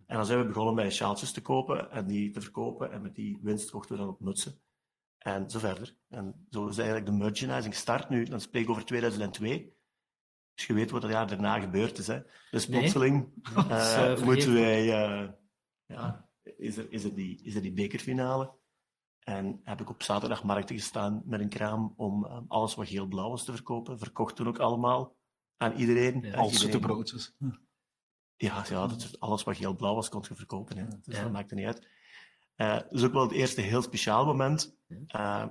En 0.06 0.16
dan 0.16 0.26
zijn 0.26 0.38
we 0.38 0.46
begonnen 0.46 0.74
bij 0.74 0.90
sjaaltjes 0.90 1.32
te 1.32 1.42
kopen 1.42 1.90
en 1.90 2.06
die 2.06 2.30
te 2.30 2.40
verkopen. 2.40 2.92
En 2.92 3.02
met 3.02 3.14
die 3.14 3.38
winst 3.42 3.70
kochten 3.70 3.94
we 3.94 4.00
dan 4.00 4.10
op 4.10 4.20
mutsen. 4.20 4.60
En 5.18 5.50
zo 5.50 5.58
verder. 5.58 5.96
En 6.08 6.46
zo 6.50 6.66
is 6.66 6.76
eigenlijk 6.76 7.06
de 7.06 7.12
merchandising 7.12 7.74
start 7.74 8.08
nu. 8.08 8.24
Dan 8.24 8.40
spreek 8.40 8.62
ik 8.62 8.70
over 8.70 8.84
2002. 8.84 9.76
Dus 10.54 10.66
je 10.66 10.74
weet 10.74 10.90
wat 10.90 11.04
er 11.04 11.10
jaar 11.10 11.26
daarna 11.26 11.60
gebeurd 11.60 11.98
is. 11.98 12.06
Hè. 12.06 12.20
Dus 12.50 12.66
plotseling 12.66 13.28
nee. 13.68 13.68
uh, 13.68 14.22
moeten 14.22 14.54
wij... 14.54 14.84
Uh, 14.84 15.30
ja, 15.86 16.28
is 16.56 16.76
er, 16.76 16.92
is, 16.92 17.04
er 17.04 17.14
die, 17.14 17.42
is 17.42 17.54
er 17.54 17.62
die 17.62 17.72
bekerfinale. 17.72 18.52
En 19.24 19.60
heb 19.62 19.80
ik 19.80 19.88
op 19.88 20.02
zaterdagmarkten 20.02 20.76
gestaan 20.76 21.22
met 21.24 21.40
een 21.40 21.48
kraam 21.48 21.92
om 21.96 22.24
um, 22.24 22.44
alles 22.48 22.74
wat 22.74 22.88
geel-blauw 22.88 23.30
was 23.30 23.44
te 23.44 23.52
verkopen. 23.52 23.98
Verkocht 23.98 24.36
toen 24.36 24.48
ook 24.48 24.58
allemaal 24.58 25.16
aan 25.56 25.72
iedereen. 25.72 26.20
Ja, 26.22 26.36
als 26.36 26.70
de 26.70 26.78
broodjes. 26.78 27.34
Hm. 27.38 27.50
Ja, 28.36 28.64
ja 28.68 28.86
dat, 28.86 29.20
alles 29.20 29.42
wat 29.42 29.56
geel-blauw 29.56 29.94
was, 29.94 30.08
kon 30.08 30.24
je 30.28 30.34
verkopen. 30.34 30.76
Hè. 30.76 30.86
Dus 31.02 31.16
ja. 31.16 31.22
dat 31.22 31.32
maakte 31.32 31.54
niet 31.54 31.66
uit. 31.66 31.88
Uh, 32.56 32.74
dat 32.74 32.92
is 32.92 33.04
ook 33.04 33.12
wel 33.12 33.22
het 33.22 33.32
eerste 33.32 33.60
heel 33.60 33.82
speciaal 33.82 34.26
moment. 34.26 34.76
Uh, 34.88 35.46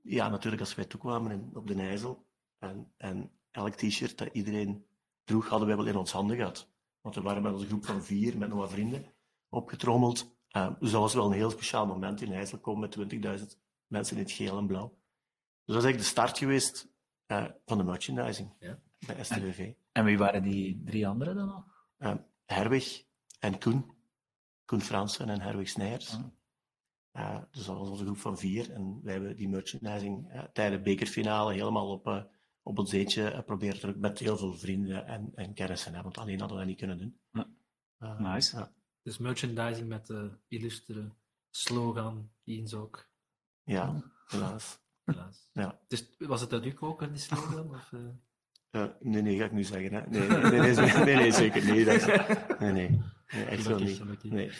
ja, 0.00 0.28
natuurlijk 0.28 0.62
als 0.62 0.74
wij 0.74 0.84
toekwamen 0.84 1.32
in, 1.32 1.50
op 1.54 1.66
de 1.66 1.74
IJssel. 1.74 2.26
En, 2.58 2.92
en 2.96 3.30
elk 3.54 3.74
t-shirt 3.74 4.18
dat 4.18 4.28
iedereen 4.32 4.86
droeg, 5.24 5.48
hadden 5.48 5.68
wij 5.68 5.76
wel 5.76 5.86
in 5.86 5.96
ons 5.96 6.12
handen 6.12 6.36
gehad. 6.36 6.68
Want 7.00 7.14
we 7.14 7.22
waren 7.22 7.42
met 7.42 7.52
onze 7.52 7.66
groep 7.66 7.84
van 7.84 8.04
vier, 8.04 8.38
met 8.38 8.48
nog 8.48 8.58
wat 8.58 8.70
vrienden, 8.70 9.12
opgetrommeld. 9.48 10.36
Uh, 10.56 10.70
dus 10.78 10.90
dat 10.90 11.00
was 11.00 11.14
wel 11.14 11.26
een 11.26 11.32
heel 11.32 11.50
speciaal 11.50 11.86
moment 11.86 12.20
in 12.20 12.32
IJssel 12.32 12.58
komen 12.58 12.80
met 12.80 13.14
20.000 13.40 13.44
mensen 13.86 14.16
in 14.16 14.22
het 14.22 14.32
geel 14.32 14.58
en 14.58 14.66
blauw. 14.66 14.88
Dus 14.88 15.74
dat 15.74 15.76
is 15.76 15.84
eigenlijk 15.84 15.98
de 15.98 16.20
start 16.20 16.38
geweest 16.38 16.88
uh, 17.26 17.44
van 17.64 17.78
de 17.78 17.84
merchandising 17.84 18.54
ja. 18.58 18.78
bij 19.06 19.24
STVV. 19.24 19.58
En, 19.58 19.76
en, 19.92 20.04
wie 20.04 20.18
waren 20.18 20.42
die 20.42 20.82
drie 20.84 21.08
anderen 21.08 21.36
dan 21.36 21.46
nog? 21.46 21.86
Uh, 21.98 22.14
Herwig 22.44 23.04
en 23.38 23.58
Koen. 23.58 23.92
Koen 24.64 24.80
Fransen 24.80 25.28
en 25.28 25.40
Herwig 25.40 25.68
Snijers. 25.68 26.18
Oh. 27.12 27.42
dus 27.50 27.64
dat 27.64 27.78
was 27.78 27.88
onze 27.88 28.04
groep 28.04 28.18
van 28.18 28.38
vier. 28.38 28.72
En 28.72 29.00
wij 29.02 29.12
hebben 29.12 29.36
die 29.36 29.48
merchandising 29.48 30.28
tijdens 30.52 30.76
de 30.76 30.90
bekerfinale 30.90 31.52
helemaal 31.52 31.90
op, 31.90 32.28
op 32.64 32.78
ons 32.78 32.92
eentje 32.92 33.42
proberen 33.46 33.80
te 33.80 33.98
met 33.98 34.18
heel 34.18 34.36
veel 34.36 34.54
vrienden 34.54 35.06
en, 35.06 35.32
en 35.34 35.54
kennissen. 35.54 35.94
Hè, 35.94 36.02
want 36.02 36.18
alleen 36.18 36.38
hadden 36.38 36.56
we 36.56 36.62
dat 36.62 36.70
niet 36.70 36.78
kunnen 36.78 36.98
doen. 36.98 37.18
Ja. 37.98 38.18
nice. 38.18 38.68
Dus 39.02 39.18
merchandising 39.18 39.88
met 39.88 40.06
de 40.06 40.30
illustere 40.48 41.12
slogan, 41.50 42.30
eens 42.44 42.74
ook. 42.74 43.08
Ja, 43.62 44.02
helaas. 44.26 44.78
helaas. 45.04 45.48
Ja. 45.52 45.80
Dus, 45.88 46.10
was 46.18 46.40
het 46.40 46.52
uit 46.52 46.64
uw 46.64 46.74
koker, 46.74 47.12
die 47.12 47.20
slogan? 47.20 47.74
Of, 47.74 47.92
uh... 47.92 48.00
uh, 48.70 48.86
nee, 49.12 49.22
nee, 49.22 49.38
ga 49.38 49.44
ik 49.44 49.52
nu 49.52 49.64
zeggen. 49.64 49.92
Hè. 49.92 50.08
Nee, 50.08 50.28
nee, 50.28 50.38
nee, 50.38 50.74
nee, 50.74 51.04
nee, 51.04 51.16
nee 51.16 51.32
zeker 51.32 51.74
niet. 51.74 51.86
Dat 51.86 52.06
nee, 52.60 52.72
nee, 52.72 53.44
echt 53.44 53.66
wel 53.66 53.78
niet. 53.78 54.24
Nee. 54.24 54.50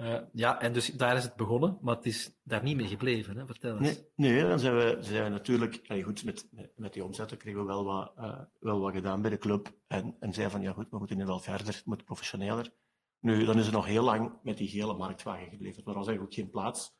Uh, 0.00 0.20
ja, 0.32 0.60
en 0.60 0.72
dus 0.72 0.86
daar 0.86 1.16
is 1.16 1.22
het 1.22 1.36
begonnen, 1.36 1.78
maar 1.80 1.96
het 1.96 2.06
is 2.06 2.38
daar 2.42 2.62
niet 2.62 2.76
mee 2.76 2.86
gebleven. 2.86 3.36
Hè? 3.36 3.46
Vertel 3.46 3.78
eens. 3.78 4.02
Nee, 4.14 4.32
nee 4.32 4.42
dan 4.42 4.58
zijn 4.58 4.76
we, 4.76 4.98
zijn 5.00 5.24
we 5.24 5.28
natuurlijk... 5.28 5.80
Allee, 5.86 6.02
goed, 6.02 6.24
met, 6.24 6.48
met 6.76 6.92
die 6.92 7.04
omzetten 7.04 7.36
kregen 7.36 7.60
we 7.60 7.66
wel 7.66 7.84
wat, 7.84 8.12
uh, 8.18 8.40
wel 8.58 8.80
wat 8.80 8.92
gedaan 8.92 9.20
bij 9.22 9.30
de 9.30 9.38
club. 9.38 9.72
En, 9.86 10.16
en 10.20 10.32
zeiden 10.32 10.56
van, 10.56 10.62
ja 10.62 10.72
goed, 10.72 10.90
we 10.90 10.98
moeten 10.98 11.16
nu 11.16 11.26
wel 11.26 11.38
verder, 11.38 11.66
het 11.66 11.84
moet 11.84 12.04
professioneler. 12.04 12.72
Nu, 13.18 13.44
dan 13.44 13.58
is 13.58 13.66
er 13.66 13.72
nog 13.72 13.86
heel 13.86 14.04
lang 14.04 14.38
met 14.42 14.56
die 14.56 14.68
gele 14.68 14.96
marktwagen 14.96 15.48
gebleven. 15.48 15.78
Er 15.78 15.84
was 15.84 15.94
eigenlijk 15.94 16.22
ook 16.22 16.34
geen 16.34 16.50
plaats. 16.50 16.98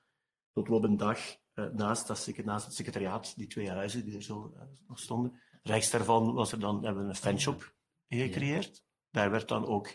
Tot 0.52 0.70
op 0.70 0.84
een 0.84 0.96
dag 0.96 1.18
uh, 1.54 1.66
naast, 1.66 2.06
dat, 2.06 2.44
naast 2.44 2.64
het 2.64 2.74
secretariaat, 2.74 3.36
die 3.36 3.46
twee 3.46 3.70
huizen 3.70 4.04
die 4.04 4.14
er 4.14 4.22
zo 4.22 4.54
nog 4.86 4.98
stonden, 4.98 5.40
rechts 5.62 5.90
daarvan 5.90 6.32
was 6.32 6.52
er 6.52 6.60
dan, 6.60 6.84
hebben 6.84 7.02
we 7.02 7.08
een 7.08 7.14
fanshop 7.14 7.74
gecreëerd. 8.08 8.76
Ja. 8.76 8.82
Daar 9.10 9.30
werd 9.30 9.48
dan 9.48 9.66
ook 9.66 9.88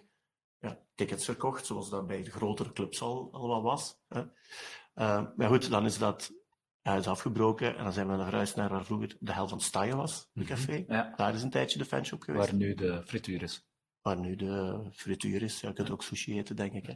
ja, 0.60 0.80
tickets 0.96 1.26
verkocht, 1.26 1.65
zoals 1.65 1.89
dat 1.89 2.08
bij 2.08 2.24
de 2.24 2.32
grotere 2.32 2.72
clubs 2.72 3.02
al, 3.02 3.30
al 3.32 3.48
wat 3.48 3.62
was. 3.62 4.00
Hè. 4.08 4.22
Uh, 4.22 5.26
maar 5.36 5.48
goed, 5.48 5.70
dan 5.70 5.86
is 5.86 5.98
dat 5.98 6.32
huis 6.82 7.08
afgebroken 7.08 7.78
en 7.78 7.84
dan 7.84 7.94
zijn 7.94 8.08
we 8.08 8.15
naar 8.15 8.26
verhuisd 8.26 8.56
naar 8.56 8.70
waar 8.70 8.86
vroeger 8.86 9.18
de 9.20 9.34
hel 9.34 9.48
van 9.48 9.62
Staaien 9.62 9.98
was, 9.98 10.30
de 10.34 10.44
café. 10.44 10.78
Mm 10.78 10.86
-hmm. 10.88 10.96
ja. 10.96 11.13
Daar 11.15 11.34
is 11.34 11.44
een 11.44 11.50
tijdje 11.50 11.78
de 11.78 11.86
fanshop 11.86 12.22
geweest. 12.22 12.50
Waar 12.50 12.60
nu 12.60 12.74
de 12.74 13.04
frituur 13.06 13.41
is. 13.41 13.68
Waar 14.06 14.20
nu 14.20 14.36
de 14.36 14.80
frituur 14.91 15.41
is, 15.41 15.62
ja, 15.62 15.68
je 15.68 15.74
kunt 15.74 15.91
ook 15.91 16.04
sushi 16.04 16.38
eten, 16.38 16.56
denk 16.56 16.74
ik. 16.74 16.86
Hè. 16.86 16.94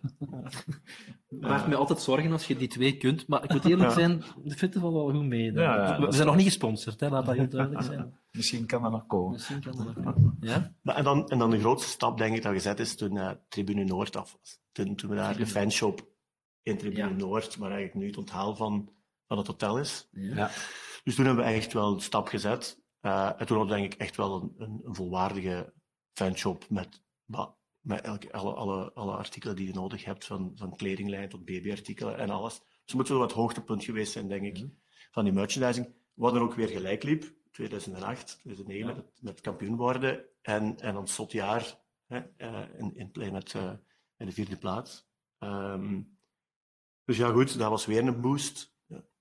Maakt 1.40 1.68
me 1.68 1.76
altijd 1.76 2.02
zorgen 2.02 2.32
als 2.32 2.48
je 2.48 2.56
die 2.56 2.68
twee 2.68 2.98
kunt, 2.98 3.28
maar 3.28 3.44
ik 3.44 3.52
moet 3.52 3.66
eerlijk 3.66 3.92
zijn, 3.92 4.24
de 4.44 4.56
fitten 4.56 4.82
wel 4.82 4.94
wel 4.94 5.10
goed 5.10 5.26
mee. 5.26 5.52
Ja, 5.52 5.76
ja, 5.76 6.00
we 6.00 6.12
zijn 6.12 6.28
nog 6.28 6.36
niet 6.36 6.46
gesponsord, 6.46 7.00
hè, 7.00 7.10
laat 7.10 7.26
dat 7.26 7.36
heel 7.36 7.50
duidelijk 7.50 7.86
zijn. 7.86 8.14
Misschien 8.32 8.66
kan 8.66 8.82
dat 8.82 8.92
nog 8.92 9.06
komen. 9.06 9.32
Misschien 9.32 9.62
kan 9.62 9.78
dat 9.78 9.86
nog 9.86 9.94
komen. 10.04 10.38
Ja? 10.52 10.74
Maar 10.82 10.96
en, 10.96 11.04
dan, 11.04 11.30
en 11.30 11.38
dan 11.38 11.50
de 11.50 11.60
grootste 11.60 11.90
stap, 11.90 12.18
denk 12.18 12.36
ik, 12.36 12.42
dat 12.44 12.54
gezet 12.54 12.80
is 12.80 12.96
toen 12.96 13.16
uh, 13.16 13.32
Tribune 13.48 13.84
Noord 13.84 14.16
af 14.16 14.36
was. 14.40 14.60
Toen, 14.72 14.96
toen 14.96 15.10
we 15.10 15.16
daar 15.16 15.38
de 15.38 15.48
fanshop 15.48 16.08
in 16.64 16.78
Tribune 16.78 17.14
Noord, 17.14 17.56
waar 17.56 17.72
eigenlijk 17.72 18.00
nu 18.00 18.08
het 18.08 18.18
onthaal 18.18 18.56
van, 18.56 18.90
van 19.28 19.38
het 19.38 19.48
hotel 19.48 19.80
is. 19.80 20.08
Ja. 20.12 20.50
Dus 21.04 21.16
toen 21.16 21.26
hebben 21.26 21.46
we 21.46 21.52
echt 21.52 21.74
wel 21.74 21.94
een 21.94 22.00
stap 22.02 22.28
gezet. 22.28 22.80
Uh, 23.02 23.26
en 23.38 23.46
toen 23.46 23.58
hadden 23.58 23.76
we 23.76 23.82
denk 23.82 23.94
ik 23.94 24.00
echt 24.00 24.16
wel 24.16 24.42
een, 24.42 24.54
een, 24.58 24.82
een 24.84 24.96
volwaardige 24.96 25.74
fanshop 26.14 26.70
met, 26.70 27.02
met 27.80 28.02
elke, 28.02 28.32
alle, 28.32 28.54
alle, 28.54 28.94
alle 28.94 29.16
artikelen 29.16 29.56
die 29.56 29.68
je 29.68 29.74
nodig 29.74 30.06
hebt, 30.06 30.26
van, 30.26 30.52
van 30.56 30.76
kledinglijn 30.76 31.30
tot 31.30 31.46
babyartikelen 31.46 32.18
en 32.18 32.30
alles. 32.30 32.62
Dus 32.86 32.94
moet 32.94 33.08
wel 33.08 33.18
wat 33.18 33.32
hoogtepunt 33.32 33.84
geweest 33.84 34.12
zijn, 34.12 34.28
denk 34.28 34.44
ik, 34.44 34.60
mm. 34.60 34.80
van 35.12 35.24
die 35.24 35.34
merchandising. 35.34 35.94
Wat 36.14 36.36
er 36.36 36.42
ook 36.42 36.54
weer 36.54 36.68
gelijk 36.68 37.04
liep, 37.04 37.34
2008, 37.52 38.40
2009 38.42 38.88
met, 38.88 38.96
het, 38.96 39.22
met 39.22 39.42
kampioen 39.42 39.76
worden. 39.76 40.26
En, 40.42 40.80
en 40.80 40.94
dan 40.94 41.08
het 41.16 41.32
jaar 41.32 41.80
hè, 42.08 42.20
in, 42.78 42.96
in 42.96 43.12
play 43.12 43.32
met, 43.32 43.54
in 44.18 44.26
de 44.26 44.32
vierde 44.32 44.58
plaats. 44.58 45.08
Ehm, 45.38 46.02
dus 47.06 47.18
ja, 47.18 47.32
goed, 47.32 47.58
dat 47.58 47.70
was 47.70 47.86
weer 47.86 48.08
een 48.08 48.22
boost. 48.22 48.78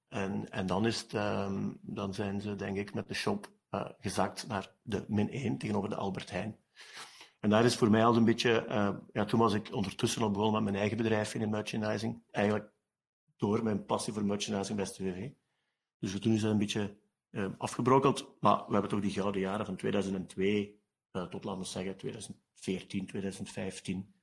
En, 0.08 0.50
en 0.50 0.66
dan, 0.66 0.86
is 0.86 1.00
het, 1.00 1.14
ehm, 1.14 1.70
dan 1.80 2.14
zijn 2.14 2.40
ze, 2.40 2.56
denk 2.56 2.76
ik, 2.76 2.94
met 2.94 3.08
de 3.08 3.14
shop 3.14 3.52
uh, 3.70 3.88
gezakt 3.98 4.46
naar 4.46 4.74
de 4.82 5.04
min 5.08 5.30
1 5.30 5.58
tegenover 5.58 5.88
de 5.88 5.96
Albert 5.96 6.30
Heijn. 6.30 6.58
En 7.40 7.50
daar 7.50 7.64
is 7.64 7.76
voor 7.76 7.90
mij 7.90 8.04
al 8.04 8.16
een 8.16 8.24
beetje, 8.24 8.66
uh, 8.68 8.96
ja, 9.12 9.24
toen 9.24 9.40
was 9.40 9.54
ik 9.54 9.74
ondertussen 9.74 10.22
al 10.22 10.30
begonnen 10.30 10.54
met 10.54 10.62
mijn 10.62 10.76
eigen 10.76 10.96
bedrijf 10.96 11.34
in 11.34 11.50
merchandising. 11.50 12.22
Eigenlijk 12.30 12.72
door 13.36 13.62
mijn 13.62 13.84
passie 13.84 14.12
voor 14.12 14.24
merchandising 14.24 14.76
bij 14.76 14.86
STVV. 14.86 15.30
Dus 15.98 16.20
toen 16.20 16.32
is 16.32 16.40
dat 16.40 16.50
een 16.50 16.58
beetje 16.58 16.96
uh, 17.30 17.46
afgebrokeld. 17.58 18.34
Maar 18.40 18.56
we 18.66 18.72
hebben 18.72 18.90
toch 18.90 19.00
die 19.00 19.10
gouden 19.10 19.40
jaren 19.40 19.66
van 19.66 19.76
2002 19.76 20.76
tot, 21.10 21.44
laten 21.44 21.60
we 21.60 21.66
zeggen, 21.66 21.96
2014, 21.96 23.06
2015, 23.06 24.14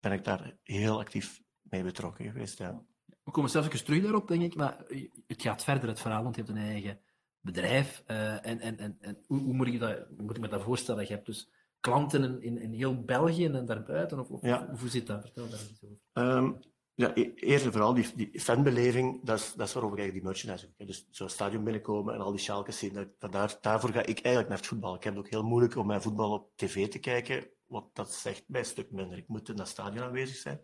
ben 0.00 0.12
ik 0.12 0.24
daar 0.24 0.56
heel 0.62 0.98
actief 0.98 1.42
mee 1.62 1.82
betrokken 1.82 2.24
geweest. 2.24 2.58
We 2.58 3.30
komen 3.30 3.50
zelfs 3.50 3.66
even 3.66 3.84
terug 3.84 4.02
daarop, 4.02 4.28
denk 4.28 4.42
ik. 4.42 4.54
Maar 4.54 4.84
het 5.26 5.42
gaat 5.42 5.64
verder, 5.64 5.88
het 5.88 6.00
verhaal, 6.00 6.22
want 6.22 6.36
je 6.36 6.42
hebt 6.42 6.54
een 6.54 6.62
eigen 6.62 7.00
bedrijf. 7.40 8.02
En 8.06 8.60
en, 8.60 8.78
en, 8.78 8.96
en 9.00 9.18
hoe, 9.26 9.40
hoe, 9.40 9.54
moet 9.54 9.66
ik 9.66 9.80
dat, 9.80 10.06
hoe 10.08 10.22
moet 10.22 10.36
ik 10.36 10.42
me 10.42 10.48
dat 10.48 10.62
voorstellen? 10.62 11.02
Je 11.06 11.12
hebt 11.12 11.26
dus 11.26 11.50
klanten 11.82 12.22
in, 12.22 12.42
in, 12.42 12.58
in 12.58 12.72
heel 12.72 13.04
België 13.04 13.46
en 13.46 13.66
daarbuiten? 13.66 14.18
Of, 14.18 14.30
of 14.30 14.42
ja. 14.42 14.74
hoe 14.78 14.88
zit 14.88 15.06
dat? 15.06 15.20
Vertel 15.20 15.48
daar 15.48 15.60
iets 15.70 15.84
over. 15.84 16.36
Um, 16.36 16.60
ja, 16.94 17.10
e-, 17.14 17.32
eerst 17.34 17.64
en 17.64 17.72
vooral, 17.72 17.94
die, 17.94 18.06
die 18.14 18.40
fanbeleving, 18.40 19.24
dat 19.24 19.38
is, 19.38 19.54
dat 19.54 19.66
is 19.66 19.72
waarover 19.74 19.98
ik 19.98 20.12
die 20.12 20.22
merchandise 20.22 20.72
heb. 20.76 20.86
Dus 20.86 21.06
zo'n 21.10 21.28
stadion 21.28 21.64
binnenkomen 21.64 22.14
en 22.14 22.20
al 22.20 22.30
die 22.30 22.40
sjaalkes 22.40 22.78
zien, 22.78 23.08
dat, 23.18 23.32
daar, 23.32 23.58
daarvoor 23.60 23.90
ga 23.90 24.00
ik 24.00 24.18
eigenlijk 24.20 24.48
naar 24.48 24.58
het 24.58 24.66
voetbal. 24.66 24.94
Ik 24.94 25.04
heb 25.04 25.14
het 25.14 25.24
ook 25.24 25.30
heel 25.30 25.42
moeilijk 25.42 25.76
om 25.76 25.86
mijn 25.86 26.02
voetbal 26.02 26.32
op 26.32 26.50
tv 26.56 26.88
te 26.88 26.98
kijken, 26.98 27.50
want 27.66 27.94
dat 27.94 28.12
zegt 28.12 28.44
mij 28.46 28.60
een 28.60 28.66
stuk 28.66 28.90
minder. 28.90 29.18
Ik 29.18 29.28
moet 29.28 29.48
in 29.48 29.56
dat 29.56 29.68
stadion 29.68 30.04
aanwezig 30.04 30.36
zijn. 30.36 30.60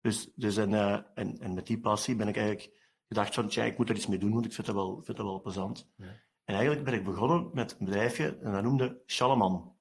Dus, 0.00 0.32
dus 0.34 0.56
en, 0.56 0.70
uh, 0.70 0.98
en, 1.14 1.38
en 1.38 1.54
met 1.54 1.66
die 1.66 1.80
passie 1.80 2.16
ben 2.16 2.28
ik 2.28 2.36
eigenlijk 2.36 2.70
gedacht 3.08 3.34
van, 3.34 3.48
tja, 3.48 3.64
ik 3.64 3.78
moet 3.78 3.88
er 3.88 3.96
iets 3.96 4.06
mee 4.06 4.18
doen, 4.18 4.32
want 4.32 4.44
ik 4.44 4.52
vind 4.52 4.66
dat 4.66 4.76
wel, 4.76 5.02
vind 5.02 5.16
dat 5.16 5.26
wel 5.26 5.40
plezant. 5.40 5.90
Ja. 5.96 6.06
En 6.44 6.54
eigenlijk 6.54 6.84
ben 6.84 6.94
ik 6.94 7.04
begonnen 7.04 7.50
met 7.52 7.76
een 7.78 7.84
bedrijfje, 7.84 8.38
en 8.38 8.52
dat 8.52 8.62
noemde 8.62 9.02
Shalaman. 9.06 9.71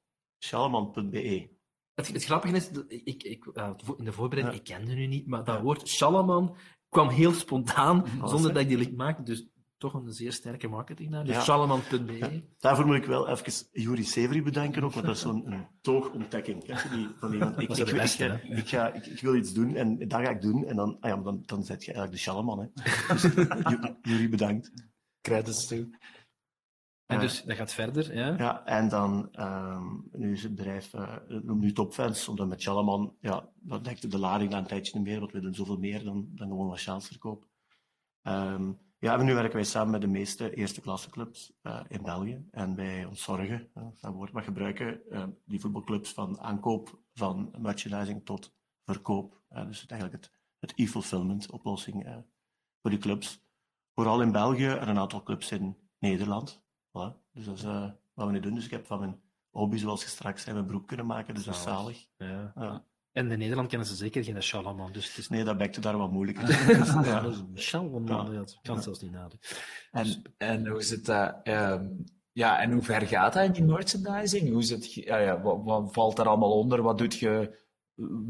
Shalaman.be. 0.44 1.50
Het, 1.94 2.08
het, 2.08 2.24
grappige 2.24 2.56
is, 2.56 2.72
ik, 2.88 3.24
ik, 3.24 3.46
in 3.98 4.06
de 4.06 4.12
voorbereiding, 4.12 4.60
ik 4.60 4.64
kende 4.64 4.96
u 4.96 5.08
niet, 5.08 5.28
maar 5.28 5.44
dat 5.44 5.62
woord 5.62 5.88
Shalaman 5.88 6.56
kwam 6.90 7.10
heel 7.10 7.32
spontaan, 7.32 8.06
zonder 8.32 8.54
dat 8.54 8.62
ik 8.62 8.68
die 8.68 8.78
link 8.78 8.96
maakte. 8.96 9.24
Dus 9.24 9.50
toch 9.78 9.94
een 9.94 10.12
zeer 10.12 10.34
sterke 10.34 10.68
marketingnaam. 10.68 11.26
Dus 11.26 11.46
ja. 11.46 11.68
Ja. 12.08 12.30
Daarvoor 12.60 12.86
moet 12.86 12.96
ik 12.96 13.06
wel 13.06 13.30
even 13.30 13.68
Juri 13.72 14.04
Severi 14.04 14.44
bedanken 14.44 14.84
ook, 14.84 14.94
want 14.94 15.06
dat 15.06 15.16
is 15.16 15.22
zo'n 15.22 15.68
toogontdekking. 15.82 16.64
Die, 16.64 17.08
van 17.20 17.34
iemand. 17.34 17.60
Ik, 17.60 17.70
ik, 17.70 17.94
beste, 17.94 18.42
ik, 18.44 18.58
ik, 18.58 18.68
ga, 18.68 18.94
ik, 18.94 19.22
wil 19.22 19.36
iets 19.36 19.54
doen 19.54 19.76
en 19.76 20.08
dat 20.08 20.22
ga 20.22 20.30
ik 20.30 20.42
doen. 20.42 20.66
En 20.66 20.76
dan, 20.76 20.98
ah 21.00 21.10
ja, 21.10 21.18
dan, 21.18 21.44
dan 21.46 21.64
zet 21.64 21.86
je 21.86 21.94
eigenlijk 21.94 22.24
de 22.24 22.30
Shalaman. 22.30 22.60
Hè. 22.60 22.68
Dus 23.14 23.24
Juri 24.12 24.30
bedankt. 24.30 24.72
Credits 25.22 25.68
toe. 25.68 25.90
En 27.12 27.19
dus 27.19 27.43
dat 27.43 27.56
gaat 27.56 27.74
verder, 27.74 28.15
ja? 28.15 28.36
Ja, 28.38 28.65
en 28.65 28.89
dan, 28.89 29.30
um, 29.39 30.10
nu 30.12 30.32
is 30.32 30.43
het 30.43 30.56
bedrijf, 30.56 30.93
uh, 30.93 31.15
noemt 31.28 31.62
nu 31.62 31.71
Topfans, 31.71 32.28
omdat 32.28 32.47
met 32.47 32.62
Shalaman, 32.62 33.15
ja, 33.19 33.50
dat 33.56 33.84
dekte 33.84 34.08
de 34.08 34.19
lading 34.19 34.52
na 34.52 34.58
een 34.58 34.67
tijdje 34.67 34.97
niet 34.97 35.08
meer, 35.08 35.19
want 35.19 35.32
we 35.32 35.39
doen 35.39 35.54
zoveel 35.54 35.78
meer 35.78 36.04
dan, 36.04 36.28
dan 36.36 36.47
gewoon 36.47 36.67
wat 36.67 36.80
sjaalsverkoop. 36.80 37.47
Um, 38.24 38.80
ja, 39.02 39.17
en 39.17 39.26
nu 39.26 39.34
werken 39.34 39.56
wij 39.56 39.63
samen 39.63 39.91
met 39.91 40.02
de 40.02 40.08
meeste 40.08 40.56
eerste 40.56 40.82
klasse 40.82 41.10
clubs 41.10 41.54
uh, 41.63 41.80
in 41.88 42.02
België. 42.02 42.47
En 42.52 42.76
wij 42.76 43.06
ontzorgen, 43.06 43.69
uh, 43.78 43.84
dat 44.02 44.13
woord 44.13 44.32
maar 44.32 44.43
gebruiken, 44.43 45.02
uh, 45.10 45.24
die 45.45 45.60
voetbalclubs 45.60 46.13
van 46.13 46.39
aankoop 46.39 47.00
van 47.13 47.52
merchandising 47.58 48.26
tot 48.26 48.54
verkoop. 48.86 49.41
dus 49.67 49.82
het, 49.82 49.91
eigenlijk 49.91 50.24
het, 50.24 50.34
het 50.60 50.74
e-fulfillment 50.76 51.52
oplossing 51.52 52.24
voor 52.82 52.91
die 52.91 53.00
clubs. 53.00 53.43
Vooral 53.95 54.21
in 54.21 54.32
België 54.32 54.67
en 54.67 54.88
een 54.88 55.00
aantal 55.00 55.24
clubs 55.24 55.52
in 55.52 55.78
Nederland. 56.00 56.63
Voilà. 56.92 57.32
Dus 57.34 57.46
dat 57.46 57.56
is 57.56 57.64
wat 58.14 58.26
we 58.26 58.32
nu 58.32 58.40
doen. 58.40 58.56
Dus 58.56 58.66
ik 58.66 58.72
heb 58.72 58.86
van 58.86 59.00
mijn 59.00 59.20
hobby, 59.50 59.78
zoals 59.78 60.02
je 60.04 60.10
straks 60.10 60.44
zei, 60.44 60.56
mijn 60.56 60.68
broek 60.68 60.88
kunnen 60.88 61.06
maken. 61.06 61.34
Dus 61.34 61.44
dat 61.44 61.56
is 61.56 61.62
zalig. 61.62 62.08
Ja. 62.18 62.86
En 63.12 63.32
in 63.32 63.40
Nederland 63.40 63.68
kennen 63.68 63.88
ze 63.88 63.96
zeker 63.96 64.24
geen 64.24 64.44
Shalaman. 64.44 64.92
Dus 64.92 65.08
het 65.08 65.18
is... 65.18 65.30
Nee, 65.30 65.44
dat 65.44 65.58
bekte 65.58 65.82
daar 65.82 65.98
wat 65.98 66.12
moeilijk. 66.12 66.38
ja. 67.06 67.22
Dat 67.22 68.60
kan 68.62 68.82
zelfs 68.82 69.02
niet 69.02 69.12
nadenken. 69.12 69.50
En, 69.92 70.22
en 70.38 70.68
hoe 70.68 70.82
zit 70.82 71.06
dat? 71.06 71.48
Um, 71.48 72.04
ja, 72.32 72.62
en 72.62 72.72
hoe 72.72 72.82
ver 72.82 73.02
gaat 73.02 73.34
dat 73.34 73.46
in 73.46 73.52
die 73.52 73.64
merchandising? 73.64 74.50
Hoe 74.50 74.64
zit, 74.64 74.94
ja, 74.94 75.18
ja, 75.18 75.42
wat, 75.42 75.64
wat, 75.64 75.94
valt 75.94 76.20
er 76.20 76.28
allemaal 76.28 76.58
onder? 76.58 76.82
Wat 76.82 76.98
doet 76.98 77.20
je 77.20 77.58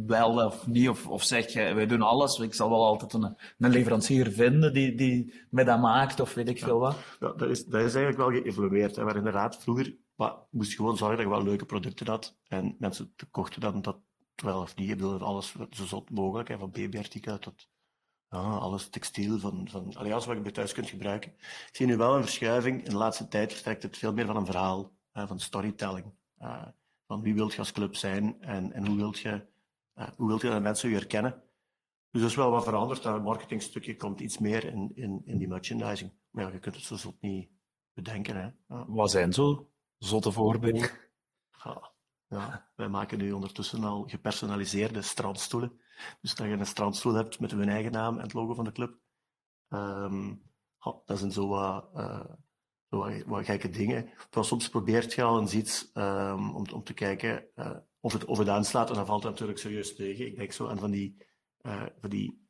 wel 0.05 0.45
of 0.45 0.67
niet? 0.67 0.89
Of, 0.89 1.07
of 1.07 1.23
zeg 1.23 1.53
je, 1.53 1.73
wij 1.73 1.87
doen 1.87 2.01
alles. 2.01 2.39
Ik 2.39 2.53
zal 2.53 2.69
wel 2.69 2.85
altijd 2.85 3.13
een, 3.13 3.35
een 3.57 3.71
leverancier 3.71 4.31
vinden 4.31 4.73
die, 4.73 4.95
die 4.95 5.33
me 5.49 5.63
dat 5.63 5.79
maakt, 5.79 6.19
of 6.19 6.33
weet 6.33 6.49
ik 6.49 6.59
veel 6.59 6.79
wat. 6.79 6.95
Ja, 7.19 7.31
dat, 7.31 7.49
is, 7.49 7.65
dat 7.65 7.81
is 7.81 7.95
eigenlijk 7.95 8.17
wel 8.17 8.41
geëvolueerd. 8.41 8.95
Hè. 8.95 9.03
Maar 9.03 9.15
inderdaad, 9.15 9.57
vroeger 9.57 9.95
maar, 10.15 10.33
moest 10.49 10.69
je 10.69 10.75
gewoon 10.75 10.97
zorgen 10.97 11.17
dat 11.17 11.25
je 11.25 11.31
wel 11.31 11.43
leuke 11.43 11.65
producten 11.65 12.07
had. 12.07 12.37
En 12.47 12.75
mensen 12.79 13.13
kochten 13.31 13.61
dan 13.61 13.81
dat 13.81 13.97
wel 14.35 14.61
of 14.61 14.75
niet. 14.75 14.89
Ik 14.89 14.97
bedoel, 14.97 15.19
alles 15.19 15.55
zo 15.69 15.85
zot 15.85 16.09
mogelijk, 16.09 16.49
hè, 16.49 16.57
van 16.57 16.71
babyartikelen 16.71 17.39
tot 17.39 17.69
ja, 18.29 18.39
alles 18.39 18.89
textiel, 18.89 19.39
van, 19.39 19.67
van 19.69 19.95
alles 19.95 20.25
wat 20.25 20.35
je 20.35 20.41
bij 20.41 20.51
thuis 20.51 20.73
kunt 20.73 20.89
gebruiken. 20.89 21.31
Ik 21.39 21.69
zie 21.71 21.85
nu 21.85 21.97
wel 21.97 22.15
een 22.15 22.23
verschuiving. 22.23 22.83
In 22.83 22.89
de 22.89 22.97
laatste 22.97 23.27
tijd 23.27 23.53
vertrekt 23.53 23.83
het 23.83 23.97
veel 23.97 24.13
meer 24.13 24.25
van 24.25 24.35
een 24.35 24.45
verhaal, 24.45 24.91
hè, 25.11 25.27
van 25.27 25.39
storytelling. 25.39 26.13
Uh, 26.39 26.67
van 27.07 27.21
wie 27.21 27.33
wilt 27.33 27.51
je 27.53 27.59
als 27.59 27.71
club 27.71 27.95
zijn 27.95 28.41
en, 28.41 28.73
en 28.73 28.87
hoe 28.87 28.95
wilt 28.95 29.19
je, 29.19 29.45
hoe 29.93 30.27
wilt 30.27 30.41
je 30.41 30.49
dat 30.49 30.61
mensen 30.61 30.89
je 30.89 30.95
herkennen. 30.95 31.43
Dus 32.11 32.21
dat 32.21 32.29
is 32.29 32.35
wel 32.35 32.51
wat 32.51 32.63
veranderd. 32.63 33.03
Dat 33.03 33.23
marketingstukje 33.23 33.95
komt 33.95 34.19
iets 34.19 34.37
meer 34.37 34.65
in, 34.65 34.91
in, 34.95 35.21
in 35.25 35.37
die 35.37 35.47
merchandising. 35.47 36.11
Maar 36.29 36.43
ja, 36.43 36.51
je 36.51 36.59
kunt 36.59 36.75
het 36.75 36.83
zo 36.83 36.95
zot 36.95 37.21
niet 37.21 37.49
bedenken. 37.93 38.35
Hè. 38.35 38.75
Wat 38.87 39.11
zijn 39.11 39.33
zo 39.33 39.71
zotte 39.97 40.31
voorbeelden? 40.31 40.89
Ja. 41.63 41.91
Ja, 42.31 42.69
wij 42.75 42.89
maken 42.89 43.17
nu 43.17 43.31
ondertussen 43.31 43.83
al 43.83 44.03
gepersonaliseerde 44.07 45.01
strandstoelen. 45.01 45.81
Dus 46.21 46.35
dat 46.35 46.47
je 46.47 46.53
een 46.53 46.65
strandstoel 46.65 47.13
hebt 47.13 47.39
met 47.39 47.51
hun 47.51 47.69
eigen 47.69 47.91
naam 47.91 48.15
en 48.15 48.21
het 48.21 48.33
logo 48.33 48.53
van 48.53 48.63
de 48.63 48.71
club. 48.71 48.97
Um, 49.69 50.41
dat 51.05 51.19
zijn 51.19 51.31
zo 51.31 51.47
wat, 51.47 51.89
uh, 51.95 52.25
zo 52.89 52.97
wat, 52.97 53.23
wat, 53.25 53.45
gekke 53.45 53.69
dingen. 53.69 54.09
Terwijl 54.15 54.45
soms 54.45 54.69
probeert 54.69 55.13
je 55.13 55.23
al 55.23 55.39
eens 55.39 55.53
iets 55.53 55.91
um, 55.93 56.55
om, 56.55 56.65
om 56.73 56.83
te 56.83 56.93
kijken 56.93 57.45
uh, 57.55 57.77
of, 58.01 58.13
het, 58.13 58.25
of 58.25 58.37
het 58.37 58.47
aanslaat. 58.47 58.89
En 58.89 58.95
dan 58.95 59.05
valt 59.05 59.23
het 59.23 59.31
natuurlijk 59.31 59.59
serieus 59.59 59.95
tegen. 59.95 60.25
Ik 60.25 60.35
denk 60.35 60.51
zo 60.51 60.67
aan 60.67 60.79
van 60.79 60.91
die, 60.91 61.25
uh, 61.61 61.85
van 61.99 62.09
die 62.09 62.47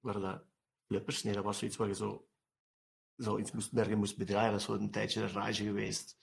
waren 0.00 0.20
dat 0.20 0.44
flippers? 0.86 1.22
Nee, 1.22 1.34
dat 1.34 1.44
was 1.44 1.58
zoiets 1.58 1.76
waar 1.76 1.88
je 1.88 1.94
zo, 1.94 2.28
zo 3.16 3.38
iets 3.38 3.52
moest, 3.52 3.72
bergen 3.72 3.98
moest 3.98 4.16
bedraaien. 4.16 4.50
Dat 4.50 4.60
is 4.60 4.66
zo 4.66 4.74
een 4.74 4.90
tijdje 4.90 5.22
een 5.22 5.32
rage 5.32 5.64
geweest. 5.64 6.18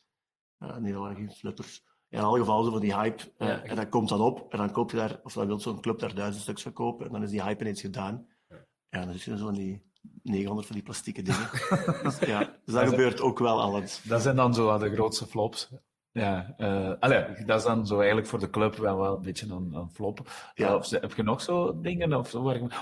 nee, 0.57 0.91
dat 0.91 1.01
waren 1.01 1.15
geen 1.15 1.31
flippers 1.31 1.83
in 2.09 2.19
alle 2.19 2.39
gevallen 2.39 2.65
zo 2.65 2.71
van 2.71 2.81
die 2.81 2.95
hype. 2.95 3.33
Eh, 3.37 3.69
en 3.69 3.75
dat 3.75 3.89
komt 3.89 4.09
dan 4.09 4.21
op 4.21 4.51
en 4.51 4.57
dan 4.57 4.71
koop 4.71 4.91
je 4.91 4.97
daar, 4.97 5.19
of 5.23 5.33
dan 5.33 5.47
wil 5.47 5.59
zo'n 5.59 5.81
club 5.81 5.99
daar 5.99 6.15
duizend 6.15 6.43
stuks 6.43 6.61
verkopen 6.61 7.05
en 7.05 7.11
dan 7.11 7.23
is 7.23 7.29
die 7.29 7.43
hype 7.43 7.61
ineens 7.61 7.81
gedaan. 7.81 8.27
Ja, 8.89 9.05
dan 9.05 9.13
zit 9.13 9.21
je 9.21 9.37
zo 9.37 9.45
van 9.45 9.53
die 9.53 9.87
900 10.23 10.67
van 10.67 10.75
die 10.75 10.85
plastieke 10.85 11.21
dingen. 11.29 11.49
dus, 12.03 12.19
ja, 12.19 12.59
dus 12.65 12.73
dat, 12.73 12.87
gebeurt 12.87 13.21
ook 13.21 13.39
wel 13.39 13.61
alles. 13.61 14.01
Dat 14.03 14.21
zijn 14.21 14.35
dan 14.35 14.53
zo 14.53 14.77
de 14.77 14.93
grootste 14.93 15.27
flops. 15.27 15.69
Ja, 16.11 16.55
uh, 16.57 16.93
allee, 16.99 17.43
dat 17.45 17.59
is 17.59 17.65
dan 17.65 17.87
zo 17.87 17.97
eigenlijk 17.97 18.27
voor 18.27 18.39
de 18.39 18.49
club 18.49 18.75
wel, 18.75 18.97
wel 18.97 19.15
een 19.15 19.21
beetje 19.21 19.45
een, 19.49 19.73
een 19.73 19.89
flop. 19.89 20.31
Ja. 20.53 20.75
of, 20.75 20.89
heb 20.89 21.13
je 21.13 21.23
nog 21.23 21.41
zo 21.41 21.81
dingen? 21.81 22.13
Of, 22.13 22.33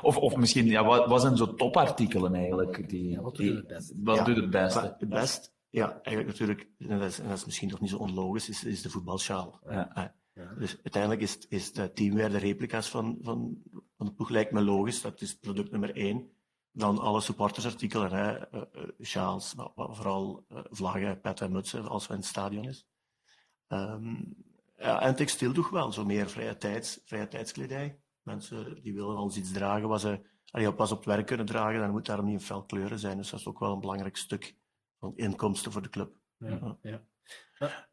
of, 0.01 0.17
of 0.17 0.35
misschien, 0.35 0.65
ja, 0.65 0.85
wat, 0.85 1.07
wat 1.07 1.21
zijn 1.21 1.37
zo 1.37 1.53
topartikelen 1.53 2.35
eigenlijk? 2.35 2.89
Die, 2.89 3.21
wat 3.21 3.35
doet 3.35 3.55
het 3.55 3.67
beste? 3.67 3.93
Wat 3.97 4.25
doet 4.25 4.35
het 4.35 4.49
beste? 4.49 4.95
Het 4.99 5.09
best 5.09 5.55
ja, 5.69 5.99
eigenlijk 6.03 6.27
natuurlijk, 6.27 6.67
en 6.77 6.99
dat 6.99 7.09
is, 7.09 7.19
en 7.19 7.27
dat 7.27 7.37
is 7.37 7.45
misschien 7.45 7.69
toch 7.69 7.79
niet 7.79 7.89
zo 7.89 7.97
onlogisch, 7.97 8.49
is, 8.49 8.63
is 8.63 8.81
de 8.81 8.89
voetbalschaal. 8.89 9.59
Ja. 9.69 10.15
Ja. 10.37 10.53
Dus 10.57 10.75
uiteindelijk 10.83 11.21
is, 11.21 11.47
is 11.47 11.73
de 11.73 11.93
teamwear 11.93 12.29
de 12.29 12.37
replica's 12.37 12.89
van, 12.89 13.17
van, 13.21 13.57
van 13.97 14.05
de 14.05 14.13
ploeg, 14.13 14.29
lijkt 14.29 14.51
me 14.51 14.61
logisch. 14.61 15.01
Dat 15.01 15.21
is 15.21 15.37
product 15.37 15.71
nummer 15.71 15.95
één. 15.95 16.29
Dan 16.71 16.99
alle 16.99 17.21
supportersartikelen, 17.21 18.11
hè, 18.11 18.55
uh, 18.55 18.61
uh, 18.75 18.83
sjaals, 19.01 19.55
maar, 19.55 19.69
maar 19.75 19.95
vooral 19.95 20.45
uh, 20.49 20.59
vlaggen, 20.69 21.21
pet 21.21 21.41
en 21.41 21.51
mutsen, 21.51 21.87
als 21.87 22.07
we 22.07 22.13
in 22.13 22.19
het 22.19 22.27
stadion 22.27 22.65
is. 22.65 22.87
Um, 23.67 24.35
ja, 24.77 25.01
en 25.01 25.15
textiel 25.15 25.53
toch 25.53 25.69
wel, 25.69 25.91
zo 25.91 26.05
meer 26.05 26.29
vrije, 26.29 26.57
tijds, 26.57 27.01
vrije 27.05 27.27
tijdskledij. 27.27 27.99
Mensen 28.21 28.81
die 28.81 28.93
willen 28.93 29.15
al 29.15 29.31
iets 29.35 29.51
dragen 29.51 29.87
wat 29.87 30.01
ze 30.01 30.19
allee, 30.51 30.73
pas 30.73 30.91
op 30.91 30.97
het 30.97 31.05
werk 31.05 31.25
kunnen 31.25 31.45
dragen, 31.45 31.79
dan 31.79 31.91
moet 31.91 32.05
daarom 32.05 32.25
niet 32.25 32.39
in 32.39 32.45
fel 32.45 32.63
kleuren 32.63 32.99
zijn. 32.99 33.17
Dus 33.17 33.29
dat 33.29 33.39
is 33.39 33.47
ook 33.47 33.59
wel 33.59 33.73
een 33.73 33.79
belangrijk 33.79 34.17
stuk 34.17 34.55
van 34.99 35.13
inkomsten 35.15 35.71
voor 35.71 35.81
de 35.81 35.89
club. 35.89 36.15
Ja, 36.37 36.77
ja. 36.81 37.01
ja. 37.59 37.89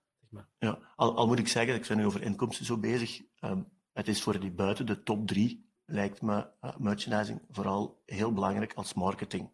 ja 0.58 0.78
al, 0.96 1.16
al, 1.16 1.26
moet 1.26 1.38
ik 1.38 1.48
zeggen, 1.48 1.74
ik 1.74 1.86
ben 1.88 1.96
nu 1.96 2.06
over 2.06 2.22
inkomsten 2.22 2.66
zo 2.66 2.78
bezig. 2.78 3.22
Um, 3.40 3.68
het 3.92 4.08
is 4.08 4.22
voor 4.22 4.40
die 4.40 4.52
buiten 4.52 4.86
de 4.86 5.02
top 5.02 5.26
drie, 5.26 5.70
lijkt 5.84 6.22
me 6.22 6.50
uh, 6.60 6.76
merchandising 6.76 7.42
vooral 7.50 8.02
heel 8.06 8.32
belangrijk 8.32 8.72
als 8.74 8.94
marketing. 8.94 9.50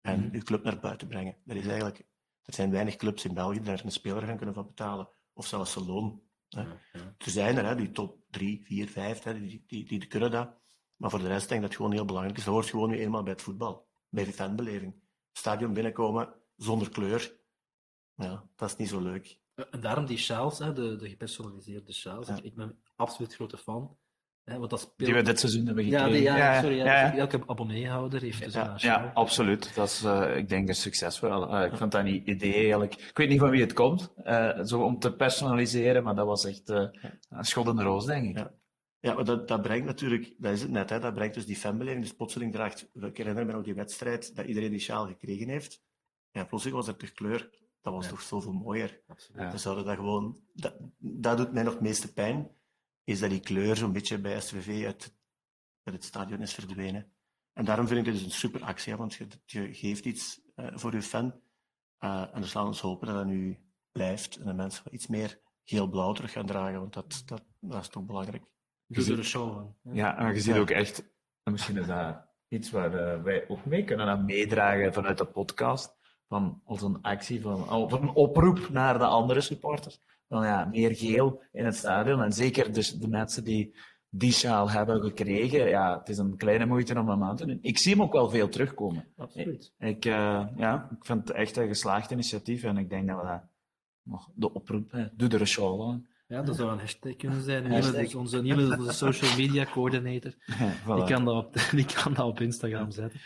En 0.00 0.18
mm 0.18 0.24
-hmm. 0.24 0.34
uw 0.34 0.42
club 0.42 0.62
naar 0.62 0.80
buiten 0.80 1.08
brengen. 1.08 1.36
Dat 1.44 1.56
is 1.56 1.66
eigenlijk, 1.66 1.98
Er 2.42 2.54
zijn 2.54 2.70
weinig 2.70 2.96
clubs 2.96 3.24
in 3.24 3.34
België 3.34 3.54
die 3.54 3.64
daar 3.64 3.84
een 3.84 3.92
speler 3.92 4.22
gaan 4.22 4.36
kunnen 4.36 4.54
van 4.54 4.66
betalen, 4.66 5.08
of 5.38 5.46
zelfs 5.46 5.72
zijn 5.72 5.86
loon. 5.86 6.22
Hè. 6.48 6.62
Ja, 6.62 7.14
Er 7.18 7.30
zijn 7.30 7.56
er, 7.56 7.64
hè, 7.64 7.74
die 7.74 7.90
top 7.90 8.18
3, 8.30 8.64
4, 8.64 8.88
5, 8.88 9.22
hè, 9.22 9.40
die, 9.40 9.64
die, 9.66 9.84
die, 9.84 10.06
kunnen 10.06 10.30
dat. 10.30 10.56
Maar 10.96 11.10
voor 11.10 11.18
de 11.18 11.26
rest 11.26 11.48
denk 11.48 11.54
ik 11.54 11.60
dat 11.60 11.68
het 11.68 11.76
gewoon 11.76 11.92
heel 11.92 12.04
belangrijk 12.04 12.38
is. 12.38 12.44
Dat 12.44 12.54
hoort 12.54 12.66
gewoon 12.66 12.90
nu 12.90 12.98
eenmaal 12.98 13.22
bij 13.22 13.32
het 13.32 13.42
voetbal, 13.42 13.88
bij 14.08 14.24
de 14.24 14.32
fanbeleving. 14.32 14.94
Stadion 15.32 15.72
binnenkomen 15.72 16.34
zonder 16.56 16.90
kleur, 16.90 17.40
ja, 18.14 18.48
dat 18.56 18.70
is 18.70 18.76
niet 18.76 18.88
zo 18.88 19.00
leuk. 19.00 19.40
En 19.70 19.80
daarom 19.80 20.06
die 20.06 20.18
sjaals, 20.18 20.58
hè, 20.58 20.72
de, 20.72 20.96
de 20.96 21.08
gepersonaliseerde 21.08 21.92
sjaals. 21.92 22.28
Ik 22.28 22.54
ben 22.54 22.82
absoluut 22.96 23.34
grote 23.34 23.58
fan. 23.58 23.96
Hè, 24.48 24.66
dat 24.66 24.80
speelt... 24.80 24.98
Die 24.98 25.14
we 25.14 25.22
dit 25.22 25.38
seizoen 25.40 25.66
hebben 25.66 25.84
gekregen. 25.84 26.08
Ja, 26.08 26.12
die, 26.12 26.22
ja, 26.22 26.60
sorry. 26.60 26.76
Ja, 26.76 27.16
Elke 27.16 27.40
abonneehouder 27.46 28.20
heeft 28.20 28.44
dus 28.44 28.54
ja, 28.54 28.74
Ja, 28.76 29.10
absoluut. 29.14 29.74
Dat 29.74 29.88
is, 29.88 30.04
uh, 30.04 30.36
ik 30.36 30.48
denk, 30.48 30.68
een 30.68 30.74
succesvol. 30.74 31.54
Uh, 31.54 31.64
ik 31.64 31.76
vond 31.76 31.92
dat 31.92 32.04
niet 32.04 32.26
idee 32.26 32.54
eigenlijk... 32.54 32.94
Ik 32.94 33.16
weet 33.16 33.28
niet 33.28 33.38
van 33.38 33.50
wie 33.50 33.60
het 33.60 33.72
komt, 33.72 34.12
uh, 34.24 34.64
zo 34.64 34.82
om 34.82 34.98
te 34.98 35.12
personaliseren, 35.12 36.02
maar 36.02 36.14
dat 36.14 36.26
was 36.26 36.44
echt 36.46 36.68
een 36.68 36.90
schot 37.40 37.68
in 37.68 37.76
de 37.76 37.82
roos, 37.82 38.06
denk 38.06 38.36
ik. 38.36 38.46
Ja, 39.00 39.14
maar 39.14 39.24
dat, 39.24 39.48
dat 39.48 39.62
brengt 39.62 39.86
natuurlijk, 39.86 40.34
dat 40.38 40.52
is 40.52 40.62
het 40.62 40.70
net, 40.70 40.90
hè, 40.90 40.98
dat 40.98 41.14
brengt 41.14 41.34
dus 41.34 41.46
die 41.46 41.56
fanbeleving. 41.56 42.02
Dus 42.02 42.14
plotseling 42.14 42.52
draagt, 42.52 42.90
ik 42.94 43.16
herinner 43.16 43.46
me 43.46 43.52
nog 43.52 43.62
die 43.64 43.74
wedstrijd, 43.74 44.36
dat 44.36 44.46
iedereen 44.46 44.70
die 44.70 44.80
sjaal 44.80 45.06
gekregen 45.06 45.48
heeft. 45.48 45.82
Ja, 46.30 46.44
plotseling 46.44 46.78
was 46.78 46.88
er 46.88 46.96
toch 46.96 47.12
kleur. 47.12 47.50
Dat 47.82 47.92
was 47.92 48.08
toch 48.08 48.20
zoveel 48.20 48.52
mooier. 48.52 49.00
Absoluut. 49.06 49.60
Zouden 49.60 49.84
dat 49.84 49.96
gewoon, 49.96 50.36
dat, 50.54 50.74
dat 50.98 51.36
doet 51.36 51.52
mij 51.52 51.62
nog 51.62 51.72
het 51.72 51.82
meeste 51.82 52.12
pijn, 52.12 52.50
is 53.08 53.20
dat 53.20 53.30
die 53.30 53.40
kleur 53.40 53.76
zo'n 53.76 53.92
beetje 53.92 54.18
bij 54.18 54.40
SVV 54.40 54.84
uit, 54.84 55.14
uit 55.82 55.94
het 55.94 56.04
stadion 56.04 56.40
is 56.40 56.54
verdwenen. 56.54 57.12
En 57.52 57.64
daarom 57.64 57.86
vind 57.86 57.98
ik 57.98 58.04
dit 58.04 58.14
dus 58.14 58.24
een 58.24 58.30
super 58.30 58.62
actie, 58.62 58.96
want 58.96 59.14
je, 59.14 59.26
je 59.44 59.74
geeft 59.74 60.04
iets 60.04 60.40
uh, 60.56 60.66
voor 60.72 60.92
je 60.92 61.02
fan. 61.02 61.40
Uh, 62.00 62.34
en 62.34 62.40
dus 62.40 62.54
laten 62.54 62.72
we 62.72 62.86
hopen 62.86 63.06
dat 63.06 63.16
dat 63.16 63.26
nu 63.26 63.58
blijft 63.92 64.36
en 64.36 64.46
de 64.46 64.52
mensen 64.52 64.94
iets 64.94 65.06
meer 65.06 65.40
geel-blauw 65.64 66.12
terug 66.12 66.32
gaan 66.32 66.46
dragen, 66.46 66.80
want 66.80 66.92
dat, 66.92 67.22
dat, 67.26 67.42
dat 67.60 67.80
is 67.80 67.88
toch 67.88 68.04
belangrijk. 68.04 68.44
Dus 68.86 69.06
de 69.06 69.22
show. 69.22 69.70
Ja, 69.82 70.14
maar 70.18 70.34
je 70.34 70.40
ziet 70.40 70.56
ook 70.56 70.70
echt, 70.70 71.12
misschien 71.42 71.76
is 71.76 71.86
dat 71.86 72.26
iets 72.48 72.70
waar 72.70 72.94
uh, 72.94 73.22
wij 73.22 73.48
ook 73.48 73.64
mee 73.64 73.84
kunnen 73.84 74.06
aan 74.06 74.24
meedragen 74.24 74.92
vanuit 74.92 75.18
de 75.18 75.26
podcast 75.26 75.96
van, 76.26 76.62
als 76.64 76.82
een 76.82 77.02
actie, 77.02 77.40
van, 77.40 77.70
of 77.70 77.92
een 77.92 78.08
oproep 78.08 78.68
naar 78.68 78.98
de 78.98 79.06
andere 79.06 79.40
supporters. 79.40 80.00
Van 80.28 80.44
ja, 80.44 80.64
meer 80.64 80.96
geel 80.96 81.42
in 81.52 81.64
het 81.64 81.76
stadion. 81.76 82.22
En 82.22 82.32
zeker 82.32 82.72
dus 82.72 82.92
de 82.92 83.08
mensen 83.08 83.44
die 83.44 83.74
die 84.10 84.32
sjaal 84.32 84.70
hebben 84.70 85.02
gekregen, 85.02 85.68
ja, 85.68 85.98
het 85.98 86.08
is 86.08 86.18
een 86.18 86.36
kleine 86.36 86.66
moeite 86.66 86.98
om 86.98 87.08
hem 87.08 87.22
aan 87.22 87.36
te 87.36 87.46
doen. 87.46 87.58
Ik 87.62 87.78
zie 87.78 87.92
hem 87.92 88.02
ook 88.02 88.12
wel 88.12 88.30
veel 88.30 88.48
terugkomen. 88.48 89.04
Absoluut. 89.16 89.72
Ik, 89.78 90.04
uh, 90.04 90.46
ja, 90.56 90.88
ik 90.98 91.04
vind 91.04 91.28
het 91.28 91.36
echt 91.36 91.56
een 91.56 91.68
geslaagd 91.68 92.10
initiatief 92.10 92.62
en 92.62 92.76
ik 92.76 92.90
denk 92.90 93.08
dat 93.08 93.20
we 93.20 93.26
dat 93.26 93.42
nog 94.02 94.30
de 94.34 94.52
oproep, 94.52 94.90
hè, 94.90 95.06
doe 95.12 95.28
er 95.28 95.40
een 95.40 95.46
show 95.46 95.88
aan. 95.88 96.06
Ja, 96.26 96.42
dat 96.42 96.56
zou 96.56 96.72
een 96.72 96.78
hashtag 96.78 97.16
kunnen 97.16 97.42
zijn. 97.42 97.72
Onze 97.72 98.16
onze 98.16 98.92
social 98.92 99.36
media 99.36 99.64
coördinator. 99.64 100.34
Ja, 100.58 100.72
voilà. 100.82 100.94
die, 100.94 101.14
kan 101.14 101.24
dat 101.24 101.44
op, 101.44 101.54
die 101.78 101.84
kan 101.84 102.14
dat 102.14 102.26
op 102.26 102.40
Instagram 102.40 102.90
zetten. 102.90 103.20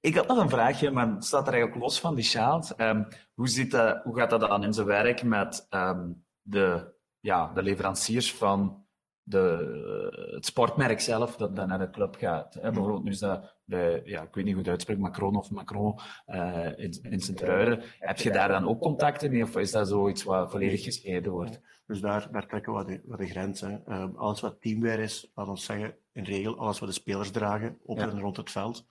Ik 0.00 0.14
had 0.14 0.26
nog 0.26 0.38
een 0.38 0.48
vraagje, 0.48 0.90
maar 0.90 1.08
het 1.08 1.24
staat 1.24 1.46
er 1.46 1.52
eigenlijk 1.52 1.82
los 1.82 2.00
van 2.00 2.14
die 2.14 2.24
sjaals. 2.24 2.72
Um, 2.76 3.08
hoe, 3.34 3.66
dat, 3.68 4.00
hoe 4.04 4.16
gaat 4.16 4.30
dat 4.30 4.40
dan 4.40 4.64
in 4.64 4.72
zijn 4.72 4.86
werk 4.86 5.22
met 5.22 5.66
um, 5.70 6.24
de, 6.42 6.94
ja, 7.20 7.52
de 7.54 7.62
leveranciers 7.62 8.34
van 8.34 8.84
de, 9.22 10.28
het 10.34 10.46
sportmerk 10.46 11.00
zelf 11.00 11.36
dat, 11.36 11.56
dat 11.56 11.66
naar 11.66 11.78
de 11.78 11.90
club 11.90 12.16
gaat? 12.16 12.54
Hè? 12.54 12.60
Bijvoorbeeld 12.60 13.04
nu 13.04 13.10
is 13.10 13.18
dat 13.18 13.56
bij, 13.64 14.02
ja, 14.04 14.22
ik 14.22 14.34
weet 14.34 14.44
niet 14.44 14.54
hoe 14.54 14.62
het 14.62 14.72
uitspreekt, 14.72 15.00
Macron 15.00 15.36
of 15.36 15.50
Macron 15.50 15.98
uh, 16.26 16.66
in, 16.76 16.98
in 17.02 17.20
Sint-Truiden. 17.20 17.82
Heb 17.98 18.18
je 18.18 18.30
daar 18.30 18.48
dan 18.48 18.68
ook 18.68 18.80
contacten 18.80 19.30
mee 19.30 19.42
of 19.42 19.56
is 19.56 19.70
dat 19.70 19.88
zoiets 19.88 20.22
wat 20.22 20.50
volledig 20.50 20.82
gescheiden 20.82 21.32
wordt? 21.32 21.60
Dus 21.86 22.00
daar, 22.00 22.28
daar 22.32 22.46
trekken 22.46 22.74
we 22.74 22.84
de, 22.84 23.00
wat 23.04 23.18
de 23.18 23.26
grenzen. 23.26 23.82
Uh, 23.88 24.04
alles 24.14 24.40
wat 24.40 24.60
teamwear 24.60 24.98
is, 24.98 25.30
laat 25.34 25.48
ons 25.48 25.64
zeggen, 25.64 25.94
in 26.12 26.24
regel, 26.24 26.58
alles 26.58 26.78
wat 26.78 26.88
de 26.88 26.94
spelers 26.94 27.30
dragen, 27.30 27.78
op 27.82 27.98
ja. 27.98 28.08
en 28.08 28.20
rond 28.20 28.36
het 28.36 28.50
veld 28.50 28.88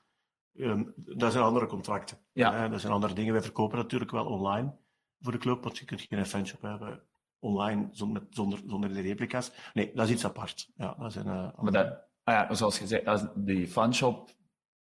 Um, 0.54 0.94
dat 0.96 1.32
zijn 1.32 1.44
andere 1.44 1.66
contracten. 1.66 2.18
Ja. 2.32 2.68
dat 2.68 2.82
zijn 2.82 2.94
andere 2.94 3.14
dingen. 3.14 3.34
Wij 3.34 3.42
verkopen 3.42 3.78
natuurlijk 3.78 4.12
wel 4.12 4.26
online 4.26 4.78
voor 5.20 5.32
de 5.32 5.38
club, 5.38 5.64
want 5.64 5.78
je 5.78 5.86
kunt 5.86 6.02
geen 6.02 6.26
fanshop 6.26 6.62
hebben 6.62 7.04
online 7.40 7.88
zonder, 7.92 8.28
zonder, 8.30 8.60
zonder 8.66 8.94
de 8.94 9.02
replica's. 9.02 9.52
Nee, 9.74 9.92
dat 9.94 10.06
is 10.06 10.14
iets 10.14 10.26
apart. 10.26 10.72
Ja, 10.76 10.96
dat 11.00 11.12
zijn, 11.12 11.28
uh, 11.28 11.60
maar 11.60 11.72
dat, 11.72 11.88
ah 12.24 12.34
ja, 12.34 12.54
zoals 12.54 12.80
je 12.80 12.88
zei, 12.88 13.30
die 13.36 13.68
fanshop, 13.68 14.36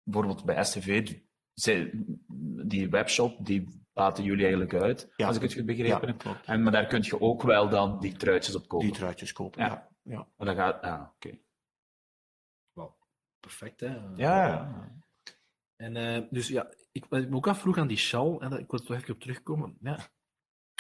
bijvoorbeeld 0.04 0.46
bij 0.46 0.64
STV, 0.64 1.16
die 2.66 2.90
webshop, 2.90 3.46
die 3.46 3.86
baten 3.94 4.24
jullie 4.24 4.42
eigenlijk 4.42 4.74
uit, 4.74 5.14
ja. 5.16 5.28
als 5.28 5.36
ik 5.36 5.42
het 5.42 5.54
goed 5.54 5.66
begrepen 5.66 6.08
heb. 6.08 6.22
Ja, 6.22 6.42
en, 6.46 6.64
maar 6.64 6.72
daar 6.72 6.88
kun 6.88 7.02
je 7.02 7.22
ook 7.22 7.42
wel 7.42 7.70
dan 7.70 8.00
die 8.00 8.14
truitjes 8.14 8.56
op 8.56 8.68
kopen. 8.68 8.88
Die 8.88 8.96
truitjes 8.96 9.34
kopen, 9.34 9.64
ja. 9.64 9.90
ja. 10.02 10.28
Maar 10.38 10.48
dat 10.48 10.56
gaat, 10.56 10.82
ah, 10.82 11.02
oké. 11.02 11.12
Okay. 11.16 11.42
Wow, 12.74 12.94
perfect 13.40 13.80
hè? 13.80 13.88
Ja, 14.16 14.48
ja. 14.48 14.92
En 15.82 15.96
uh, 15.96 16.28
dus 16.30 16.48
ja, 16.48 16.74
ik, 16.92 17.06
ik 17.10 17.30
me 17.30 17.36
ook 17.36 17.48
afvroeg 17.48 17.78
aan 17.78 17.88
die 17.88 17.98
sjaal, 17.98 18.42
en 18.42 18.52
ik 18.52 18.72
wil 18.72 18.80
er 18.80 18.86
toch 18.86 18.98
even 18.98 19.14
op 19.14 19.20
terugkomen. 19.20 19.78
Ja, 19.80 20.10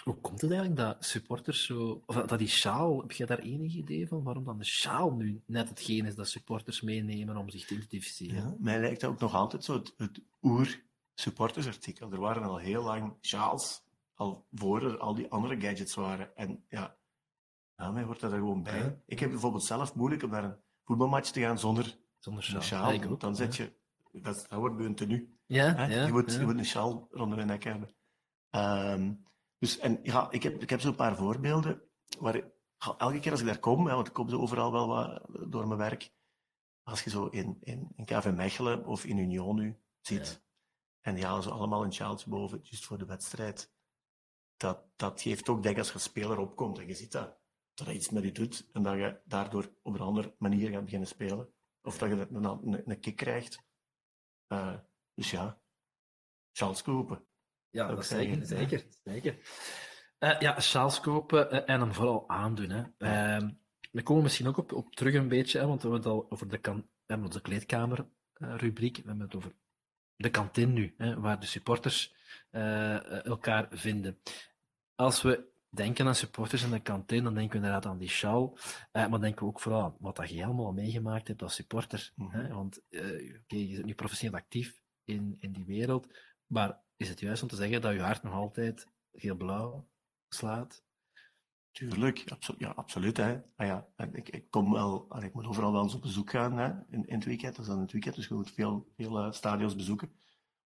hoe 0.04 0.16
komt 0.16 0.42
het 0.42 0.52
eigenlijk 0.52 0.80
dat 0.80 1.06
supporters 1.06 1.66
zo... 1.66 2.04
Of 2.06 2.16
dat 2.16 2.40
die 2.40 2.48
sjaal, 2.48 3.02
heb 3.02 3.12
jij 3.12 3.28
daar 3.28 3.40
enig 3.40 3.74
idee 3.74 4.08
van 4.08 4.24
waarom 4.24 4.44
dan 4.44 4.58
de 4.58 4.64
sjaal 4.64 5.12
nu 5.12 5.42
net 5.46 5.70
hetgeen 5.70 6.06
is 6.06 6.16
dat 6.16 6.30
supporters 6.30 6.82
meenemen 6.82 7.38
om 7.38 7.50
zich 7.50 7.66
te 7.66 7.76
identificeren? 7.76 8.36
Ja, 8.36 8.56
mij 8.60 8.80
lijkt 8.80 9.02
dat 9.02 9.10
ook 9.10 9.20
nog 9.20 9.36
altijd 9.36 9.64
zo 9.64 9.74
het, 9.74 9.94
het 9.98 10.22
oer-supportersartikel. 10.42 12.12
Er 12.12 12.20
waren 12.20 12.44
al 12.44 12.58
heel 12.58 12.84
lang 12.84 13.18
sjaals, 13.22 13.84
al 14.14 14.46
voor 14.54 14.84
er 14.84 14.98
al 14.98 15.16
die 15.16 15.30
andere 15.30 15.62
gadgets 15.62 15.96
waren. 15.96 16.36
En 16.36 16.64
ja, 16.70 16.98
nou, 17.76 17.94
mij 17.94 18.04
hoort 18.04 18.20
dat 18.20 18.32
er 18.32 18.38
gewoon 18.38 18.64
bij. 18.64 18.80
Ja. 18.80 18.98
Ik 19.06 19.20
heb 19.20 19.30
bijvoorbeeld 19.30 19.64
zelf 19.64 19.96
moeilijk 19.96 20.24
om 20.24 20.30
naar 20.30 20.44
een 20.44 20.58
voetbalmatch 20.84 21.32
te 21.32 21.40
gaan 21.40 21.60
zonder, 21.60 21.98
zonder 22.20 22.44
sjaal. 22.44 22.62
sjaal. 22.62 22.92
Ja, 22.92 23.16
dan 23.18 23.36
zet 23.36 23.56
je 23.56 23.80
dat, 24.12 24.46
dat 24.50 24.60
wordt 24.60 24.78
bij 24.78 24.86
een 24.86 24.96
tenue. 24.96 25.40
Ja, 25.46 25.88
ja, 25.88 26.06
je, 26.06 26.12
moet, 26.12 26.34
ja. 26.34 26.40
je 26.40 26.46
moet 26.46 26.58
een 26.58 26.66
sjaal 26.66 27.08
rond 27.12 27.36
je 27.36 27.44
nek 27.44 27.64
hebben. 27.64 27.96
Um, 28.56 29.24
dus, 29.58 29.78
en 29.78 30.00
ja, 30.04 30.32
ik 30.32 30.44
heb, 30.44 30.62
ik 30.62 30.70
heb 30.70 30.80
zo'n 30.80 30.96
paar 30.96 31.16
voorbeelden 31.16 31.82
waar 32.20 32.52
elke 32.98 33.20
keer 33.20 33.32
als 33.32 33.40
ik 33.40 33.46
daar 33.46 33.60
kom, 33.60 33.88
hè, 33.88 33.96
want 33.96 34.08
ik 34.08 34.14
kom 34.14 34.30
zo 34.30 34.40
overal 34.40 34.72
wel 34.72 34.88
wat 34.88 35.26
door 35.52 35.68
mijn 35.68 35.80
werk, 35.80 36.14
als 36.84 37.04
je 37.04 37.10
zo 37.10 37.26
in, 37.26 37.58
in, 37.60 37.92
in 37.96 38.06
KV 38.06 38.32
Mechelen 38.36 38.86
of 38.86 39.06
in 39.06 39.18
Union 39.18 39.56
nu 39.56 39.80
ziet, 40.00 40.44
en 41.02 41.16
die 41.16 41.26
halen 41.26 41.44
ze 41.44 41.52
allemaal 41.52 41.84
een 41.84 41.94
sjaaltje 41.94 42.30
boven, 42.30 42.60
juist 42.64 42.86
voor 42.86 42.98
de 42.98 43.06
wedstrijd, 43.06 43.74
dat, 44.58 44.86
dat 44.96 45.22
geeft 45.22 45.50
ook, 45.50 45.64
denk 45.64 45.74
ik, 45.76 45.80
als 45.80 45.88
je 45.88 45.94
als 45.94 46.04
speler 46.04 46.38
opkomt 46.38 46.80
en 46.80 46.88
je 46.88 46.94
ziet 46.94 47.12
dat, 47.12 47.40
dat 47.74 47.88
dat 47.88 47.96
iets 47.96 48.10
met 48.10 48.24
je 48.24 48.32
doet 48.32 48.70
en 48.72 48.84
dat 48.84 48.96
je 48.96 49.22
daardoor 49.26 49.72
op 49.82 49.94
een 49.94 50.00
andere 50.00 50.36
manier 50.38 50.70
gaat 50.70 50.84
beginnen 50.84 51.08
spelen. 51.08 51.54
Of 51.82 51.98
dat 51.98 52.10
je 52.10 52.28
een, 52.30 52.44
een, 52.44 52.90
een 52.92 53.00
kick 53.00 53.16
krijgt. 53.16 53.64
Uh, 54.52 54.74
dus 55.14 55.32
ja, 55.32 55.62
sjaals 56.52 56.82
kopen. 56.82 57.26
Ja, 57.70 57.88
dat, 57.88 58.06
zeker, 58.06 58.46
zeker, 58.46 58.86
zeker. 59.04 59.38
Uh, 60.20 60.40
ja, 60.40 60.60
sjaals 60.60 61.00
kopen 61.00 61.54
uh, 61.54 61.70
en 61.70 61.80
hem 61.80 61.94
vooral 61.94 62.30
aandoen. 62.30 62.70
Hè. 62.70 62.84
Uh, 62.98 63.50
we 63.92 64.04
komen 64.04 64.24
misschien 64.24 64.48
ook 64.48 64.58
op, 64.58 64.72
op 64.72 64.96
terug 64.96 65.14
een 65.14 65.28
beetje, 65.28 65.60
hè, 65.60 65.68
want 65.68 65.82
we 65.82 65.90
hebben 65.90 66.12
het 66.12 66.20
al 66.20 66.32
over 66.32 66.48
de, 66.48 66.58
kan, 66.58 66.76
we 66.78 66.84
hebben 67.06 67.28
onze 67.28 67.42
kleedkamer-rubriek, 67.42 68.96
we 68.96 69.08
hebben 69.08 69.26
het 69.26 69.36
over 69.36 69.56
de 70.16 70.30
kantine 70.30 70.72
nu, 70.72 70.94
hè, 70.98 71.20
waar 71.20 71.40
de 71.40 71.46
supporters 71.46 72.16
elkaar 73.24 73.68
vinden. 73.72 74.22
Als 74.96 75.22
we 75.22 75.51
denken 75.74 76.08
aan 76.08 76.16
supporters 76.16 76.64
in 76.64 76.72
de 76.72 76.80
kantine, 76.80 77.22
dan 77.22 77.34
denken 77.34 77.52
we 77.52 77.66
inderdaad 77.66 77.92
aan 77.92 77.98
die 77.98 78.10
sjaal. 78.10 78.58
Uh, 78.94 79.08
maar 79.08 79.20
denken 79.20 79.42
we 79.42 79.52
ook 79.52 79.60
vooral 79.60 79.84
aan 79.84 79.96
wat 80.00 80.16
dat 80.16 80.30
je 80.30 80.36
helemaal 80.36 80.74
meegemaakt 80.74 81.28
hebt 81.28 81.42
als 81.42 81.56
supporter. 81.56 82.12
Mm 82.16 82.30
-hmm. 82.30 82.42
hè? 82.42 82.54
Want 82.54 82.82
okay, 82.90 83.68
je 83.68 83.74
bent 83.74 83.86
nu 83.86 83.94
professioneel 83.94 84.40
actief 84.40 84.82
in, 85.04 85.38
in 85.40 85.52
die 85.52 85.66
wereld. 85.66 86.08
Maar 86.48 86.80
is 86.98 87.10
het 87.10 87.20
juist 87.20 87.42
om 87.42 87.48
te 87.48 87.56
zeggen 87.56 87.82
dat 87.82 87.94
je 87.94 88.02
hart 88.02 88.24
nog 88.24 88.34
altijd 88.34 88.88
heel 89.12 89.36
blauw 89.36 89.88
slaat? 90.30 90.84
Tuurlijk, 91.72 92.24
absolu 92.28 92.58
ja, 92.60 92.70
absoluut. 92.70 93.18
Hè. 93.18 93.42
Ah, 93.56 93.68
ja, 93.68 93.88
ik, 94.12 94.30
ik, 94.30 94.50
kom 94.50 94.72
wel, 94.72 95.08
ik 95.24 95.34
moet 95.34 95.46
overal 95.46 95.72
wel 95.72 95.84
eens 95.84 95.94
op 95.94 96.02
bezoek 96.02 96.30
gaan 96.30 96.58
hè, 96.58 96.68
in, 96.90 97.08
in 97.08 97.16
het 97.16 97.26
weekend. 97.26 97.56
Dat 97.56 97.66
is 97.66 97.72
dan 97.72 97.82
het 97.82 97.92
weekend, 97.92 98.16
dus 98.16 98.28
je 98.28 98.34
moet 98.34 98.52
veel, 98.52 98.92
veel 98.96 99.26
uh, 99.26 99.32
stadions 99.32 99.76
bezoeken. 99.76 100.12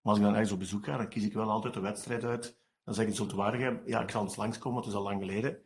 Maar 0.00 0.12
als 0.12 0.16
ik 0.18 0.22
dan 0.22 0.32
ergens 0.32 0.52
op 0.52 0.58
bezoek 0.58 0.84
ga, 0.84 0.96
dan 0.96 1.08
kies 1.08 1.24
ik 1.24 1.32
wel 1.32 1.50
altijd 1.50 1.74
de 1.74 1.80
wedstrijd 1.80 2.24
uit 2.24 2.58
dan 2.86 2.94
zeg 2.94 3.06
ik 3.06 3.14
zo 3.14 3.26
te 3.26 3.36
waardig, 3.36 3.80
ja, 3.86 4.02
ik 4.02 4.10
zal 4.10 4.22
eens 4.22 4.36
langskomen, 4.36 4.72
want 4.72 4.84
het 4.84 4.94
is 4.94 5.00
al 5.00 5.06
lang 5.06 5.20
geleden. 5.20 5.58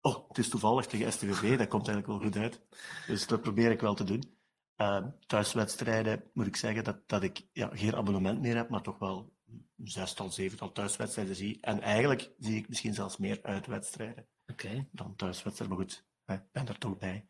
Oh, 0.00 0.28
het 0.28 0.38
is 0.38 0.48
toevallig 0.48 0.86
tegen 0.86 1.12
STVV, 1.12 1.58
dat 1.58 1.68
komt 1.68 1.88
eigenlijk 1.88 2.06
wel 2.06 2.30
goed 2.30 2.42
uit. 2.42 2.60
Dus 3.06 3.26
dat 3.26 3.40
probeer 3.40 3.70
ik 3.70 3.80
wel 3.80 3.94
te 3.94 4.04
doen. 4.04 4.38
Uh, 4.76 5.06
thuiswedstrijden 5.26 6.24
moet 6.32 6.46
ik 6.46 6.56
zeggen 6.56 6.84
dat, 6.84 7.08
dat 7.08 7.22
ik 7.22 7.46
ja, 7.52 7.70
geen 7.72 7.94
abonnement 7.94 8.40
meer 8.40 8.56
heb, 8.56 8.68
maar 8.68 8.82
toch 8.82 8.98
wel 8.98 9.32
zestal, 9.76 10.30
zevental 10.30 10.72
thuiswedstrijden 10.72 11.34
zie. 11.34 11.58
En 11.60 11.80
eigenlijk 11.80 12.30
zie 12.38 12.56
ik 12.56 12.68
misschien 12.68 12.94
zelfs 12.94 13.16
meer 13.16 13.38
uitwedstrijden 13.42 14.26
okay. 14.46 14.88
dan 14.92 15.16
thuiswedstrijden. 15.16 15.76
Maar 15.76 15.86
goed, 15.86 16.06
ik 16.26 16.52
ben 16.52 16.68
er 16.68 16.78
toch 16.78 16.98
bij. 16.98 17.28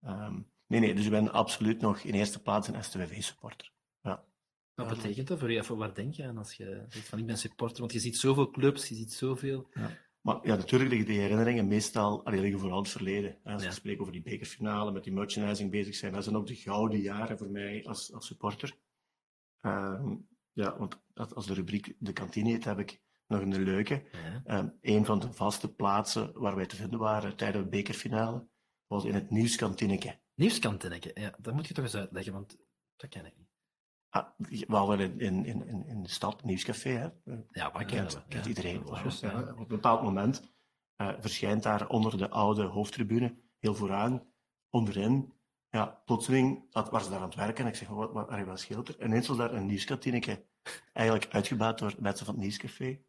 Um, 0.00 0.50
nee, 0.66 0.80
nee, 0.80 0.94
dus 0.94 1.04
ik 1.04 1.10
ben 1.10 1.32
absoluut 1.32 1.80
nog 1.80 1.98
in 1.98 2.14
eerste 2.14 2.42
plaats 2.42 2.68
een 2.68 2.84
STVV-supporter. 2.84 3.72
Ja. 4.00 4.24
Wat 4.86 4.96
betekent 4.96 5.28
dat 5.28 5.38
voor 5.38 5.52
je? 5.52 5.74
Waar 5.74 5.94
denk 5.94 6.14
je 6.14 6.24
aan 6.24 6.38
als 6.38 6.52
je 6.52 6.84
zegt 6.88 7.08
van 7.08 7.18
ik 7.18 7.26
ben 7.26 7.38
supporter? 7.38 7.80
Want 7.80 7.92
je 7.92 7.98
ziet 7.98 8.16
zoveel 8.16 8.50
clubs, 8.50 8.88
je 8.88 8.94
ziet 8.94 9.12
zoveel. 9.12 9.68
Ja. 9.72 9.90
Maar 10.20 10.38
ja, 10.42 10.56
natuurlijk 10.56 10.90
liggen 10.90 11.08
die 11.08 11.20
herinneringen 11.20 11.68
meestal 11.68 12.24
allee, 12.24 12.40
liggen 12.40 12.60
vooral 12.60 12.78
het 12.78 12.88
verleden. 12.88 13.38
Als 13.44 13.62
ja. 13.62 13.68
ik 13.68 13.74
spreek 13.74 14.00
over 14.00 14.12
die 14.12 14.22
bekerfinale, 14.22 14.92
met 14.92 15.04
die 15.04 15.12
merchandising 15.12 15.70
bezig 15.70 15.94
zijn, 15.94 16.12
dat 16.12 16.24
zijn 16.24 16.36
ook 16.36 16.46
de 16.46 16.54
gouden 16.54 17.00
jaren 17.00 17.38
voor 17.38 17.50
mij 17.50 17.84
als, 17.86 18.12
als 18.12 18.26
supporter. 18.26 18.76
Uh, 19.62 20.12
ja, 20.52 20.78
want 20.78 21.00
als 21.14 21.46
de 21.46 21.54
rubriek 21.54 21.94
de 21.98 22.12
kantine 22.12 22.50
heet, 22.50 22.64
heb 22.64 22.78
ik 22.78 23.00
nog 23.26 23.40
een 23.40 23.62
leuke. 23.62 24.02
Ja. 24.44 24.58
Um, 24.58 24.78
een 24.80 25.04
van 25.04 25.18
de 25.18 25.32
vaste 25.32 25.74
plaatsen 25.74 26.32
waar 26.34 26.56
wij 26.56 26.66
te 26.66 26.76
vinden 26.76 26.98
waren 26.98 27.36
tijdens 27.36 27.64
de 27.64 27.70
bekerfinale 27.70 28.46
was 28.86 29.04
in 29.04 29.14
het 29.14 29.30
Nieuwskantineke. 29.30 30.18
Nieuwskantineke, 30.34 31.10
ja, 31.14 31.34
dat 31.38 31.54
moet 31.54 31.66
je 31.66 31.74
toch 31.74 31.84
eens 31.84 31.94
uitleggen, 31.94 32.32
want 32.32 32.56
dat 32.96 33.10
ken 33.10 33.26
ik 33.26 33.36
niet. 33.36 33.47
Ah, 34.10 34.26
we 34.38 34.76
hadden 34.76 35.20
in, 35.20 35.44
in, 35.44 35.66
in, 35.66 35.86
in 35.86 36.02
de 36.02 36.08
stad 36.08 36.44
Nieuwscafé. 36.44 36.90
Hè. 36.90 37.08
Ja, 37.50 37.70
dat 37.70 37.84
kennen 37.84 38.12
we. 38.12 38.22
Kent 38.28 38.46
iedereen. 38.46 38.82
Just, 39.04 39.20
ja. 39.20 39.40
Op 39.40 39.58
een 39.58 39.66
bepaald 39.66 40.02
moment 40.02 40.42
uh, 40.96 41.12
verschijnt 41.18 41.62
daar 41.62 41.88
onder 41.88 42.18
de 42.18 42.30
oude 42.30 42.62
hoofdtribune, 42.62 43.34
heel 43.58 43.74
vooraan, 43.74 44.22
onderin, 44.70 45.32
ja, 45.70 46.02
plotseling 46.04 46.64
was 46.70 47.04
ze 47.04 47.10
daar 47.10 47.18
aan 47.20 47.24
het 47.24 47.34
werken 47.34 47.64
en 47.64 47.70
ik 47.70 47.76
zeg, 47.76 47.88
wat, 47.88 48.12
wat, 48.12 48.44
wat 48.44 48.60
scheelt 48.60 48.88
er? 48.88 48.98
En 48.98 49.06
ineens 49.06 49.28
was 49.28 49.36
daar 49.36 49.54
een 49.54 49.66
nieuwskantineke, 49.66 50.44
eigenlijk 50.92 51.32
uitgebuit 51.32 51.78
door 51.78 51.94
mensen 51.98 52.26
van 52.26 52.34
het 52.34 52.42
Nieuwscafé. 52.42 53.00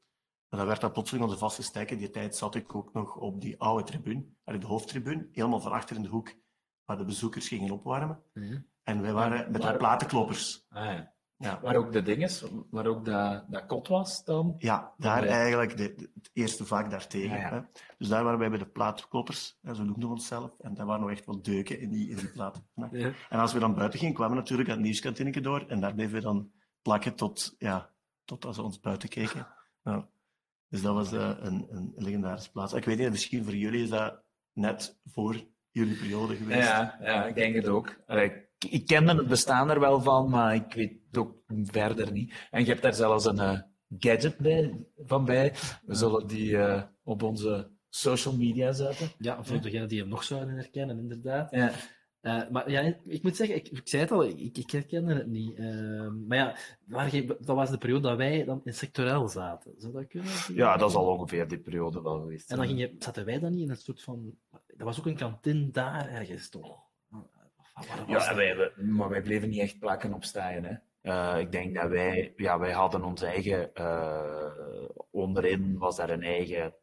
En 0.50 0.58
dan 0.58 0.68
werd 0.68 0.82
dat 0.82 0.94
plotseling 0.94 1.26
onze 1.26 1.38
vaste 1.38 1.64
stijken. 1.64 1.98
Die 1.98 2.10
tijd 2.10 2.36
zat 2.36 2.56
ik 2.56 2.76
ook 2.76 2.94
nog 2.94 3.16
op 3.16 3.42
die 3.42 3.60
oude 3.60 3.84
tribune, 3.84 4.26
de 4.44 4.66
hoofdtribune, 4.66 5.30
helemaal 5.32 5.60
van 5.60 5.72
achter 5.72 5.96
in 5.96 6.02
de 6.02 6.08
hoek, 6.08 6.36
waar 6.86 6.98
de 6.98 7.06
bezoekers 7.06 7.48
gingen 7.48 7.72
opwarmen. 7.72 8.24
Mm 8.34 8.44
-hmm. 8.44 8.68
En 8.90 9.02
wij 9.02 9.14
waren 9.14 9.52
met 9.52 9.62
de 9.62 9.78
platenkloppers. 9.78 10.66
Ah, 10.70 10.86
ja. 10.86 11.14
Ja. 11.38 11.60
Waar 11.62 11.76
ook 11.76 11.92
de 11.92 12.02
dinges, 12.02 12.46
waar 12.70 12.86
ook 12.86 13.06
dat, 13.06 13.46
dat 13.52 13.66
kot 13.66 13.88
was 13.88 14.24
dan? 14.24 14.56
Ja, 14.58 14.94
daar 14.98 15.24
ja. 15.24 15.30
eigenlijk 15.30 15.78
de, 15.78 15.94
de, 15.96 16.10
het 16.14 16.30
eerste 16.34 16.66
vak 16.66 16.90
daartegen. 16.90 17.38
Ja, 17.38 17.50
hè. 17.50 17.60
Dus 17.98 18.08
daar 18.08 18.24
waren 18.24 18.40
wij 18.40 18.50
bij 18.50 18.58
de 18.60 18.68
plaatkloppers, 18.68 19.58
hè, 19.62 19.76
zo 19.76 19.84
noemden 19.84 20.08
we 20.08 20.14
onszelf. 20.14 20.60
En 20.60 20.74
daar 20.74 20.86
waren 20.86 21.02
nog 21.02 21.12
echt 21.12 21.26
wat 21.26 21.46
deuken 21.46 21.80
in 21.80 21.90
die, 21.90 22.10
in 22.10 22.16
die 22.16 22.32
platen. 22.32 22.68
En 23.30 23.40
als 23.40 23.54
we 23.54 23.60
dan 23.60 23.76
buiten 23.76 24.00
gingen, 24.00 24.14
kwamen 24.14 24.34
we 24.36 24.40
natuurlijk 24.42 24.70
aan 24.70 24.76
het 24.76 24.84
nieuwskantineke 24.84 25.42
door. 25.42 25.66
En 25.68 25.80
daar 25.80 25.94
bleven 25.94 26.14
we 26.14 26.22
dan 26.22 26.52
plakken 26.82 27.16
tot, 27.16 27.56
ja, 27.58 27.90
tot 28.26 28.46
als 28.46 28.56
ze 28.56 28.62
ons 28.62 28.80
buiten 28.80 29.10
keken. 29.10 29.48
Dus 30.70 30.82
dat 30.82 30.94
was 30.94 31.14
uh, 31.14 31.32
een, 31.40 31.68
een 31.70 31.94
legendarische 31.96 32.52
plaats. 32.52 32.74
Ik 32.74 32.86
weet 32.86 32.98
niet, 32.98 33.10
misschien 33.10 33.44
voor 33.44 33.56
jullie 33.56 33.84
is 33.84 33.90
dat 33.90 34.24
net 34.54 35.00
voor 35.06 35.46
jullie 35.72 35.98
periode 35.98 36.36
geweest. 36.36 36.68
Ja, 36.68 36.98
ja 37.02 37.26
ik 37.26 37.36
denk 37.36 37.56
het 37.56 37.68
ook. 37.68 37.96
Allee, 38.08 38.49
ik 38.70 38.86
kende 38.86 39.16
het 39.16 39.28
bestaan 39.28 39.70
er 39.70 39.80
wel 39.80 40.02
van, 40.02 40.30
maar 40.30 40.56
ik 40.56 40.74
weet 40.74 40.94
het 41.08 41.18
ook 41.18 41.36
verder 41.48 42.12
niet. 42.12 42.48
En 42.52 42.62
je 42.62 42.70
hebt 42.70 42.82
daar 42.82 42.94
zelfs 42.94 43.26
een 43.26 43.36
uh, 43.36 43.60
gadget 44.00 44.38
bij, 44.38 44.86
van 44.98 45.26
bij. 45.26 45.54
We 45.86 45.96
zullen 45.96 46.28
die 46.28 46.52
uh, 46.52 46.84
op 47.04 47.24
onze 47.24 47.72
social 47.90 48.36
media 48.36 48.72
zetten. 48.72 49.10
Ja, 49.18 49.44
voor 49.44 49.56
ja. 49.56 49.62
degenen 49.62 49.88
die 49.88 50.00
hem 50.00 50.10
nog 50.10 50.24
zouden 50.24 50.56
herkennen, 50.56 51.00
inderdaad. 51.00 51.52
Ja. 51.52 51.72
Uh, 52.22 52.50
maar 52.50 52.72
ja, 52.72 52.96
ik 53.06 53.24
moet 53.24 53.36
zeggen, 53.36 53.56
ik, 53.56 53.68
ik 53.68 53.88
zei 53.88 54.02
het 54.02 54.12
al, 54.12 54.24
ik, 54.24 54.58
ik 54.58 54.72
herkende 54.72 55.14
het 55.14 55.28
niet. 55.28 55.60
Uh, 55.60 56.12
maar 56.28 56.38
ja, 56.38 56.56
maar 56.86 57.12
dat 57.28 57.56
was 57.56 57.70
de 57.70 57.78
periode 57.78 58.08
dat 58.08 58.18
wij 58.18 58.46
dan 58.46 58.62
in 58.64 58.74
sectorel 58.74 59.28
zaten. 59.28 59.74
Zou 59.78 59.94
dat 59.94 60.08
kunnen? 60.08 60.32
Ja, 60.54 60.78
dat 60.78 60.90
is 60.90 60.96
al 60.96 61.08
ongeveer 61.08 61.48
die 61.48 61.60
periode 61.60 62.02
wel 62.02 62.20
geweest. 62.20 62.52
En 62.52 62.58
dan 62.58 62.68
ging 62.68 62.80
je, 62.80 62.96
zaten 63.00 63.26
wij 63.26 63.40
dan 63.40 63.52
niet 63.52 63.64
in 63.64 63.70
een 63.70 63.78
soort 63.78 64.04
van... 64.04 64.36
Er 64.78 64.86
was 64.86 65.00
ook 65.00 65.06
een 65.06 65.16
kantine 65.16 65.72
daar 65.72 66.10
ergens, 66.10 66.50
toch? 66.50 66.89
Ja, 68.08 68.36
wij, 68.36 68.72
maar 68.76 69.10
wij 69.10 69.22
bleven 69.22 69.50
niet 69.50 69.60
echt 69.60 69.80
plakken 69.80 70.14
op 70.14 70.24
staan. 70.24 70.64
Hè. 70.64 70.76
Uh, 71.02 71.40
ik 71.40 71.52
denk 71.52 71.76
dat 71.76 71.90
wij, 71.90 72.34
ja, 72.36 72.60
wij 72.60 72.72
hadden 72.72 73.04
ons 73.04 73.22
eigen, 73.22 73.72
uh, 73.74 74.90
onderin 75.12 75.78
was 75.78 75.96
daar 75.96 76.10
een 76.10 76.24
eigen 76.24 76.76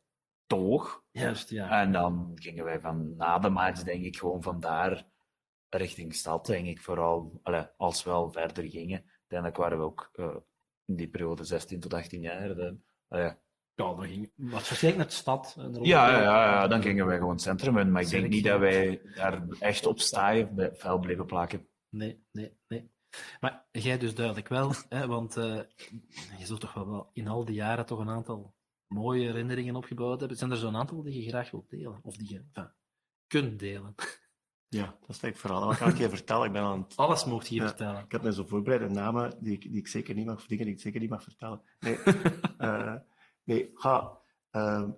toog. 0.46 1.04
Juist, 1.10 1.50
ja. 1.50 1.82
En 1.82 1.92
dan 1.92 2.32
gingen 2.34 2.64
wij 2.64 2.80
van 2.80 3.16
na 3.16 3.38
de 3.38 3.50
match, 3.50 3.82
denk 3.82 4.04
ik, 4.04 4.16
gewoon 4.16 4.42
vandaar 4.42 5.06
richting 5.68 6.14
stad, 6.14 6.46
denk 6.46 6.66
ik, 6.66 6.80
vooral, 6.80 7.40
allee, 7.42 7.66
als 7.76 8.04
we 8.04 8.10
al 8.10 8.30
verder 8.30 8.64
gingen. 8.64 9.04
Uiteindelijk 9.18 9.60
waren 9.60 9.78
we 9.78 9.84
ook 9.84 10.10
uh, 10.14 10.36
in 10.84 10.96
die 10.96 11.08
periode 11.08 11.44
16 11.44 11.80
tot 11.80 11.94
18 11.94 12.20
jaar. 12.20 12.54
Dan, 12.54 12.82
ja, 13.76 13.94
dan 13.94 14.06
ging 14.06 14.30
was 14.36 14.68
waarschijnlijk 14.68 14.96
naar 14.96 15.06
de 15.06 15.12
stad. 15.12 15.56
Ja, 15.82 16.10
ja, 16.10 16.22
ja, 16.22 16.44
ja, 16.44 16.66
dan 16.68 16.82
gingen 16.82 17.06
wij 17.06 17.16
gewoon 17.16 17.32
het 17.32 17.42
centrum 17.42 17.78
in. 17.78 17.92
Maar 17.92 18.02
ik 18.02 18.10
denk 18.10 18.28
niet 18.28 18.44
dat 18.44 18.60
wij 18.60 19.00
daar 19.14 19.42
echt 19.58 19.86
op 19.86 20.00
staan 20.00 20.48
vuil 20.72 20.98
bleven 20.98 21.26
plakken. 21.26 21.68
Nee, 21.88 22.24
nee, 22.32 22.56
nee. 22.68 22.90
Maar 23.40 23.66
jij 23.70 23.98
dus 23.98 24.14
duidelijk 24.14 24.48
wel, 24.48 24.72
hè, 24.88 25.06
want 25.06 25.36
uh, 25.36 25.60
je 26.38 26.46
zult 26.46 26.60
toch 26.60 26.74
wel 26.74 27.10
in 27.12 27.28
al 27.28 27.44
die 27.44 27.54
jaren 27.54 27.86
toch 27.86 27.98
een 27.98 28.10
aantal 28.10 28.54
mooie 28.86 29.26
herinneringen 29.26 29.76
opgebouwd 29.76 30.20
hebben. 30.20 30.38
Zijn 30.38 30.50
er 30.50 30.56
zo'n 30.56 30.76
aantal 30.76 31.02
die 31.02 31.22
je 31.22 31.28
graag 31.28 31.50
wilt 31.50 31.70
delen? 31.70 31.98
Of 32.02 32.16
die 32.16 32.32
je 32.32 32.42
enfin, 32.52 32.72
kunt 33.26 33.58
delen? 33.58 33.94
Ja, 34.68 34.96
dat 35.00 35.16
is 35.16 35.22
ik 35.22 35.36
vooral. 35.36 35.66
Wat 35.66 35.76
kan 35.76 35.88
ik 35.88 35.96
je 35.96 36.08
vertellen? 36.08 36.46
Ik 36.46 36.52
ben 36.52 36.62
aan 36.62 36.80
het... 36.82 36.96
Alles 36.96 37.24
mocht 37.24 37.48
je 37.48 37.54
ja, 37.54 37.66
vertellen. 37.66 38.04
Ik 38.04 38.12
heb 38.12 38.22
me 38.22 38.32
zo 38.32 38.44
voorbereid 38.44 38.90
namen 38.90 39.34
die 39.40 39.52
ik, 39.52 39.62
die 39.62 39.78
ik 39.78 39.86
zeker 39.86 40.14
niet 40.14 40.26
mag, 40.26 40.46
dingen 40.46 40.64
die 40.64 40.74
ik 40.74 40.80
zeker 40.80 41.00
niet 41.00 41.10
mag 41.10 41.22
vertellen. 41.22 41.62
Nee, 41.80 41.98
uh, 42.58 42.94
Nee, 43.46 43.70
ga, 43.74 44.18
uh, 44.52 44.88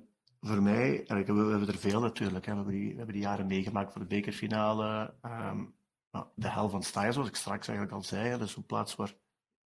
voor 0.40 0.62
mij, 0.62 1.04
we, 1.06 1.32
we 1.32 1.50
hebben 1.50 1.68
er 1.68 1.78
veel 1.78 2.00
natuurlijk. 2.00 2.46
Hè. 2.46 2.64
We, 2.64 2.94
hebben 2.96 3.14
die, 3.14 3.22
jaren 3.22 3.46
meegemaakt 3.46 3.92
voor 3.92 4.00
de 4.00 4.06
bekerfinale. 4.06 5.14
Um, 5.22 5.76
de 6.34 6.48
hel 6.48 6.68
van 6.68 6.82
Steyr, 6.82 7.12
zoals 7.12 7.28
ik 7.28 7.36
straks 7.36 7.68
eigenlijk 7.68 7.96
al 7.96 8.02
zei, 8.02 8.30
dat 8.30 8.48
is 8.48 8.56
een 8.56 8.66
plaats 8.66 8.96
waar 8.96 9.16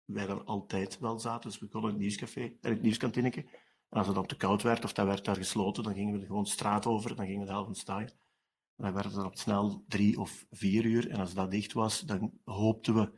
wij 0.05 0.27
dan 0.27 0.45
altijd 0.45 0.99
wel 0.99 1.19
zaten. 1.19 1.51
Dus 1.51 1.59
we 1.59 1.69
konden 1.69 1.91
het 1.91 1.99
nieuwscafé, 1.99 2.41
in 2.41 2.59
het 2.61 2.83
nieuwskantineke. 2.83 3.41
En 3.89 3.99
als 3.99 4.07
het 4.07 4.17
dan 4.17 4.27
te 4.27 4.37
koud 4.37 4.63
werd 4.63 4.85
of 4.85 4.93
dat 4.93 5.07
werd 5.07 5.25
daar 5.25 5.37
gesloten, 5.37 5.83
dan 5.83 5.95
gingen 5.95 6.21
we 6.21 6.27
gewoon 6.27 6.43
de 6.43 6.51
straat 6.51 6.87
over. 6.87 7.17
Dan 7.17 7.27
gingen 7.27 7.41
we 7.41 7.47
de 7.47 7.53
hel 7.53 7.65
van 7.65 7.75
Steyr. 7.75 8.13
Dan 8.77 8.93
werd 8.93 9.05
het 9.05 9.15
dan 9.15 9.27
op 9.27 9.37
snel 9.37 9.85
drie 9.89 10.21
of 10.21 10.47
vier 10.51 10.85
uur. 10.85 11.11
En 11.11 11.21
als 11.21 11.35
dat 11.35 11.51
dicht 11.51 11.73
was, 11.73 12.01
dan 12.01 12.33
hoopten 12.45 12.95
we 12.95 13.13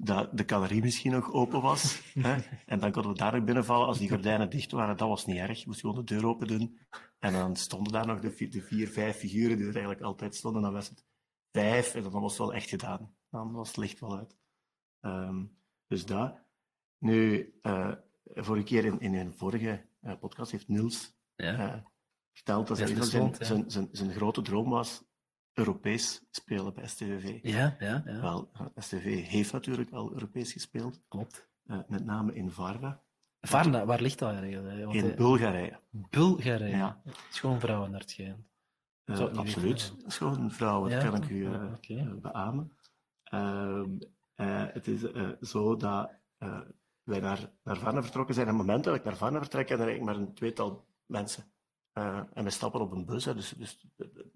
dat 0.00 0.36
de 0.36 0.44
calorie 0.44 0.82
misschien 0.82 1.12
nog 1.12 1.32
open 1.32 1.62
was. 1.62 2.02
hè? 2.28 2.36
En 2.66 2.80
dan 2.80 2.92
konden 2.92 3.12
we 3.12 3.18
daar 3.18 3.44
binnenvallen. 3.44 3.86
Als 3.86 3.98
die 3.98 4.08
gordijnen 4.08 4.50
dicht 4.50 4.72
waren, 4.72 4.96
dat 4.96 5.08
was 5.08 5.26
niet 5.26 5.36
erg. 5.36 5.58
Je 5.58 5.66
moest 5.66 5.80
gewoon 5.80 5.94
de 5.94 6.04
deur 6.04 6.26
open 6.26 6.46
doen. 6.46 6.78
En 7.18 7.32
dan 7.32 7.56
stonden 7.56 7.92
daar 7.92 8.06
nog 8.06 8.20
de 8.20 8.30
vier, 8.30 8.50
de 8.50 8.62
vier, 8.62 8.88
vijf 8.88 9.16
figuren 9.16 9.56
die 9.56 9.66
er 9.66 9.72
eigenlijk 9.72 10.02
altijd 10.02 10.34
stonden. 10.34 10.62
Dan 10.62 10.72
was 10.72 10.88
het 10.88 11.04
vijf 11.52 11.94
en 11.94 12.02
dan 12.02 12.12
was 12.20 12.30
het 12.30 12.40
wel 12.40 12.54
echt 12.54 12.68
gedaan. 12.68 13.14
Dan 13.30 13.52
was 13.52 13.68
het 13.68 13.76
licht 13.76 14.00
wel 14.00 14.16
uit. 14.16 14.36
Um, 15.00 15.56
dus 15.86 16.06
dat. 16.06 16.38
Nu, 16.98 17.52
uh, 17.62 17.92
vorige 18.24 18.64
keer 18.64 18.84
in, 18.84 19.00
in 19.00 19.14
een 19.14 19.32
vorige 19.32 19.86
uh, 20.02 20.12
podcast 20.20 20.50
heeft 20.50 20.68
Niels 20.68 21.16
ja. 21.36 21.74
uh, 21.74 21.82
verteld 22.32 22.66
dat 22.66 22.76
zijn, 22.76 23.04
zijn, 23.04 23.34
zijn, 23.38 23.70
zijn, 23.70 23.88
zijn 23.92 24.12
grote 24.12 24.42
droom 24.42 24.70
was 24.70 25.07
Europees 25.58 26.22
spelen 26.30 26.74
bij 26.74 26.86
STVV. 26.86 27.38
Ja, 27.42 27.76
ja, 27.78 28.02
ja. 28.06 28.20
Wel, 28.20 28.50
STV 28.76 29.26
heeft 29.26 29.52
natuurlijk 29.52 29.90
al 29.90 30.12
Europees 30.12 30.52
gespeeld. 30.52 31.00
Klopt. 31.08 31.48
Uh, 31.66 31.78
met 31.88 32.04
name 32.04 32.34
in 32.34 32.50
Varna. 32.50 33.02
Varna, 33.40 33.84
waar 33.84 34.00
ligt 34.00 34.18
dat 34.18 34.32
eigenlijk? 34.32 34.84
Want 34.84 34.96
in 34.96 35.14
Bulgarije. 35.16 35.80
Bulgarije? 35.90 36.76
Ja. 36.76 37.02
Schoon 37.30 37.60
vrouwen 37.60 37.90
naar 37.90 38.00
het 38.00 38.10
schijnt. 38.10 38.46
Uh, 39.04 39.20
absoluut. 39.20 39.94
Schoon 40.06 40.50
vrouwen, 40.50 40.90
dat 40.90 41.02
ja? 41.02 41.08
kan 41.08 41.22
ik 41.22 41.28
u 41.28 41.34
uh, 41.34 41.72
okay. 41.74 42.18
beamen. 42.20 42.72
Ehm, 43.22 43.98
het 44.72 44.86
is 44.86 45.00
zo 45.40 45.76
dat 45.76 46.10
wij 47.02 47.20
naar, 47.20 47.52
naar 47.62 47.78
Varna 47.78 48.02
vertrokken 48.02 48.34
zijn. 48.34 48.46
En 48.46 48.52
op 48.52 48.58
het 48.58 48.66
moment 48.66 48.84
dat 48.84 48.94
ik 48.94 49.04
naar 49.04 49.16
Varna 49.16 49.38
vertrek, 49.38 49.68
en 49.70 49.80
er 49.80 49.86
eigenlijk 49.86 50.16
maar 50.16 50.26
een 50.26 50.34
tweetal 50.34 50.86
mensen. 51.06 51.44
en 52.32 52.44
we 52.44 52.50
stappen 52.50 52.80
op 52.80 52.92
een 52.92 53.06
bus, 53.06 53.24
dus, 53.24 53.50
dus 53.50 53.86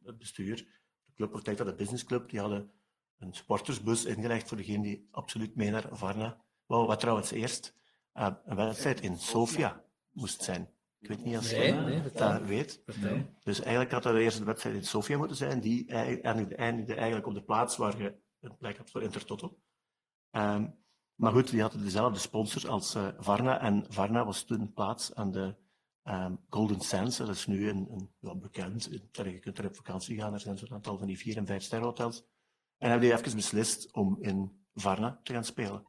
het 0.03 0.18
bestuur 0.18 0.82
Club 1.15 1.45
dat 1.45 1.57
de 1.57 1.75
businessclub, 1.75 2.31
die 2.31 2.41
hadden 2.41 2.71
een 3.19 3.35
sportersbus 3.35 4.05
ingelegd 4.05 4.49
voor 4.49 4.57
degene 4.57 4.83
die 4.83 5.09
absoluut 5.11 5.57
mee 5.57 5.71
naar 5.71 5.89
Varna 5.91 6.43
wou. 6.67 6.87
Wat 6.87 7.01
trouwens 7.01 7.31
eerst 7.31 7.75
uh, 8.15 8.29
een 8.45 8.57
wedstrijd 8.57 9.01
in 9.01 9.17
Sofia 9.17 9.85
moest 10.11 10.43
zijn. 10.43 10.71
Ik 10.99 11.09
weet 11.09 11.25
niet 11.25 11.37
of 11.37 11.51
je 11.51 11.57
nee, 11.57 11.73
nee, 11.73 12.13
dat 12.13 12.43
weet. 12.43 12.83
Nee. 13.01 13.27
Dus 13.43 13.61
eigenlijk 13.61 13.93
had 13.93 14.03
dat 14.03 14.13
de 14.13 14.21
eerste 14.21 14.45
wedstrijd 14.45 14.77
in 14.77 14.85
Sofia 14.85 15.17
moeten 15.17 15.37
zijn, 15.37 15.61
die 15.61 15.87
eindigde 15.89 16.95
eigenlijk 16.95 17.27
op 17.27 17.35
de 17.35 17.43
plaats 17.43 17.77
waar 17.77 17.99
je 17.99 18.15
een 18.41 18.57
plek 18.57 18.77
had 18.77 18.91
voor 18.91 19.03
Intertoto. 19.03 19.59
Um, 20.31 20.81
maar 21.15 21.33
goed, 21.33 21.51
die 21.51 21.61
hadden 21.61 21.83
dezelfde 21.83 22.19
sponsor 22.19 22.71
als 22.71 22.95
uh, 22.95 23.09
Varna. 23.19 23.61
En 23.61 23.85
Varna 23.89 24.25
was 24.25 24.43
toen 24.43 24.73
plaats 24.73 25.15
aan 25.15 25.31
de 25.31 25.55
Um, 26.05 26.38
Golden 26.48 26.80
Sands, 26.80 27.16
dat 27.16 27.28
is 27.28 27.46
nu 27.46 27.68
een, 27.68 27.86
een 27.90 28.11
ja, 28.18 28.34
bekend. 28.34 28.88
Je 29.12 29.38
kunt 29.38 29.59
er 29.59 29.66
op 29.66 29.76
vakantie 29.76 30.18
gaan, 30.18 30.32
er 30.32 30.40
zijn 30.40 30.59
zo'n 30.59 30.72
aantal 30.72 30.98
van 30.98 31.07
die 31.07 31.18
vier- 31.18 31.36
en 31.36 31.46
vijf 31.46 31.62
sterrenhotels. 31.62 32.24
En 32.78 32.90
hebben 32.90 33.09
die 33.09 33.18
even 33.18 33.36
beslist 33.36 33.92
om 33.92 34.16
in 34.20 34.66
Varna 34.74 35.20
te 35.22 35.32
gaan 35.32 35.44
spelen. 35.44 35.86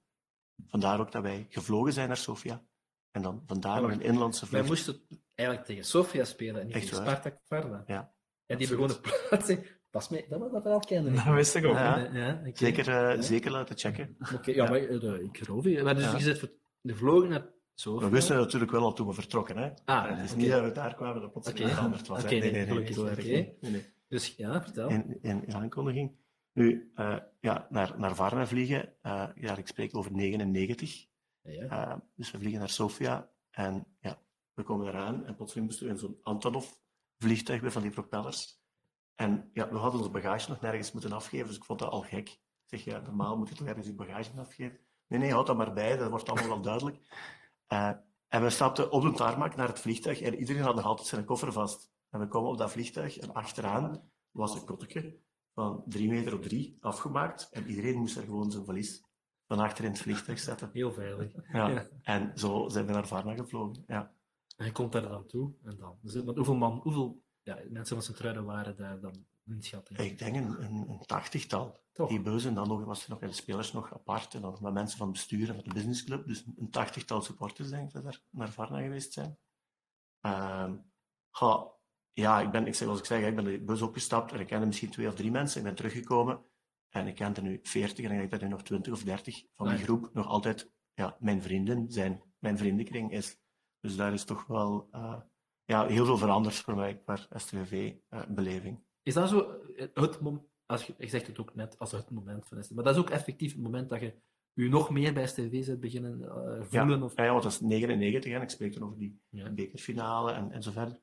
Vandaar 0.68 1.00
ook 1.00 1.12
dat 1.12 1.22
wij 1.22 1.46
gevlogen 1.50 1.94
zijn 1.94 2.08
naar 2.08 2.18
Sofia. 2.18 2.64
En 3.12 3.22
dan 3.22 3.44
vandaar 3.46 3.84
een 3.84 4.02
inlandse 4.02 4.46
vlucht. 4.46 4.68
Wij 4.68 4.76
moesten 4.76 5.02
eigenlijk 5.36 5.68
tegen 5.68 5.86
Sofia 5.86 6.24
spelen 6.24 6.62
en 6.62 6.66
niet 6.68 6.76
tegen 6.76 6.96
Spartak 6.98 7.40
Varna. 7.44 7.84
Ja. 7.88 8.14
En 8.46 8.58
die 8.58 8.68
begonnen 8.68 9.02
plaats 9.02 9.48
Dat 9.90 10.02
is 10.02 10.10
mij, 10.10 10.26
dat, 10.30 10.52
dat, 10.52 10.64
dat 10.64 10.86
kende 10.86 11.12
Dat 11.12 11.34
wist 11.34 11.56
ik 11.56 11.66
ook. 11.66 11.76
Ja. 11.76 11.98
Ja. 12.14 12.42
Zeker, 12.54 12.90
eh, 12.90 13.22
zeker 13.22 13.52
laten 13.52 13.78
checken. 13.78 14.18
Oké, 14.36 14.52
ja, 14.52 14.70
maar 14.70 14.80
eh, 14.80 15.22
ik 15.22 15.38
geloof 15.38 15.64
je. 15.64 15.84
Maar 15.84 15.96
dus 15.96 16.04
Ja. 16.04 16.18
je 16.18 16.24
zit 16.24 16.40
voor 16.40 16.52
de 16.82 16.96
vlogen 16.96 17.30
naar 17.30 17.46
Sofia. 17.74 18.06
We 18.06 18.12
wisten 18.14 18.38
natuurlijk 18.38 18.72
wel 18.72 18.84
al 18.84 18.94
toen 18.94 19.08
we 19.08 19.14
vertrokken. 19.14 19.58
Hè. 19.58 19.72
Ah, 19.86 20.10
het 20.10 20.24
is 20.24 20.36
niet 20.36 20.50
dat 20.50 20.64
we 20.64 20.72
daar 20.72 20.96
kwamen 20.96 21.22
dat 21.22 21.32
plotseling 21.32 21.64
Oké. 21.66 21.74
veranderd 21.74 22.08
was. 22.08 22.24
Oké, 22.24 22.30
nee, 22.30 22.40
nee, 22.40 22.52
nee, 22.52 22.60
nee, 22.60 22.68
gelukkig, 22.68 22.96
zo. 22.96 23.04
Nee, 23.28 23.58
nee. 23.60 23.86
Dus 24.08 24.36
ja, 24.36 24.62
vertel. 24.62 24.90
In, 24.90 25.18
in, 25.22 25.46
in 25.48 25.56
aankondiging. 25.56 26.16
Nu, 26.54 26.92
eh, 26.96 27.18
ja, 27.40 27.68
naar, 27.70 27.94
naar 27.98 28.16
Varna 28.16 28.48
vliegen. 28.48 28.94
eh, 29.02 29.28
ja, 29.36 29.58
ik 29.58 29.68
spreek 29.68 29.96
over 29.98 30.12
99. 30.12 31.06
Ja. 31.42 31.68
Eh, 31.92 31.98
dus 32.16 32.32
we 32.32 32.38
vliegen 32.38 32.60
naar 32.60 32.70
Sofia. 32.70 33.30
En 33.52 33.86
ja, 34.00 34.18
we 34.54 34.64
komen 34.64 34.88
eraan. 34.88 35.26
En 35.26 35.36
plotseling 35.36 35.68
moesten 35.68 35.86
we 35.86 35.92
in 35.92 36.00
zo'n 36.00 36.18
Antonov-vliegtuig 36.24 37.62
weer 37.62 37.72
van 37.72 37.82
die 37.82 37.92
propellers. 37.92 38.62
En 39.16 39.50
ja, 39.54 39.70
we 39.70 39.78
hadden 39.78 40.00
ons 40.02 40.12
bagage 40.12 40.50
nog 40.50 40.62
nergens 40.62 40.92
moeten 40.92 41.12
afgeven. 41.12 41.48
Dus 41.48 41.56
ik 41.58 41.64
vond 41.64 41.80
dat 41.80 41.90
al 41.92 42.02
gek. 42.02 42.30
Ik 42.30 42.40
zeg, 42.66 42.84
ja, 42.84 43.00
normaal 43.00 43.38
moet 43.38 43.50
je 43.50 43.56
toch 43.56 43.68
ergens 43.68 43.88
je 43.88 43.94
bagage 43.94 44.30
afgeven? 44.38 44.78
Nee, 45.08 45.20
nee, 45.20 45.32
houd 45.32 45.48
dat 45.48 45.58
maar 45.58 45.74
bij. 45.74 45.98
Dat 45.98 46.10
wordt 46.10 46.30
allemaal 46.30 46.50
wel 46.50 46.62
duidelijk. 46.62 46.98
Eh, 47.74 47.92
en 48.28 48.42
we 48.42 48.50
stapten 48.50 48.92
op 48.92 49.02
de 49.02 49.12
tarmac 49.12 49.56
naar 49.56 49.68
het 49.68 49.80
vliegtuig. 49.80 50.22
En 50.22 50.36
iedereen 50.36 50.62
had 50.62 50.76
nog 50.76 50.86
altijd 50.86 51.08
zijn 51.08 51.26
koffer 51.26 51.52
vast. 51.52 51.92
En 52.10 52.20
we 52.20 52.28
komen 52.28 52.52
op 52.52 52.58
dat 52.58 52.72
vliegtuig. 52.72 53.18
En 53.18 53.34
achteraan 53.34 54.02
was 54.32 54.56
een 54.56 54.66
kotteke 54.66 55.18
van 55.54 55.84
drie 55.86 56.10
meter 56.10 56.34
op 56.34 56.42
drie 56.42 56.78
afgemaakt. 56.80 57.50
En 57.52 57.68
iedereen 57.68 57.98
moest 57.98 58.18
er 58.18 58.24
gewoon 58.24 58.52
zijn 58.52 58.66
valies 58.66 59.04
van 59.48 59.60
achter 59.60 59.84
in 59.84 59.90
het 59.90 60.00
vliegtuig 60.00 60.40
zetten. 60.40 60.70
Heel 60.74 60.92
veilig. 60.92 61.34
Ja. 61.52 61.68
Ja. 61.68 61.88
En 62.02 62.32
zo 62.36 62.70
zijn 62.70 62.86
we 62.86 62.92
naar 62.92 63.08
Varna 63.08 63.36
gevlogen. 63.36 63.84
Ja. 63.88 64.12
En 64.58 64.66
je 64.66 64.72
komt 64.72 64.92
daar 64.92 65.02
dan 65.02 65.28
toe. 65.28 65.54
En 65.64 65.78
dan. 65.78 65.98
Dus, 66.02 66.24
want 66.24 66.38
hoeveel, 66.38 66.56
man, 66.56 66.80
hoeveel 66.84 67.22
ja, 67.44 67.60
mensen 67.70 67.96
van 67.96 68.06
Sint-Truiden 68.06 68.46
waren 68.46 68.76
daar 68.76 69.00
dan 69.00 69.26
Ik 70.02 70.18
denk 70.18 70.36
een, 70.36 70.64
een, 70.64 70.90
een 70.90 71.00
tachtigtal. 71.06 71.82
Toch? 71.92 72.10
Die 72.10 72.22
beuzen, 72.22 72.54
dan 72.54 72.68
nog, 72.68 72.84
was 72.84 73.04
er 73.04 73.10
nog 73.10 73.20
de 73.20 73.32
spelers 73.32 73.72
nog 73.72 73.94
apart. 73.94 74.34
En 74.34 74.42
dan 74.42 74.58
met 74.62 74.74
mensen 74.74 74.98
van 74.98 75.08
het 75.08 75.16
bestuur 75.16 75.50
en 75.50 75.56
van 75.56 75.64
de 75.64 75.74
businessclub. 75.74 76.28
Dus 76.28 76.46
een 76.56 76.70
tachtigtal 76.70 77.22
supporters, 77.22 77.70
denk 77.70 77.88
ik, 77.88 77.94
dat 77.94 78.04
daar 78.04 78.22
naar 78.30 78.52
Varna 78.52 78.82
geweest 78.82 79.14
zijn. 79.14 79.38
Ehm, 80.20 80.76
ja, 82.14 82.42
ik 82.42 82.52
ben, 82.52 82.68
ik 82.68 82.76
zeg, 82.76 82.86
zoals 82.88 83.00
ik 83.00 83.06
zeg, 83.06 83.28
ik 83.28 83.36
ben 83.36 83.46
de 83.46 83.64
bus 83.64 83.82
opgestapt 83.82 84.32
en 84.32 84.40
ik 84.40 84.48
kende 84.48 84.66
misschien 84.66 84.90
twee 84.90 85.08
of 85.08 85.16
drie 85.16 85.32
mensen. 85.32 85.58
Ik 85.58 85.66
ben 85.66 85.76
teruggekomen 85.76 86.46
en 86.90 87.08
ik 87.08 87.16
ken 87.16 87.36
er 87.36 87.42
nu 87.42 87.60
veertig 87.64 88.06
en 88.06 88.12
ik 88.12 88.18
denk 88.18 88.32
dat 88.32 88.42
er 88.42 88.50
nog 88.50 88.64
twintig 88.64 88.94
of 88.94 89.04
dertig 89.04 89.46
van 89.54 89.68
die 89.68 89.78
groep 89.78 90.14
nog 90.14 90.28
altijd 90.28 90.72
ja, 90.94 91.18
mijn 91.20 91.42
vrienden 91.42 91.92
zijn. 91.92 92.24
Mijn 92.40 92.58
vriendenkring 92.58 93.12
is. 93.12 93.38
Dus 93.80 93.96
daar 93.96 94.14
is 94.14 94.24
toch 94.24 94.46
wel 94.46 94.88
eh, 94.92 95.22
ja, 95.66 95.86
heel 95.86 96.06
veel 96.06 96.18
veranderd 96.18 96.56
voor 96.56 96.76
mij 96.76 96.98
qua 96.98 97.18
STVV-beleving. 97.30 98.84
Is 99.04 99.14
dat 99.14 99.30
zo 99.30 99.62
eh, 99.76 99.88
het 99.94 100.20
moment, 100.22 100.44
als 100.66 100.86
je, 100.86 100.94
je 100.98 101.08
zegt 101.08 101.28
het 101.28 101.40
ook 101.40 101.56
net 101.56 101.80
als 101.80 101.92
het 101.92 102.10
moment 102.12 102.48
van 102.48 102.64
STV, 102.64 102.72
maar 102.76 102.84
dat 102.84 102.96
is 102.96 103.02
ook 103.02 103.10
effectief 103.10 103.54
het 103.54 103.62
moment 103.62 103.90
dat 103.90 104.00
je 104.02 104.14
je 104.54 104.70
nog 104.70 104.90
meer 104.90 105.14
bij 105.14 105.28
STV 105.28 105.64
zit 105.64 105.80
beginnen 105.80 106.22
eh, 106.22 106.62
voelen? 106.62 107.00
Ja, 107.00 107.06
Of... 107.06 107.16
ja, 107.16 107.32
want 107.32 107.44
dat 107.44 107.52
is 107.52 107.60
99 107.60 108.32
en 108.32 108.42
ik 108.42 108.50
spreek 108.50 108.74
dan 108.74 108.84
over 108.84 108.98
die 108.98 109.22
Ja. 109.30 109.50
bekerfinale 109.50 110.32
en, 110.32 110.52
en 110.52 110.64
zo 110.64 110.72
verder. 110.72 111.00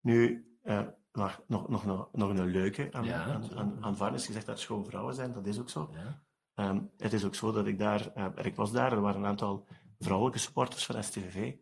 Nu, 0.00 0.46
eh, 0.62 0.86
maar 1.12 1.40
nog, 1.46 1.68
nog, 1.68 1.84
nog, 1.84 2.08
nog 2.12 2.28
een 2.30 2.46
leuke 2.46 2.88
aan, 2.92 3.04
Ja, 3.04 3.24
aan, 3.24 3.80
aan, 3.80 3.96
aan 4.00 4.14
is 4.14 4.26
gezegd 4.26 4.46
dat 4.46 4.60
schoon 4.60 4.84
vrouwen 4.84 5.14
zijn, 5.14 5.32
dat 5.32 5.46
is 5.46 5.58
ook 5.58 5.70
zo. 5.70 5.90
Ja. 5.92 6.22
Ehm, 6.54 6.80
het 6.96 7.12
is 7.12 7.24
ook 7.24 7.34
zo 7.34 7.52
dat 7.52 7.66
ik 7.66 7.78
daar, 7.78 8.12
eh, 8.14 8.26
ik 8.42 8.54
was 8.56 8.72
daar, 8.72 8.92
er 8.92 9.00
waren 9.00 9.20
een 9.20 9.26
aantal 9.26 9.66
vrouwelijke 9.98 10.38
supporters 10.40 10.86
van 10.86 11.02
STVV. 11.02 11.54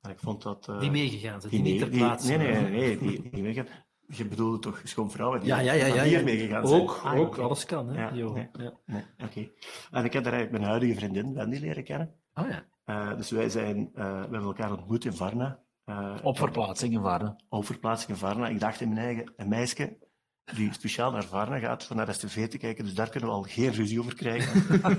En 0.00 0.10
ik 0.10 0.18
vond 0.18 0.42
dat... 0.42 0.64
Die 0.64 0.90
meegegaan 0.90 1.40
zijn, 1.40 1.52
die, 1.52 1.62
die 1.62 1.72
niet 1.72 1.82
ter 1.82 1.90
plaatse. 1.90 2.36
Nee, 2.36 2.52
nee, 2.52 2.62
nee, 2.62 2.70
nee, 2.70 2.98
die, 2.98 3.30
die 3.30 3.42
meegaan. 3.42 3.66
Je 4.08 4.24
bedoelde 4.26 4.58
toch 4.58 4.80
schoon 4.84 5.10
vrouwen 5.10 5.40
die, 5.40 5.48
Ja, 5.48 5.58
ja, 5.60 5.72
ja. 5.72 5.84
die 5.84 5.94
ja, 5.94 6.02
hier 6.02 6.48
ja. 6.48 6.66
zijn? 6.66 6.80
Ook, 6.80 7.00
Ah, 7.04 7.18
ook 7.18 7.38
alles 7.38 7.64
kan. 7.64 7.88
Hè? 7.88 8.02
Ja, 8.02 8.10
nee. 8.32 8.48
Nee, 8.86 9.02
oké. 9.24 9.48
En 9.90 10.04
ik 10.04 10.12
heb 10.12 10.24
daar 10.24 10.32
eigenlijk 10.32 10.50
mijn 10.50 10.64
huidige 10.64 10.94
vriendin, 10.94 11.34
Wendy, 11.34 11.58
leren 11.58 11.84
kennen. 11.84 12.14
Oh 12.34 12.44
ja. 12.48 12.64
Eh, 12.84 13.16
dus 13.16 13.30
wij, 13.30 13.48
zijn, 13.48 13.90
eh, 13.94 14.04
we 14.04 14.10
hebben 14.20 14.42
elkaar 14.42 14.72
ontmoet 14.72 15.04
in 15.04 15.12
Varna. 15.12 15.58
Eh, 15.84 16.14
Op 16.22 16.36
verplaatsingen 16.38 17.02
waren. 17.02 17.36
op 17.48 17.64
verplaatsing 17.66 18.10
in 18.10 18.16
Varna. 18.16 18.48
Ik 18.48 18.60
dacht 18.60 18.80
in 18.80 18.88
mijn 18.88 19.00
eigen, 19.06 19.32
een 19.36 19.48
meisje 19.48 19.96
die 20.54 20.72
speciaal 20.72 21.10
naar 21.10 21.24
Varna 21.24 21.58
gaat 21.58 21.88
om 21.90 21.96
naar 21.96 22.14
STV 22.14 22.48
te 22.48 22.58
kijken, 22.58 22.84
dus 22.84 22.94
daar 22.94 23.08
kunnen 23.08 23.28
we 23.28 23.34
al 23.34 23.42
geen 23.42 23.72
ruzie 23.72 24.00
over 24.00 24.14
krijgen. 24.14 24.62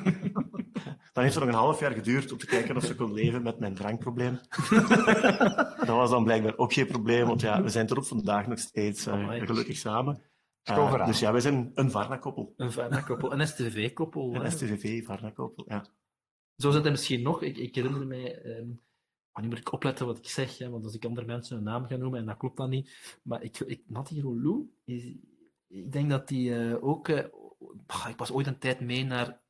Dan 1.13 1.25
heeft 1.25 1.35
het 1.35 1.45
nog 1.45 1.53
een 1.53 1.59
half 1.59 1.79
jaar 1.79 1.91
geduurd 1.91 2.31
om 2.31 2.37
te 2.37 2.45
kijken 2.45 2.75
of 2.75 2.85
ze 2.85 2.95
kon 2.95 3.13
leven 3.13 3.43
met 3.43 3.59
mijn 3.59 3.75
drankprobleem. 3.75 4.39
dat 5.77 5.87
was 5.87 6.09
dan 6.09 6.23
blijkbaar 6.23 6.57
ook 6.57 6.73
geen 6.73 6.87
probleem, 6.87 7.27
want 7.27 7.41
ja, 7.41 7.63
we 7.63 7.69
zijn 7.69 7.87
tot 7.87 7.97
op 7.97 8.05
vandaag 8.05 8.47
nog 8.47 8.59
steeds 8.59 9.05
eh, 9.05 9.29
gelukkig 9.29 9.77
samen. 9.77 10.21
Eh, 10.63 11.05
dus 11.05 11.19
ja, 11.19 11.31
wij 11.31 11.41
zijn 11.41 11.71
een 11.73 11.91
Varna-koppel. 11.91 12.53
Een 12.57 12.71
Varna-koppel, 12.71 13.33
een 13.33 13.47
STV-koppel. 13.47 14.35
Een 14.35 14.41
hè. 14.41 14.49
STVV-Varna-koppel, 14.49 15.65
ja. 15.67 15.85
Zo 16.55 16.71
zijn 16.71 16.85
er 16.85 16.91
misschien 16.91 17.21
nog. 17.21 17.41
Ik, 17.41 17.57
ik 17.57 17.75
herinner 17.75 18.07
mij. 18.07 18.41
ehm, 18.41 18.67
maar 19.31 19.45
nu 19.45 19.47
moet 19.47 19.57
ik 19.57 19.71
opletten 19.71 20.05
wat 20.05 20.17
ik 20.17 20.27
zeg, 20.27 20.57
hè, 20.57 20.69
want 20.69 20.83
als 20.83 20.95
ik 20.95 21.05
andere 21.05 21.25
mensen 21.25 21.55
hun 21.55 21.65
naam 21.65 21.85
ga 21.85 21.95
noemen 21.95 22.19
en 22.19 22.25
dat 22.25 22.37
klopt 22.37 22.57
dan 22.57 22.69
niet. 22.69 23.19
Maar 23.23 23.43
ik, 23.43 23.59
ik, 23.59 23.81
Natty 23.87 24.19
Rolou, 24.19 24.69
is, 24.85 25.13
ik 25.67 25.91
denk 25.91 26.09
dat 26.09 26.27
die 26.27 26.55
eh, 26.55 26.83
ook. 26.83 27.07
eh, 27.09 27.25
bah, 27.85 28.07
ik 28.09 28.17
was 28.17 28.31
ooit 28.31 28.47
een 28.47 28.59
tijd 28.59 28.79
mee 28.79 29.03
naar 29.05 29.41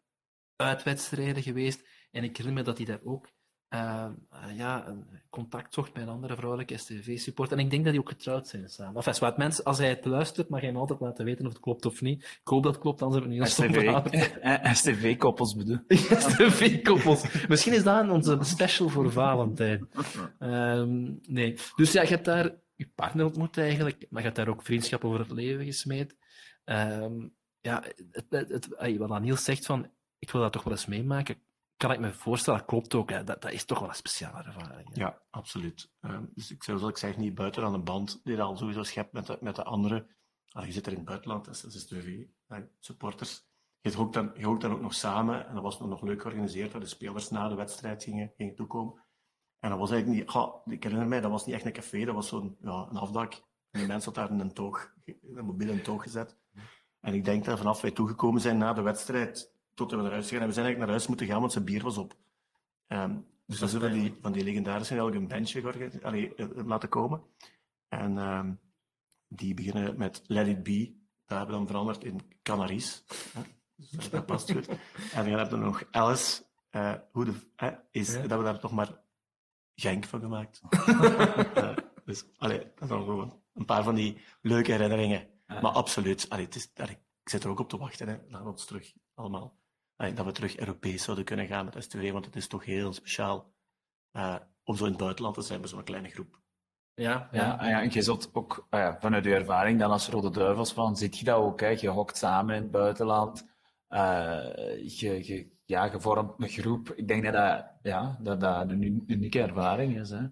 uitwedstrijden 0.56 1.44
geweest 1.44 1.88
en 2.12 2.24
ik 2.24 2.38
herinner 2.38 2.64
me 2.64 2.68
dat 2.68 2.78
hij 2.78 2.86
daar 2.86 3.02
ook 3.04 3.30
eh, 3.68 4.06
eh, 4.30 4.58
ja, 4.58 4.88
een 4.88 5.06
contact 5.30 5.74
zocht 5.74 5.94
met 5.94 6.04
een 6.04 6.10
andere 6.10 6.36
vrouwelijke 6.36 6.78
STV-support. 6.78 7.52
En 7.52 7.60
ik 7.60 7.70
denk 7.70 7.84
dat 7.84 7.92
die 7.92 8.02
ook 8.02 8.10
getrouwd 8.10 8.48
zijn 8.48 8.70
samen. 8.70 9.04
Enfin, 9.04 9.34
mensen, 9.36 9.64
als 9.64 9.78
hij 9.78 9.90
het 9.90 10.06
luistert, 10.06 10.50
mag 10.50 10.62
hij 10.62 10.72
me 10.72 10.78
altijd 10.80 11.00
laten 11.00 11.26
weten 11.26 11.46
of 11.46 11.52
het 11.52 11.62
klopt 11.62 11.86
of 11.86 12.02
niet. 12.02 12.24
Ik 12.24 12.40
hoop 12.48 12.64
dat 12.64 12.74
het 12.74 12.82
klopt, 12.82 13.02
anders 13.02 13.24
hebben 13.24 13.32
we 13.32 14.10
niet 14.10 14.38
een 14.42 14.76
STV-koppels 14.76 15.56
bedoel. 15.58 15.80
STV-koppels. 16.28 17.48
Misschien 17.48 17.74
is 17.74 17.84
dat 17.84 18.10
onze 18.10 18.38
special 18.42 18.90
voor 18.90 19.12
Valentijn. 19.12 19.90
Ehm, 20.40 21.14
nee. 21.22 21.58
Dus 21.76 21.92
ja, 21.92 22.02
je 22.02 22.08
hebt 22.08 22.26
daar 22.26 22.56
je 22.78 22.88
partner 22.96 23.26
ontmoet 23.26 23.58
eigenlijk, 23.58 24.06
maar 24.10 24.22
je 24.22 24.28
hebt 24.28 24.38
daar 24.38 24.48
ook 24.48 24.64
vriendschap 24.64 25.04
over 25.06 25.20
het 25.20 25.32
leven 25.32 25.66
gesmeed. 25.66 26.16
Ehm, 26.64 27.28
ja, 27.62 27.84
het, 28.12 28.26
het, 28.30 28.98
wat 28.98 29.12
Aniel 29.12 29.38
zegt 29.38 29.66
van, 29.66 29.92
ik 30.20 30.32
wil 30.32 30.42
dat 30.42 30.52
toch 30.52 30.64
wel 30.64 30.74
eens 30.74 30.86
meemaken, 30.86 31.42
kan 31.78 31.92
ik 31.92 32.00
me 32.00 32.14
voorstellen, 32.14 32.60
dat 32.60 32.70
klopt 32.70 32.96
ook. 32.96 33.10
Dat, 33.10 33.42
dat 33.42 33.52
is 33.52 33.66
toch 33.66 33.80
wel 33.80 33.90
een 33.90 33.96
speciale 33.96 34.44
ervaring. 34.44 34.90
Ja, 34.94 35.22
absoluut. 35.30 35.92
Ehm, 36.02 36.24
dus 36.34 36.52
ik 36.52 36.64
zou, 36.64 36.78
zoals 36.78 36.94
ik 36.94 37.00
zeg, 37.00 37.18
niet 37.18 37.36
buiten 37.36 37.64
aan 37.64 37.72
de 37.72 37.80
band 37.80 38.22
die 38.24 38.36
je 38.36 38.42
al 38.42 38.58
sowieso 38.58 38.84
schept 38.84 39.12
met 39.12 39.26
de, 39.26 39.38
met 39.42 39.56
de 39.56 39.64
andere. 39.64 40.08
Ah, 40.50 40.66
je 40.66 40.72
zit 40.72 40.86
er 40.86 40.92
in 40.92 40.98
het 40.98 41.08
buitenland, 41.08 41.46
dat 41.46 41.56
is, 41.56 41.62
dat 41.62 41.88
TV, 41.88 42.26
supporters. 42.80 43.46
Je 43.82 43.96
hookt, 43.96 44.14
dan, 44.14 44.32
je 44.36 44.58
dan 44.58 44.72
ook 44.72 44.82
nog 44.82 44.94
samen, 44.94 45.48
en 45.48 45.54
dat 45.54 45.64
was 45.64 45.80
nog, 45.80 46.02
leuk 46.02 46.22
georganiseerd, 46.22 46.72
waar 46.72 46.82
de 46.82 46.88
spelers 46.88 47.30
na 47.30 47.48
de 47.48 47.56
wedstrijd 47.56 48.04
gingen, 48.04 48.32
gingen 48.38 48.56
toekomen. 48.56 49.04
En 49.60 49.70
dat 49.70 49.80
was 49.80 49.92
eigenlijk 49.92 50.20
niet, 50.22 50.30
goh, 50.30 50.56
ik 50.68 50.84
herinner 50.84 51.08
mij, 51.08 51.22
dat 51.22 51.32
was 51.32 51.46
niet 51.46 51.56
echt 51.56 51.66
een 51.66 51.72
café, 51.72 52.06
dat 52.06 52.16
was 52.16 52.28
zo'n 52.28 52.58
ja, 52.62 52.88
een 52.90 52.98
afdak. 52.98 53.34
En 53.72 53.80
die 53.80 53.88
mensen 53.94 54.14
hadden 54.14 54.30
daar 54.30 54.40
in 54.40 54.48
een 54.50 54.54
toog, 54.56 54.94
een 55.06 55.46
mobiele 55.46 55.82
toog 55.82 56.04
gezet. 56.04 56.38
En 57.00 57.14
ik 57.14 57.26
denk 57.26 57.46
dat 57.46 57.58
vanaf 57.58 57.82
wij 57.82 57.92
toegekomen 57.92 58.42
zijn 58.42 58.58
na 58.58 58.74
de 58.74 58.82
wedstrijd, 58.82 59.54
tot 59.74 59.92
we 59.92 59.98
naar 59.98 60.12
huis 60.12 60.30
gaan, 60.30 60.42
en 60.42 60.48
we 60.48 60.54
zijn 60.54 60.66
eigenlijk 60.66 60.78
naar 60.78 60.88
huis 60.90 61.08
moeten 61.08 61.28
gaan, 61.28 61.40
want 61.40 61.52
zijn 61.52 61.64
bier 61.66 61.84
was 61.84 61.98
op. 61.98 62.16
Ehm, 62.88 63.18
dus 63.46 63.60
dat 63.60 63.70
is 63.74 63.76
van 63.80 63.92
die, 63.92 64.18
van 64.22 64.32
die 64.32 64.44
legendarische 64.44 64.94
eigenlijk 64.94 65.22
een 65.22 65.38
bandje 65.38 66.02
allee, 66.04 66.36
eh, 66.36 66.46
eh, 66.46 66.66
laten 66.66 66.90
komen. 66.90 67.22
En 67.88 68.18
ehm, 68.18 68.54
die 69.28 69.54
beginnen 69.54 69.98
met 69.98 70.22
Let 70.28 70.48
It 70.48 70.64
Be. 70.64 70.96
Dat 71.26 71.38
hebben 71.38 71.48
we 71.48 71.62
dan 71.62 71.68
veranderd 71.68 72.04
in 72.04 72.22
Canaries. 72.44 73.04
Dus 73.92 74.10
dat- 74.10 74.26
past 74.26 74.52
goed. 74.52 74.68
En 75.14 75.30
dan 75.30 75.40
hebben 75.40 75.60
we 75.60 75.66
nog 75.66 75.84
Alice. 75.92 76.44
eh, 76.70 76.94
hoe 77.12 77.26
de, 77.26 77.34
is, 77.92 78.14
Ja. 78.14 78.28
Dat 78.28 78.38
we 78.38 78.44
daar 78.44 78.60
toch 78.60 78.72
maar 78.72 79.00
Genk 79.80 80.06
van 80.06 80.20
gemaakt. 80.20 80.62
Dus 82.08 82.26
allee, 82.38 82.72
dat 82.76 82.90
dan 82.90 83.04
gewoon 83.04 83.42
een 83.54 83.66
paar 83.66 83.84
van 83.84 83.96
die 83.96 84.22
leuke 84.42 84.72
herinneringen. 84.72 85.28
Maar 85.46 85.72
absoluut, 85.72 86.30
allee, 86.30 86.46
het 86.46 86.56
is, 86.56 86.72
allee, 86.76 86.98
ik 87.24 87.30
zit 87.30 87.44
er 87.44 87.50
ook 87.50 87.60
op 87.60 87.70
te 87.70 87.78
wachten. 87.78 88.08
Hè. 88.08 88.18
We 88.30 88.50
ons 88.50 88.66
terug 88.66 88.94
allemaal. 89.14 89.58
allee, 89.96 90.14
dat 90.14 90.26
we 90.26 90.32
terug 90.32 90.58
Europees 90.58 91.04
zouden 91.04 91.26
kunnen 91.26 91.48
gaan 91.48 91.66
met 91.66 91.84
STV, 91.84 92.12
want 92.12 92.26
het 92.26 92.36
is 92.36 92.48
toch 92.48 92.66
heel 92.66 92.94
speciaal 92.94 93.54
eh, 94.12 94.36
om 94.64 94.76
zo 94.76 94.84
in 94.84 94.90
het 94.90 95.00
buitenland 95.00 95.36
te 95.36 95.42
zijn 95.42 95.62
met 95.62 95.70
zo'n 95.70 95.84
kleine 95.84 96.10
groep. 96.10 96.40
Ja, 96.94 97.12
Ja, 97.12 97.28
ja. 97.32 97.52
ah 97.52 97.68
ja, 97.68 97.82
en 97.82 97.92
je 97.92 98.02
zult 98.02 98.30
ook 98.34 98.68
ah 98.70 98.80
ja, 98.80 98.98
vanuit 99.00 99.24
je 99.24 99.36
ervaring 99.36 99.80
dan 99.80 99.92
als 99.92 100.10
Rode 100.10 100.30
Duivels 100.30 100.74
van, 100.74 100.98
ziet 100.98 101.18
je 101.18 101.26
dat 101.26 101.38
ook, 101.38 101.60
hè? 101.60 101.68
je 101.68 101.88
hokt 101.88 102.18
samen 102.18 102.56
in 102.56 102.62
het 102.62 102.72
buitenland, 102.72 103.46
je, 103.90 105.20
je, 105.24 105.52
ja, 105.66 105.86
je 105.86 106.00
vormt 106.02 106.34
een 106.38 106.50
groep. 106.50 106.90
Ik 106.96 107.08
denk 107.08 107.24
dat 107.24 107.34
dat, 107.34 107.66
ja, 107.82 108.18
dat, 108.22 108.40
dat 108.40 108.70
een 108.70 108.82
uni- 108.82 109.04
unieke 109.08 109.42
ervaring 109.42 110.00
is. 110.00 110.10
Hè? 110.10 110.26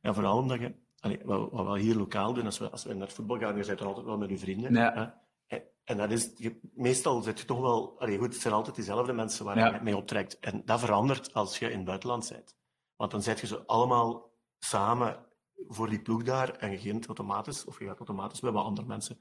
Ja, 0.00 0.14
vooral 0.14 0.38
omdat 0.38 0.60
je, 0.60 0.74
allee, 0.98 1.20
wat, 1.24 1.50
wat 1.50 1.66
we 1.72 1.80
hier 1.80 1.96
lokaal 1.96 2.32
doen, 2.32 2.44
als 2.44 2.58
we, 2.58 2.70
als 2.70 2.84
we 2.84 2.92
naar 2.94 3.06
het 3.06 3.12
voetbal 3.16 3.38
gaan, 3.38 3.56
je 3.56 3.66
bent 3.66 3.80
er 3.80 3.86
altijd 3.86 4.06
wel 4.06 4.18
met 4.18 4.30
je 4.30 4.38
vrienden. 4.38 4.74
Ja. 4.74 4.94
Hè? 4.94 5.56
En, 5.56 5.62
en 5.84 5.96
dat 5.96 6.10
is, 6.10 6.32
je, 6.36 6.60
meestal 6.74 7.22
zit 7.22 7.40
je 7.40 7.44
toch 7.46 7.60
wel, 7.60 8.00
allee, 8.00 8.18
goed, 8.18 8.32
het 8.32 8.42
zijn 8.42 8.54
altijd 8.54 8.76
dezelfde 8.76 9.12
mensen 9.12 9.44
waar 9.44 9.58
Ja. 9.58 9.74
je 9.74 9.80
mee 9.82 9.96
optrekt. 9.96 10.38
En 10.38 10.62
dat 10.64 10.80
verandert 10.80 11.34
als 11.34 11.58
je 11.58 11.70
in 11.70 11.76
het 11.76 11.86
buitenland 11.86 12.28
bent. 12.28 12.56
Want 12.96 13.10
dan 13.10 13.22
zit 13.22 13.40
je 13.40 13.46
zo 13.46 13.62
allemaal 13.66 14.30
samen 14.58 15.26
voor 15.68 15.88
die 15.88 16.02
ploeg 16.02 16.22
daar 16.22 16.50
en 16.50 16.70
je 16.70 16.76
begint 16.76 17.06
automatisch, 17.06 17.64
of 17.64 17.78
je 17.78 17.84
gaat 17.86 17.98
automatisch 17.98 18.40
bij 18.40 18.50
wat 18.50 18.64
andere 18.64 18.86
mensen 18.86 19.20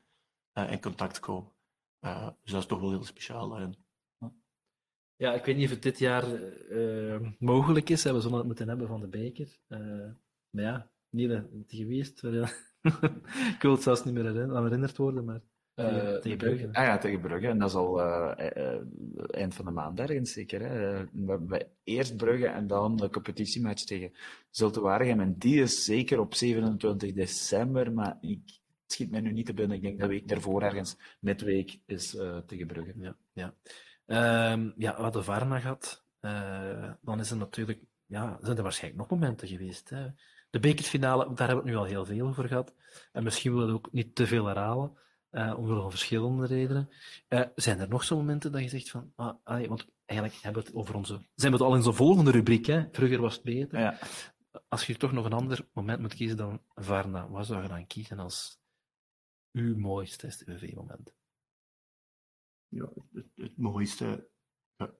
in 0.69 0.81
contact 0.81 1.19
komen. 1.19 1.51
Dus 2.41 2.51
dat 2.51 2.61
is 2.61 2.65
toch 2.65 2.79
wel 2.79 2.89
heel 2.89 3.03
speciaal 3.03 3.49
daarin. 3.49 3.75
Ja, 5.15 5.33
ik 5.33 5.45
weet 5.45 5.55
niet 5.55 5.65
of 5.65 5.71
het 5.71 5.83
dit 5.83 5.99
jaar 5.99 6.25
mogelijk 7.39 7.89
is. 7.89 8.03
We 8.03 8.21
zullen 8.21 8.37
het 8.37 8.45
moeten 8.45 8.67
hebben 8.67 8.87
van 8.87 9.01
de 9.01 9.07
beker. 9.07 9.59
maar 10.49 10.63
ja, 10.63 10.91
Niele, 11.09 11.35
het 11.35 11.73
geweest. 11.73 12.23
ik 13.55 13.57
wil 13.61 13.71
het 13.71 13.83
zelfs 13.83 14.03
niet 14.03 14.13
meer 14.13 14.33
herinnerd 14.33 14.97
worden, 14.97 15.25
maar 15.25 15.41
uh, 15.75 16.15
tegen 16.15 16.37
Brugge. 16.37 16.69
Ah 16.71 16.85
ja, 16.85 16.97
tegen 16.97 17.21
Brugge. 17.21 17.47
En 17.47 17.57
dat 17.57 17.69
is 17.69 17.75
al 17.75 17.99
uh, 17.99 18.31
eind 19.27 19.55
van 19.55 19.65
de 19.65 19.71
maand 19.71 19.99
ergens 19.99 20.31
zeker. 20.31 20.61
Hè. 20.61 21.03
We 21.11 21.31
hebben 21.31 21.67
eerst 21.83 22.17
Brugge 22.17 22.47
en 22.47 22.67
dan 22.67 22.95
de 22.95 23.09
competitiematch 23.09 23.83
tegen 23.83 24.11
Zulte 24.49 24.81
Waregem. 24.81 25.19
En 25.19 25.37
die 25.37 25.61
is 25.61 25.85
zeker 25.85 26.19
op 26.19 26.33
27 26.33 27.13
december, 27.13 27.93
maar 27.93 28.17
ik 28.21 28.59
schiet 28.91 29.11
mij 29.11 29.21
nu 29.21 29.31
niet 29.31 29.45
te 29.45 29.53
binnen. 29.53 29.77
Ik 29.77 29.83
denk 29.83 29.99
dat 29.99 30.09
week 30.09 30.27
daarvoor 30.27 30.61
ergens 30.61 30.97
midweek 31.19 31.79
is 31.85 32.09
tegen 32.45 32.67
Brugge. 32.67 32.93
Ja, 32.97 33.15
ja. 33.33 33.53
Um, 34.51 34.73
ja, 34.77 35.01
wat 35.01 35.13
de 35.13 35.23
Varna 35.23 35.59
gaat, 35.59 36.05
dan 37.01 37.19
is 37.19 37.31
er 37.31 37.37
natuurlijk, 37.37 37.79
ja, 38.05 38.37
zijn 38.41 38.57
er 38.57 38.63
waarschijnlijk 38.63 39.01
nog 39.01 39.19
momenten 39.19 39.47
geweest. 39.47 39.89
Hè. 39.89 40.07
De 40.49 40.59
bekerfinale, 40.59 41.33
daar 41.33 41.47
hebben 41.47 41.55
we 41.55 41.61
het 41.61 41.71
nu 41.71 41.75
al 41.75 41.83
heel 41.83 42.05
veel 42.05 42.27
over 42.27 42.47
gehad. 42.47 42.75
En 43.11 43.23
misschien 43.23 43.51
willen 43.51 43.67
we 43.67 43.73
het 43.73 43.85
ook 43.85 43.93
niet 43.93 44.15
te 44.15 44.27
veel 44.27 44.45
herhalen. 44.45 44.99
Uh, 45.31 45.53
om 45.57 45.89
verschillende 45.89 46.45
redenen. 46.45 46.89
Uh, 47.29 47.41
zijn 47.55 47.79
er 47.79 47.89
nog 47.89 48.03
zo'n 48.03 48.17
momenten 48.17 48.51
dat 48.51 48.61
je 48.61 48.69
zegt 48.69 48.89
van, 48.89 49.11
ah, 49.15 49.35
ah, 49.43 49.67
want 49.67 49.87
eigenlijk 50.05 50.41
hebben 50.41 50.61
we 50.61 50.67
het 50.67 50.77
over 50.77 50.95
onze, 50.95 51.13
zijn 51.35 51.51
we 51.51 51.57
het 51.57 51.67
al 51.67 51.75
in 51.75 51.81
zo'n 51.81 51.93
volgende 51.93 52.31
rubriek, 52.31 52.65
hè? 52.65 52.83
vroeger 52.91 53.21
was 53.21 53.33
het 53.33 53.43
beter. 53.43 53.79
Ja. 53.79 53.97
Als 54.67 54.85
je 54.85 54.97
toch 54.97 55.11
nog 55.11 55.25
een 55.25 55.33
ander 55.33 55.67
moment 55.73 55.99
moet 55.99 56.13
kiezen 56.13 56.37
dan 56.37 56.61
Varna, 56.75 57.29
wat 57.29 57.45
zou 57.45 57.61
je 57.61 57.67
dan 57.67 57.87
kiezen 57.87 58.19
als 58.19 58.59
uw 59.51 59.77
mooiste 59.77 60.31
STVV-moment? 60.31 61.13
Ja, 62.67 62.89
het, 63.13 63.27
het, 63.35 63.57
mooiste 63.57 64.29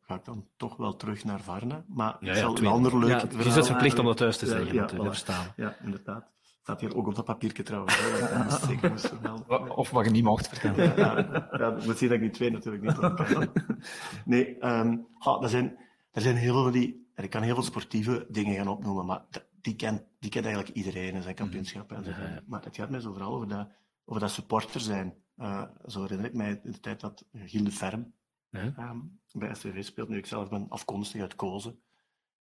ga 0.02 0.16
ik 0.16 0.26
dan 0.26 0.48
toch 0.58 0.78
wel 0.78 0.96
terug 0.96 1.24
naar 1.24 1.42
Varna, 1.42 1.86
maar 1.88 2.18
ja, 2.20 2.34
ja, 2.34 2.40
zal 2.40 2.58
een 2.58 2.66
ander 2.66 3.00
leuk 3.00 3.10
ja, 3.10 3.38
Je 3.38 3.54
bent 3.54 3.66
verplicht 3.66 4.00
om 4.00 4.06
dat 4.06 4.18
thuis 4.18 4.38
te 4.38 4.46
zeggen, 4.46 4.74
ja, 4.74 4.90
ja, 4.94 5.04
verstaan. 5.04 5.54
Ja, 5.56 5.78
inderdaad 5.84 6.32
staat 6.62 6.80
hier 6.80 6.96
ook 6.96 7.08
op 7.08 7.16
dat 7.16 7.26
papiertje 7.26 7.64
trouwens. 7.64 8.00
Of 9.76 9.90
wat 9.90 10.06
je 10.06 10.12
niet 10.12 10.24
mocht 10.24 10.48
vertellen. 10.48 10.96
Ja, 10.98 11.48
ja, 11.52 11.70
moet 11.86 11.98
zien 11.98 12.10
dat 12.10 12.18
ik 12.18 12.24
die 12.24 12.30
twee 12.30 12.52
natuurlijk 12.52 12.84
niet 12.84 13.50
Nee, 14.26 14.66
um, 14.66 15.08
er, 15.42 15.50
zijn, 15.50 15.78
er 16.12 16.22
zijn 16.22 16.36
heel 16.36 16.54
veel 16.54 16.72
die... 16.72 17.10
Ik 17.16 17.30
kan 17.30 17.42
heel 17.42 17.54
veel 17.54 17.64
sportieve 17.64 18.26
dingen 18.30 18.56
gaan 18.56 18.68
opnoemen, 18.68 19.06
maar 19.06 19.26
die 19.62 19.76
kent, 19.76 20.04
die 20.20 20.30
kent 20.30 20.46
eigenlijk 20.46 20.76
iedereen 20.76 21.14
in 21.14 21.22
zijn 21.22 21.36
kampioenschap. 21.36 21.92
En 21.92 22.04
zo. 22.04 22.12
Maar 22.46 22.64
het 22.64 22.76
gaat 22.76 22.90
mij 22.90 23.00
zo 23.00 23.12
vooral 23.12 23.34
over 23.34 23.48
dat, 23.48 23.70
over 24.12 24.24
dat 24.24 24.32
supporter 24.32 24.80
zijn. 24.82 25.24
Uh, 25.38 25.68
zo 25.86 26.02
herinner 26.02 26.26
ik 26.26 26.34
mij 26.34 26.62
in 26.64 26.72
de 26.72 26.80
tijd 26.80 27.00
dat 27.00 27.26
Gilles 27.34 27.70
de 27.70 27.78
Ferm 27.78 28.14
um, 28.50 29.20
bij 29.32 29.54
STV 29.56 29.84
speelt. 29.84 30.10
Nu, 30.10 30.18
ik 30.18 30.26
zelf 30.26 30.50
ben 30.50 30.70
afkomstig 30.70 31.22
uit 31.22 31.36
Kozen. 31.36 31.82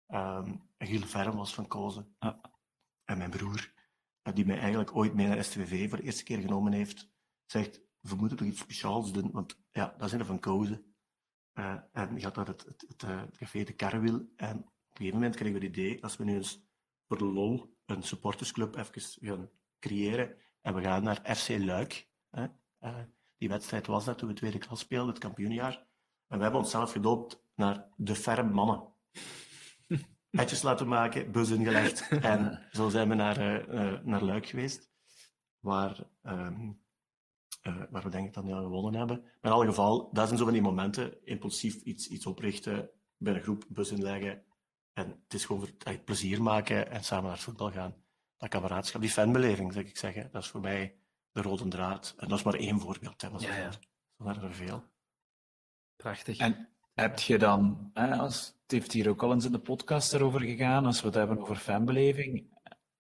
Um, 0.08 0.62
Gilles 0.78 1.00
de 1.00 1.08
Ferm 1.08 1.36
was 1.36 1.54
van 1.54 1.66
Kozen. 1.66 2.16
En 3.04 3.18
mijn 3.18 3.30
broer 3.30 3.72
die 4.34 4.46
mij 4.46 4.58
eigenlijk 4.58 4.96
ooit 4.96 5.14
mee 5.14 5.26
naar 5.26 5.44
STVV 5.44 5.88
voor 5.88 5.98
de 5.98 6.04
eerste 6.04 6.24
keer 6.24 6.38
genomen 6.38 6.72
heeft, 6.72 7.10
zegt, 7.46 7.80
we 8.00 8.14
moeten 8.14 8.36
toch 8.36 8.46
iets 8.46 8.60
speciaals 8.60 9.12
doen, 9.12 9.30
want 9.30 9.60
ja, 9.70 9.94
dat 9.98 10.08
zijn 10.08 10.20
er 10.20 10.26
van 10.26 10.40
kozen. 10.40 10.94
Uh, 11.54 11.74
en 11.92 12.20
gaat 12.20 12.36
naar 12.36 12.46
het, 12.46 12.64
het, 12.64 12.84
het, 12.88 13.02
het, 13.02 13.36
café 13.36 13.62
De 13.62 13.72
Karrewil. 13.72 14.32
En 14.36 14.58
op 14.58 14.64
een 14.64 14.96
gegeven 14.96 15.18
moment 15.18 15.36
kregen 15.36 15.60
we 15.60 15.66
het 15.66 15.76
idee, 15.76 16.02
als 16.02 16.16
we 16.16 16.24
nu 16.24 16.34
eens 16.34 16.62
voor 17.06 17.18
de 17.18 17.24
lol 17.24 17.76
een 17.86 18.02
supportersclub 18.02 18.76
even 18.76 19.02
gaan 19.20 19.50
creëren, 19.78 20.36
en 20.68 20.74
we 20.74 20.82
gaan 20.82 21.02
naar 21.02 21.36
FC 21.36 21.48
Luik. 21.48 22.08
Uh, 22.30 22.44
die 23.36 23.48
wedstrijd 23.48 23.86
was 23.86 24.04
dat 24.04 24.18
toen 24.18 24.28
we 24.28 24.34
tweede 24.34 24.58
klas 24.58 24.80
speelden, 24.80 25.08
het 25.08 25.18
kampioenjaar. 25.18 25.86
En 26.26 26.36
we 26.36 26.42
hebben 26.42 26.60
onszelf 26.60 26.92
gedoopt 26.92 27.42
naar 27.54 27.86
de 27.96 28.14
ferm 28.14 28.50
mannen 28.52 28.82
petjes 30.30 30.62
laten 30.62 30.88
maken, 30.88 31.32
bus 31.32 31.50
ingelegd. 31.50 32.08
En 32.08 32.66
zo 32.70 32.88
zijn 32.88 33.08
we 33.08 33.14
naar, 33.14 33.68
uh, 33.74 34.00
naar 34.02 34.22
Luik 34.22 34.46
geweest, 34.46 34.90
waar, 35.60 36.00
um, 36.22 36.80
uh, 37.62 37.82
waar 37.90 38.02
we 38.02 38.08
denk 38.08 38.26
ik 38.26 38.34
dan 38.34 38.46
ja, 38.46 38.60
gewonnen 38.60 38.94
hebben. 38.94 39.20
Maar 39.22 39.32
in 39.42 39.50
alle 39.50 39.66
geval, 39.66 40.12
dat 40.12 40.26
zijn 40.26 40.38
zo 40.38 40.44
van 40.44 40.52
die 40.52 40.62
momenten, 40.62 41.26
impulsief 41.26 41.82
iets, 41.82 42.08
iets 42.08 42.26
oprichten, 42.26 42.90
bij 43.16 43.34
een 43.34 43.42
groep 43.42 43.64
bus 43.68 43.90
inleggen. 43.90 44.42
En 44.92 45.20
het 45.22 45.34
is 45.34 45.44
gewoon 45.44 45.66
voor, 45.66 45.98
plezier 45.98 46.42
maken 46.42 46.90
en 46.90 47.04
samen 47.04 47.24
naar 47.24 47.32
het 47.32 47.42
voetbal 47.42 47.70
gaan. 47.70 47.94
Dat 48.39 48.49
kameraadschap, 48.49 49.01
die 49.01 49.11
fanbeleving, 49.11 49.72
zeg 49.72 49.84
ik 49.84 49.97
zeggen, 49.97 50.28
dat 50.32 50.43
is 50.43 50.49
voor 50.49 50.61
mij 50.61 50.95
de 51.32 51.43
rode 51.43 51.68
draad. 51.68 52.14
En 52.18 52.28
dat 52.28 52.39
is 52.39 52.45
maar 52.45 52.55
één 52.55 52.80
voorbeeld. 52.80 53.22
Hè, 53.22 53.28
ja, 53.28 53.57
ja. 53.57 53.72
Zo 53.72 54.24
waren 54.24 54.43
er 54.43 54.55
veel. 54.55 54.84
Prachtig. 55.97 56.39
En 56.39 56.68
heb 56.95 57.18
je 57.18 57.39
dan, 57.39 57.91
hè, 57.95 58.16
als, 58.16 58.47
het 58.62 58.70
heeft 58.70 58.93
hier 58.93 59.09
ook 59.09 59.22
al 59.22 59.32
eens 59.32 59.45
in 59.45 59.53
de 59.53 59.59
podcast 59.59 60.12
erover 60.12 60.41
gegaan, 60.41 60.86
als 60.86 61.01
we 61.01 61.07
het 61.07 61.16
hebben 61.16 61.39
over 61.39 61.57
fanbeleving, 61.57 62.47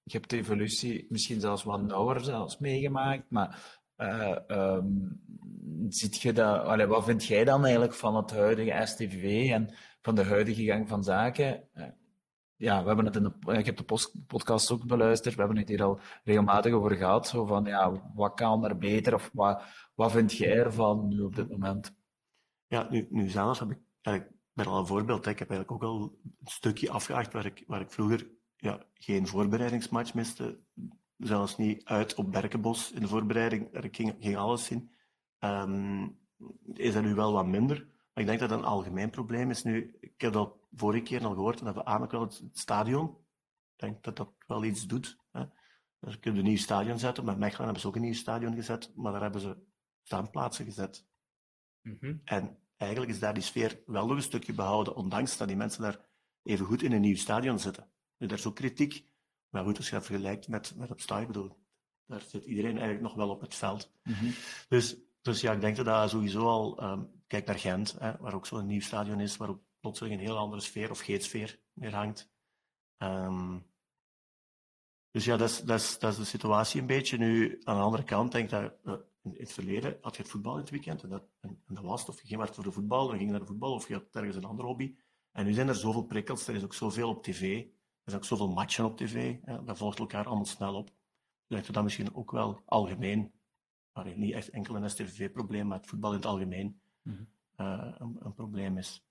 je 0.02 0.16
hebt 0.16 0.30
de 0.30 0.36
evolutie 0.36 1.06
misschien 1.08 1.40
zelfs 1.40 1.62
wat 1.62 1.82
nauwer 1.82 2.20
zelfs 2.20 2.58
meegemaakt, 2.58 3.30
maar 3.30 3.80
uh, 3.96 4.36
um, 4.48 5.20
ziet 5.88 6.20
je 6.20 6.32
dat, 6.32 6.64
allee, 6.64 6.86
wat 6.86 7.04
vind 7.04 7.24
jij 7.24 7.44
dan 7.44 7.62
eigenlijk 7.62 7.94
van 7.94 8.16
het 8.16 8.30
huidige 8.30 8.86
STV 8.86 9.48
en 9.50 9.74
van 10.02 10.14
de 10.14 10.24
huidige 10.24 10.64
gang 10.64 10.88
van 10.88 11.04
zaken? 11.04 11.68
Ja, 12.58 12.80
we 12.80 12.86
hebben 12.86 13.04
het 13.04 13.16
in 13.16 13.22
de, 13.22 13.52
ik 13.52 13.66
heb 13.66 13.76
de 13.76 14.08
podcast 14.26 14.70
ook 14.70 14.86
beluisterd, 14.86 15.34
we 15.34 15.40
hebben 15.40 15.58
het 15.58 15.68
hier 15.68 15.82
al 15.82 16.00
regelmatig 16.24 16.72
over 16.72 16.96
gehad, 16.96 17.28
zo 17.28 17.46
van, 17.46 17.64
ja, 17.64 18.12
wat 18.14 18.34
kan 18.34 18.64
er 18.64 18.78
beter 18.78 19.14
of 19.14 19.30
wat, 19.32 19.62
wat 19.94 20.12
vind 20.12 20.32
jij 20.32 20.56
ervan 20.56 21.08
nu 21.08 21.20
op 21.20 21.36
dit 21.36 21.50
moment? 21.50 21.94
Ja, 22.66 22.86
nu, 22.90 23.06
nu 23.10 23.28
zelf 23.28 23.58
heb 23.58 23.70
ik 23.70 23.78
ik 24.14 24.28
ben 24.52 24.66
al 24.66 24.78
een 24.78 24.86
voorbeeld. 24.86 25.26
Ik 25.26 25.38
heb 25.38 25.50
eigenlijk 25.50 25.84
ook 25.84 25.90
al 25.90 26.18
een 26.22 26.50
stukje 26.50 26.90
afgeacht 26.90 27.32
waar 27.32 27.44
ik, 27.44 27.64
waar 27.66 27.80
ik 27.80 27.90
vroeger 27.90 28.30
ja, 28.56 28.82
geen 28.94 29.26
voorbereidingsmatch 29.26 30.14
miste. 30.14 30.58
Zelfs 31.16 31.56
niet 31.56 31.84
uit 31.84 32.14
op 32.14 32.32
Berkenbos 32.32 32.92
in 32.92 33.00
de 33.00 33.08
voorbereiding. 33.08 33.72
Daar 33.72 33.88
ging, 33.90 34.36
alles 34.36 34.70
in. 34.70 34.90
Um, 35.40 36.18
is 36.72 36.94
dat 36.94 37.02
nu 37.02 37.14
wel 37.14 37.32
wat 37.32 37.46
minder. 37.46 37.86
Maar 38.18 38.26
ik 38.26 38.38
denk 38.38 38.48
dat 38.48 38.58
dat 38.58 38.68
een 38.68 38.74
algemeen 38.74 39.10
probleem 39.10 39.50
is. 39.50 39.62
Nu, 39.62 39.96
ik 40.00 40.20
heb 40.20 40.32
dat 40.32 40.56
vorige 40.72 41.02
keer 41.02 41.24
al 41.24 41.34
gehoord, 41.34 41.58
en 41.58 41.64
dat 41.64 41.74
we 41.74 41.84
aan 41.84 42.08
wel 42.08 42.20
het, 42.20 42.42
stadion. 42.52 43.08
Ik 43.74 43.78
denk 43.78 44.02
dat 44.02 44.16
dat 44.16 44.32
wel 44.46 44.64
iets 44.64 44.86
doet. 44.86 45.18
Hè. 45.32 45.44
Daar 46.00 46.18
kunnen 46.18 46.40
we 46.40 46.46
een 46.46 46.52
nieuw 46.52 46.62
stadion 46.62 46.98
zetten. 46.98 47.24
Met 47.24 47.38
Mechelen 47.38 47.64
hebben 47.64 47.80
ze 47.80 47.86
ook 47.86 47.96
een 47.96 48.02
nieuw 48.02 48.14
stadion 48.14 48.54
gezet, 48.54 48.92
maar 48.96 49.12
daar 49.12 49.20
hebben 49.20 49.40
ze 49.40 49.56
staanplaatsen 50.02 50.64
gezet. 50.64 51.06
Mm 51.82 51.96
-hmm. 52.00 52.20
En 52.24 52.58
eigenlijk 52.76 53.12
is 53.12 53.18
daar 53.18 53.34
die 53.34 53.42
sfeer 53.42 53.82
wel 53.86 54.06
nog 54.06 54.16
een 54.16 54.22
stukje 54.22 54.52
behouden, 54.52 54.96
ondanks 54.96 55.36
dat 55.36 55.48
die 55.48 55.56
mensen 55.56 55.82
daar 55.82 56.00
even 56.42 56.66
goed 56.66 56.82
in 56.82 56.92
een 56.92 57.00
nieuw 57.00 57.16
stadion 57.16 57.58
zitten. 57.58 57.90
Nu, 58.16 58.26
daar 58.26 58.38
is 58.38 58.46
ook 58.46 58.56
kritiek. 58.56 59.04
Maar 59.48 59.64
goed, 59.64 59.76
als 59.76 59.88
je 59.88 59.94
dat 59.94 60.06
vergelijkt 60.06 60.48
met, 60.48 60.76
met 60.76 60.90
op 60.90 61.00
stadion, 61.00 61.26
bedoel, 61.26 61.58
daar 62.06 62.20
zit 62.20 62.44
iedereen 62.44 62.76
eigenlijk 62.76 63.02
nog 63.02 63.14
wel 63.14 63.30
op 63.30 63.40
het 63.40 63.54
veld. 63.54 63.92
Mhm. 64.02 64.30
dus, 64.68 64.96
dus 65.20 65.40
ja, 65.40 65.52
ik 65.52 65.60
denk 65.60 65.76
dat 65.76 65.84
dat 65.84 66.10
sowieso 66.10 66.46
al... 66.46 66.82
Um, 66.82 67.16
kijk 67.28 67.46
naar 67.46 67.58
Gent, 67.58 67.96
hè, 67.98 68.16
waar 68.16 68.34
ook 68.34 68.46
zo'n 68.46 68.66
nieuw 68.66 68.80
stadion 68.80 69.20
is, 69.20 69.36
waar 69.36 69.48
ook 69.48 69.62
plotseling 69.80 70.14
een 70.14 70.26
heel 70.26 70.36
andere 70.36 70.62
sfeer 70.62 70.90
of 70.90 71.00
geetsfeer 71.00 71.60
meer 71.72 71.94
hangt. 71.94 72.30
Um, 72.98 73.66
dus 75.10 75.24
ja, 75.24 75.36
dat 75.36 75.48
is, 75.48 75.60
dat, 75.60 75.80
is, 75.80 75.98
dat 75.98 76.12
is 76.12 76.18
de 76.18 76.24
situatie 76.24 76.80
een 76.80 76.86
beetje. 76.86 77.18
Nu, 77.18 77.60
aan 77.64 77.76
de 77.76 77.82
andere 77.82 78.04
kant 78.04 78.32
denk 78.32 78.44
ik 78.44 78.50
dat 78.50 78.72
uh, 78.84 78.94
in 79.22 79.34
het 79.36 79.52
verleden 79.52 79.98
had 80.00 80.16
je 80.16 80.22
het 80.22 80.30
voetbal 80.30 80.52
in 80.52 80.60
het 80.60 80.70
weekend 80.70 81.02
en 81.02 81.08
dat, 81.08 81.24
en, 81.40 81.62
dat 81.66 81.84
was. 81.84 82.08
Of 82.08 82.20
je 82.20 82.26
ging 82.26 82.40
maar 82.40 82.54
voor 82.54 82.64
de 82.64 82.72
voetbal, 82.72 83.06
dan 83.06 83.16
ging 83.16 83.24
je 83.24 83.30
naar 83.30 83.40
de 83.40 83.46
voetbal, 83.46 83.72
of 83.72 83.88
je 83.88 83.94
had 83.94 84.04
ergens 84.12 84.36
een 84.36 84.44
andere 84.44 84.68
hobby. 84.68 84.96
En 85.32 85.44
nu 85.44 85.52
zijn 85.52 85.68
er 85.68 85.74
zoveel 85.74 86.04
prikkels, 86.04 86.46
er 86.46 86.54
is 86.54 86.64
ook 86.64 86.74
zoveel 86.74 87.08
op 87.08 87.22
tv, 87.22 87.64
er 87.64 87.70
zijn 88.04 88.16
ook 88.16 88.24
zoveel 88.24 88.48
matchen 88.48 88.84
op 88.84 88.96
tv, 88.96 89.36
ja, 89.44 89.58
dat 89.58 89.78
volgt 89.78 89.98
elkaar 89.98 90.26
allemaal 90.26 90.44
snel 90.44 90.74
op. 90.74 90.90
Denk 91.46 91.64
dat 91.64 91.74
dat 91.74 91.84
misschien 91.84 92.14
ook 92.14 92.30
wel 92.30 92.62
algemeen, 92.64 93.32
maar 93.92 94.18
niet 94.18 94.34
echt 94.34 94.50
enkel 94.50 94.76
een 94.76 94.90
STV-probleem, 94.90 95.66
maar 95.66 95.78
het 95.78 95.86
voetbal 95.86 96.10
in 96.10 96.16
het 96.16 96.26
algemeen 96.26 96.80
uh, 97.08 97.94
een, 97.98 98.16
een 98.20 98.34
probleem 98.34 98.78
is. 98.78 99.02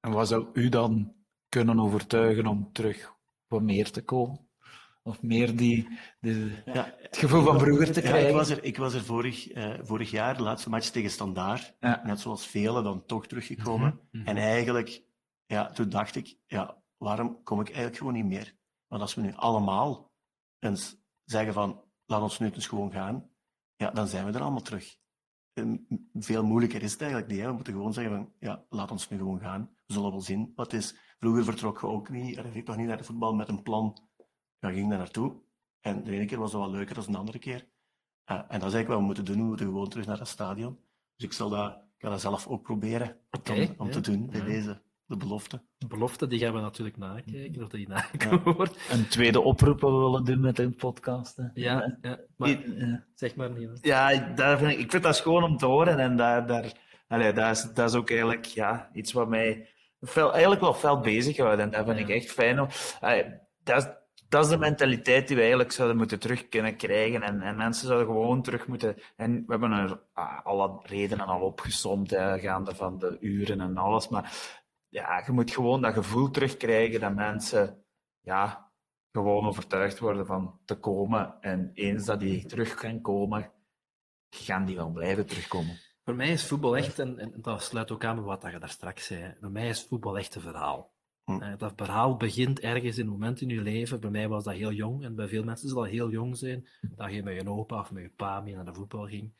En 0.00 0.10
wat 0.10 0.28
zou 0.28 0.48
u 0.52 0.68
dan 0.68 1.14
kunnen 1.48 1.80
overtuigen 1.80 2.46
om 2.46 2.72
terug 2.72 3.14
wat 3.46 3.62
meer 3.62 3.90
te 3.90 4.04
komen? 4.04 4.48
Of 5.02 5.22
meer 5.22 5.56
die, 5.56 5.88
de, 6.20 6.62
ja, 6.64 6.94
het 6.98 7.16
gevoel 7.16 7.42
van 7.42 7.60
vroeger 7.60 7.92
te 7.92 8.00
krijgen. 8.00 8.28
ik 8.28 8.34
was 8.34 8.50
er, 8.50 8.64
ik 8.64 8.76
was 8.76 8.94
er 8.94 9.04
vorig, 9.04 9.54
uh, 9.54 9.78
vorig 9.82 10.10
jaar, 10.10 10.36
de 10.36 10.42
laatste 10.42 10.70
match 10.70 10.88
tegen 10.88 11.10
Standaard, 11.10 11.76
net 11.80 12.20
zoals 12.20 12.46
velen, 12.46 12.84
dan 12.84 13.04
toch 13.04 13.26
teruggekomen. 13.26 14.00
Mhm, 14.10 14.18
mhm. 14.18 14.28
En 14.28 14.36
eigenlijk, 14.36 15.02
ja, 15.46 15.70
toen 15.70 15.88
dacht 15.88 16.16
ik, 16.16 16.38
ja, 16.46 16.82
waarom 16.96 17.42
kom 17.42 17.60
ik 17.60 17.66
eigenlijk 17.66 17.96
gewoon 17.96 18.12
niet 18.12 18.24
meer? 18.24 18.56
Want 18.86 19.02
als 19.02 19.14
we 19.14 19.20
nu 19.20 19.32
allemaal 19.34 20.12
eens 20.58 20.96
zeggen 21.24 21.52
van, 21.52 21.84
laat 22.06 22.22
ons 22.22 22.38
nu 22.38 22.50
eens 22.50 22.66
gewoon 22.66 22.92
gaan, 22.92 23.30
ja, 23.76 23.90
dan 23.90 24.06
zijn 24.06 24.26
we 24.26 24.32
er 24.32 24.42
allemaal 24.42 24.62
terug. 24.62 24.96
En 25.56 25.86
veel 26.14 26.44
moeilijker 26.44 26.82
is 26.82 26.92
het 26.92 27.00
eigenlijk 27.00 27.30
niet. 27.30 27.40
Hè? 27.40 27.46
We 27.46 27.52
moeten 27.52 27.72
gewoon 27.72 27.92
zeggen 27.92 28.14
van, 28.14 28.32
ja, 28.38 28.64
laat 28.68 28.90
ons 28.90 29.08
nu 29.08 29.16
gewoon 29.16 29.40
gaan. 29.40 29.70
We 29.86 29.92
zullen 29.92 30.10
wel 30.10 30.20
zien 30.20 30.52
wat 30.54 30.72
is. 30.72 30.96
Vroeger 31.18 31.44
vertrok 31.44 31.80
je 31.80 31.86
ook 31.86 32.08
niet, 32.08 32.36
er 32.36 32.64
toch 32.64 32.76
niet 32.76 32.86
naar 32.86 32.96
de 32.96 33.04
voetbal 33.04 33.34
met 33.34 33.48
een 33.48 33.62
plan 33.62 33.98
ja, 34.58 34.70
ging 34.70 34.88
daar 34.88 34.98
naartoe. 34.98 35.36
En 35.80 36.04
de 36.04 36.12
ene 36.12 36.24
keer 36.24 36.38
was 36.38 36.52
dat 36.52 36.60
wel 36.60 36.70
leuker 36.70 36.94
dan 36.94 37.12
de 37.12 37.18
andere 37.18 37.38
keer. 37.38 37.68
en 38.24 38.36
dat 38.36 38.48
is 38.48 38.74
eigenlijk 38.74 38.88
wat 38.88 38.98
we 38.98 39.04
moeten 39.04 39.24
doen. 39.24 39.36
We 39.36 39.42
moeten 39.42 39.66
gewoon 39.66 39.88
terug 39.88 40.06
naar 40.06 40.18
het 40.18 40.28
stadion. 40.28 40.78
Dus 41.16 41.26
ik 41.26 41.32
zal 41.32 41.48
dat, 41.48 41.72
ik 41.74 42.02
ga 42.02 42.08
dat 42.08 42.20
zelf 42.20 42.46
ook 42.46 42.62
proberen 42.62 43.20
om, 43.50 43.74
om 43.76 43.90
te 43.90 44.00
doen 44.00 44.30
bij 44.30 44.44
deze. 44.44 44.82
De 45.08 45.16
belofte. 45.16 45.62
De 45.78 45.86
belofte, 45.86 46.26
die 46.26 46.38
gaan 46.38 46.54
we 46.54 46.60
natuurlijk 46.60 46.96
nakijken, 46.96 47.62
of 47.62 47.68
die 47.68 47.88
nagekomen 47.88 48.54
wordt. 48.56 48.90
Een 48.90 49.08
tweede 49.08 49.40
oproep 49.40 49.80
we 49.80 49.86
willen 49.86 50.24
doen 50.24 50.40
met 50.40 50.58
een 50.58 50.74
podcast. 50.74 51.42
Ja, 51.54 51.98
ja, 52.00 52.20
maar, 52.36 52.58
zeg 53.14 53.36
maar 53.36 53.50
niet. 53.50 53.78
Ja, 53.80 54.18
daar 54.34 54.58
vind 54.58 54.70
ik, 54.70 54.78
ik 54.78 54.90
vind 54.90 55.02
dat 55.02 55.16
schoon 55.16 55.42
om 55.42 55.56
te 55.56 55.66
horen. 55.66 55.98
En 55.98 56.16
daar, 56.16 56.46
daar, 56.46 56.72
allee, 57.08 57.32
dat, 57.32 57.56
is, 57.56 57.62
dat 57.74 57.90
is 57.90 57.96
ook 57.96 58.10
eigenlijk 58.10 58.44
ja, 58.44 58.90
iets 58.92 59.12
wat 59.12 59.28
mij 59.28 59.68
fel, 60.00 60.32
eigenlijk 60.32 60.60
wel 60.60 60.74
fel 60.74 61.00
bezighoudt. 61.00 61.60
En 61.60 61.70
dat 61.70 61.86
vind 61.86 61.98
ik 61.98 62.08
echt 62.08 62.30
fijn. 62.30 62.68
Allee, 63.00 63.24
dat, 63.64 63.82
is, 63.82 63.88
dat 64.28 64.44
is 64.44 64.50
de 64.50 64.58
mentaliteit 64.58 65.26
die 65.26 65.34
we 65.36 65.40
eigenlijk 65.42 65.72
zouden 65.72 65.96
moeten 65.96 66.18
terug 66.18 66.48
kunnen 66.48 66.76
krijgen. 66.76 67.22
En, 67.22 67.40
en 67.40 67.56
mensen 67.56 67.86
zouden 67.86 68.06
gewoon 68.06 68.42
terug 68.42 68.66
moeten. 68.66 68.96
En 69.16 69.32
we 69.32 69.44
hebben 69.52 69.72
er 69.72 70.00
ah, 70.12 70.46
alle 70.46 70.80
redenen 70.82 71.26
al 71.26 71.40
opgesomd, 71.40 72.10
hè, 72.10 72.38
gaande 72.38 72.74
van 72.74 72.98
de 72.98 73.16
uren 73.20 73.60
en 73.60 73.76
alles. 73.76 74.08
Maar 74.08 74.64
ja, 74.88 75.22
je 75.26 75.32
moet 75.32 75.50
gewoon 75.50 75.82
dat 75.82 75.92
gevoel 75.92 76.30
terugkrijgen 76.30 77.00
dat 77.00 77.14
mensen 77.14 77.84
ja, 78.20 78.72
gewoon 79.12 79.46
overtuigd 79.46 79.98
worden 79.98 80.26
van 80.26 80.58
te 80.64 80.74
komen. 80.74 81.40
En 81.40 81.70
eens 81.74 82.04
dat 82.04 82.20
die 82.20 82.46
terug 82.46 82.80
gaan 82.80 83.00
komen, 83.00 83.52
gaan 84.30 84.64
die 84.64 84.76
wel 84.76 84.90
blijven 84.90 85.26
terugkomen. 85.26 85.78
Voor 86.04 86.14
mij 86.14 86.30
is 86.30 86.46
voetbal 86.46 86.76
echt, 86.76 86.98
en, 86.98 87.18
en 87.18 87.32
dat 87.36 87.62
sluit 87.62 87.90
ook 87.90 88.04
aan 88.04 88.16
met 88.16 88.24
wat 88.24 88.52
je 88.52 88.58
daar 88.58 88.68
straks 88.68 89.06
zei, 89.06 89.34
voor 89.40 89.50
mij 89.50 89.68
is 89.68 89.86
voetbal 89.86 90.18
echt 90.18 90.34
een 90.34 90.40
verhaal. 90.40 90.94
Hm. 91.24 91.42
Eh, 91.42 91.58
dat 91.58 91.72
verhaal 91.76 92.16
begint 92.16 92.60
ergens 92.60 92.98
in 92.98 93.04
een 93.04 93.12
moment 93.12 93.40
in 93.40 93.48
je 93.48 93.60
leven. 93.60 94.00
Bij 94.00 94.10
mij 94.10 94.28
was 94.28 94.44
dat 94.44 94.54
heel 94.54 94.72
jong, 94.72 95.04
en 95.04 95.14
bij 95.14 95.28
veel 95.28 95.44
mensen 95.44 95.68
zal 95.68 95.82
dat 95.82 95.90
heel 95.90 96.10
jong 96.10 96.36
zijn, 96.36 96.68
dat 96.80 97.12
je 97.12 97.22
met 97.22 97.42
je 97.42 97.48
opa 97.48 97.80
of 97.80 97.92
met 97.92 98.02
je 98.02 98.10
pa 98.16 98.40
mee 98.40 98.54
naar 98.54 98.64
de 98.64 98.74
voetbal 98.74 99.06
ging. 99.06 99.32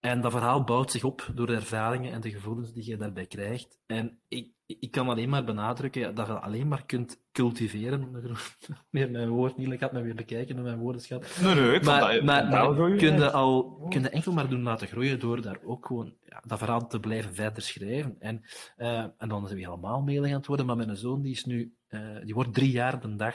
En 0.00 0.20
dat 0.20 0.32
verhaal 0.32 0.64
bouwt 0.64 0.90
zich 0.90 1.04
op 1.04 1.30
door 1.34 1.46
de 1.46 1.54
ervaringen 1.54 2.12
en 2.12 2.20
de 2.20 2.30
gevoelens 2.30 2.72
die 2.72 2.84
je 2.84 2.96
daarbij 2.96 3.26
krijgt. 3.26 3.78
En 3.86 4.20
ik, 4.28 4.52
ik 4.68 4.90
kan 4.90 5.08
alleen 5.08 5.28
maar 5.28 5.44
benadrukken 5.44 6.14
dat 6.14 6.26
je 6.26 6.32
alleen 6.32 6.68
maar 6.68 6.86
kunt 6.86 7.20
cultiveren. 7.32 8.10
Meer 8.90 9.10
mijn 9.10 9.28
woord 9.28 9.56
niet, 9.56 9.72
ik 9.72 9.80
had 9.80 9.92
me 9.92 10.02
weer 10.02 10.14
bekijken 10.14 10.54
met 10.54 10.64
mijn 10.64 10.78
woordenschat. 10.78 11.38
Nee, 11.42 11.54
nee, 11.54 11.74
ik 11.74 11.84
maar, 11.84 12.12
dat, 12.12 12.22
maar, 12.22 12.48
maar 12.48 12.74
kun 12.74 13.18
je 13.18 13.30
al 13.30 13.86
kun 13.88 14.02
je 14.02 14.08
enkel 14.08 14.32
maar 14.32 14.48
doen 14.48 14.62
laten 14.62 14.88
groeien 14.88 15.20
door 15.20 15.42
daar 15.42 15.58
ook 15.64 15.86
gewoon 15.86 16.14
ja, 16.24 16.42
dat 16.46 16.58
verhaal 16.58 16.86
te 16.86 17.00
blijven 17.00 17.34
verder 17.34 17.62
schrijven. 17.62 18.16
En, 18.18 18.42
uh, 18.78 18.98
en 18.98 19.28
dan 19.28 19.46
zijn 19.46 19.58
we 19.58 19.64
helemaal 19.64 20.02
mailig 20.02 20.30
aan 20.30 20.36
het 20.36 20.46
worden, 20.46 20.66
maar 20.66 20.76
mijn 20.76 20.96
zoon 20.96 21.22
die 21.22 21.32
is 21.32 21.44
nu, 21.44 21.74
uh, 21.88 22.00
die 22.24 22.34
wordt 22.34 22.54
drie 22.54 22.70
jaar 22.70 23.00
de 23.00 23.16
dag 23.16 23.34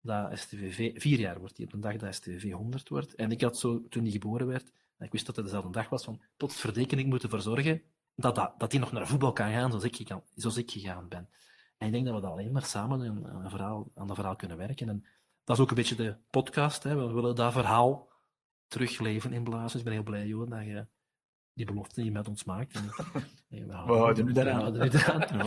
dat 0.00 0.38
STVV, 0.38 1.00
vier 1.00 1.18
jaar 1.18 1.38
wordt 1.38 1.56
hij 1.56 1.66
op 1.66 1.72
de 1.72 1.78
dag 1.78 1.96
dat 1.96 2.14
STVV 2.14 2.52
100 2.52 2.88
wordt. 2.88 3.14
En 3.14 3.30
ik 3.30 3.40
had 3.40 3.58
zo, 3.58 3.88
toen 3.88 4.02
hij 4.02 4.12
geboren 4.12 4.46
werd, 4.46 4.72
ik 4.98 5.12
wist 5.12 5.26
dat 5.26 5.36
het 5.36 5.44
dezelfde 5.44 5.70
dag 5.70 5.88
was, 5.88 6.04
van 6.04 6.20
tot 6.36 6.54
verdekening 6.54 7.08
moeten 7.08 7.30
ervoor 7.30 7.54
zorgen 7.54 7.82
dat, 8.20 8.34
dat, 8.34 8.54
dat 8.58 8.72
hij 8.72 8.80
nog 8.80 8.92
naar 8.92 9.06
voetbal 9.06 9.32
kan 9.32 9.50
gaan 9.50 9.68
zoals 9.68 9.84
ik, 9.84 9.96
gegaan, 9.96 10.22
zoals 10.34 10.56
ik 10.56 10.70
gegaan 10.70 11.08
ben. 11.08 11.28
En 11.78 11.86
ik 11.86 11.92
denk 11.92 12.04
dat 12.04 12.14
we 12.14 12.20
dat 12.20 12.30
alleen 12.30 12.52
maar 12.52 12.64
samen 12.64 13.08
aan, 13.08 13.44
een 13.44 13.50
verhaal, 13.50 13.90
aan 13.94 14.06
dat 14.06 14.16
verhaal 14.16 14.36
kunnen 14.36 14.56
werken. 14.56 14.88
En 14.88 15.04
dat 15.44 15.56
is 15.56 15.62
ook 15.62 15.70
een 15.70 15.76
beetje 15.76 15.94
de 15.94 16.16
podcast. 16.30 16.82
Hè. 16.82 16.94
We 16.94 17.12
willen 17.12 17.34
dat 17.34 17.52
verhaal 17.52 18.08
terugleven 18.66 19.32
in 19.32 19.44
Blazen. 19.44 19.70
Dus 19.70 19.78
ik 19.78 19.84
ben 19.84 19.92
heel 19.92 20.02
blij, 20.02 20.26
Johan, 20.26 20.50
dat 20.50 20.64
je 20.64 20.86
die 21.52 21.66
belofte 21.66 21.94
die 21.94 22.04
je 22.04 22.10
met 22.10 22.28
ons 22.28 22.44
maakt. 22.44 22.74
En, 22.74 22.86
we, 23.66 23.72
houden 23.72 24.24
nu 24.24 24.32
daaraan. 24.32 24.74
Ja. 24.74 25.46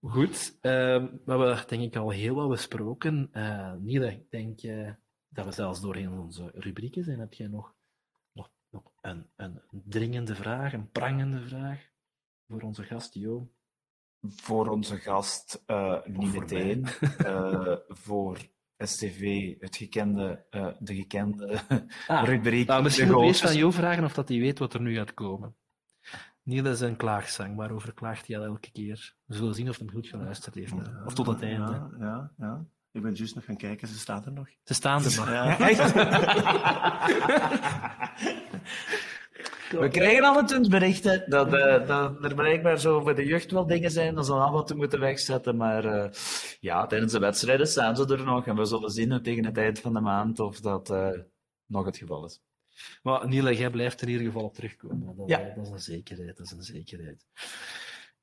Goed, 0.00 0.58
ehm, 0.60 1.06
we 1.24 1.30
hebben 1.30 1.64
denk 1.66 1.82
ik 1.82 1.96
al 1.96 2.10
heel 2.10 2.34
wat 2.34 2.48
besproken. 2.48 3.28
Uh, 3.32 3.72
Niele, 3.72 4.10
ik 4.10 4.30
denk 4.30 4.62
uh, 4.62 4.90
dat 5.28 5.44
we 5.44 5.52
zelfs 5.52 5.80
doorheen 5.80 6.18
onze 6.18 6.50
rubrieken 6.54 7.04
zijn. 7.04 7.18
Heb 7.18 7.34
jij 7.34 7.46
nog 7.46 7.74
een, 9.00 9.30
een 9.36 9.60
dringende 9.70 10.34
vraag, 10.34 10.72
een 10.72 10.90
prangende 10.90 11.40
vraag 11.40 11.88
voor 12.48 12.60
onze 12.60 12.82
gast 12.82 13.14
Jo? 13.14 13.50
Voor 14.20 14.68
onze 14.68 14.96
gast 14.96 15.62
uh, 15.66 15.98
niet 16.06 16.32
meteen. 16.32 16.86
Uh, 17.18 17.76
voor 17.88 18.38
STV, 18.78 19.44
het 19.60 19.76
gekende, 19.76 20.44
uh, 20.50 20.68
de 20.78 20.94
gekende 20.94 21.60
ah, 22.06 22.24
rubriek. 22.28 22.66
Nou, 22.66 22.82
misschien 22.82 23.10
moet 23.10 23.22
eerst 23.24 23.46
aan 23.46 23.56
Jo 23.56 23.70
vragen 23.70 24.04
of 24.04 24.12
dat 24.12 24.28
hij 24.28 24.38
weet 24.38 24.58
wat 24.58 24.74
er 24.74 24.80
nu 24.80 24.94
gaat 24.94 25.14
komen. 25.14 25.54
Niel 26.42 26.66
is 26.66 26.80
een 26.80 26.96
klaagzang, 26.96 27.56
waarover 27.56 27.94
klaagt 27.94 28.26
hij 28.26 28.38
al 28.38 28.44
elke 28.44 28.70
keer. 28.70 29.14
We 29.24 29.34
zullen 29.34 29.54
zien 29.54 29.68
of 29.68 29.78
hij 29.78 29.88
goed 29.88 30.06
geluisterd 30.06 30.54
heeft. 30.54 30.72
Of 31.04 31.14
tot 31.14 31.26
het 31.26 31.42
einde. 31.42 31.72
Ja, 31.72 31.90
ja, 31.98 32.32
ja. 32.38 32.66
Ik 32.92 33.02
ben 33.02 33.14
juist 33.14 33.34
nog 33.34 33.44
gaan 33.44 33.56
kijken, 33.56 33.88
ze 33.88 33.98
staan 33.98 34.24
er 34.24 34.32
nog. 34.32 34.48
Ze 34.64 34.74
staan 34.74 35.04
er 35.04 35.16
nog. 35.16 35.28
Ja, 35.28 35.58
echt? 35.68 35.94
We 39.70 39.88
krijgen 39.88 40.24
al 40.24 40.68
berichten 40.68 41.24
dat, 41.26 41.52
uh, 41.52 41.86
dat 41.86 42.24
er 42.24 42.34
blijkbaar 42.34 42.78
zo 42.78 43.00
voor 43.00 43.14
de 43.14 43.26
jeugd 43.26 43.50
wel 43.50 43.66
dingen 43.66 43.90
zijn, 43.90 44.14
dat 44.14 44.26
ze 44.26 44.32
allemaal 44.32 44.64
te 44.64 44.76
moeten 44.76 45.00
wegzetten. 45.00 45.56
Maar 45.56 45.84
uh, 45.84 46.10
ja, 46.60 46.86
tijdens 46.86 47.12
de 47.12 47.18
wedstrijden 47.18 47.66
staan 47.66 47.96
ze 47.96 48.06
er 48.06 48.24
nog 48.24 48.46
en 48.46 48.56
we 48.56 48.64
zullen 48.64 48.90
zien 48.90 49.22
tegen 49.22 49.44
het 49.44 49.58
eind 49.58 49.80
van 49.80 49.92
de 49.92 50.00
maand 50.00 50.40
of 50.40 50.60
dat 50.60 50.90
uh, 50.90 51.08
nog 51.66 51.84
het 51.84 51.96
geval 51.96 52.24
is. 52.24 52.40
Maar 53.02 53.28
Niel, 53.28 53.52
jij 53.52 53.70
blijft 53.70 54.00
er 54.00 54.06
in 54.06 54.12
ieder 54.12 54.26
geval 54.26 54.44
op 54.44 54.54
terugkomen. 54.54 55.16
Dat, 55.16 55.28
ja. 55.28 55.52
dat 55.56 55.66
is 55.66 55.70
een 55.70 55.80
zekerheid. 55.80 56.36
Dat 56.36 56.46
is 56.46 56.52
een 56.52 56.62
zekerheid. 56.62 57.26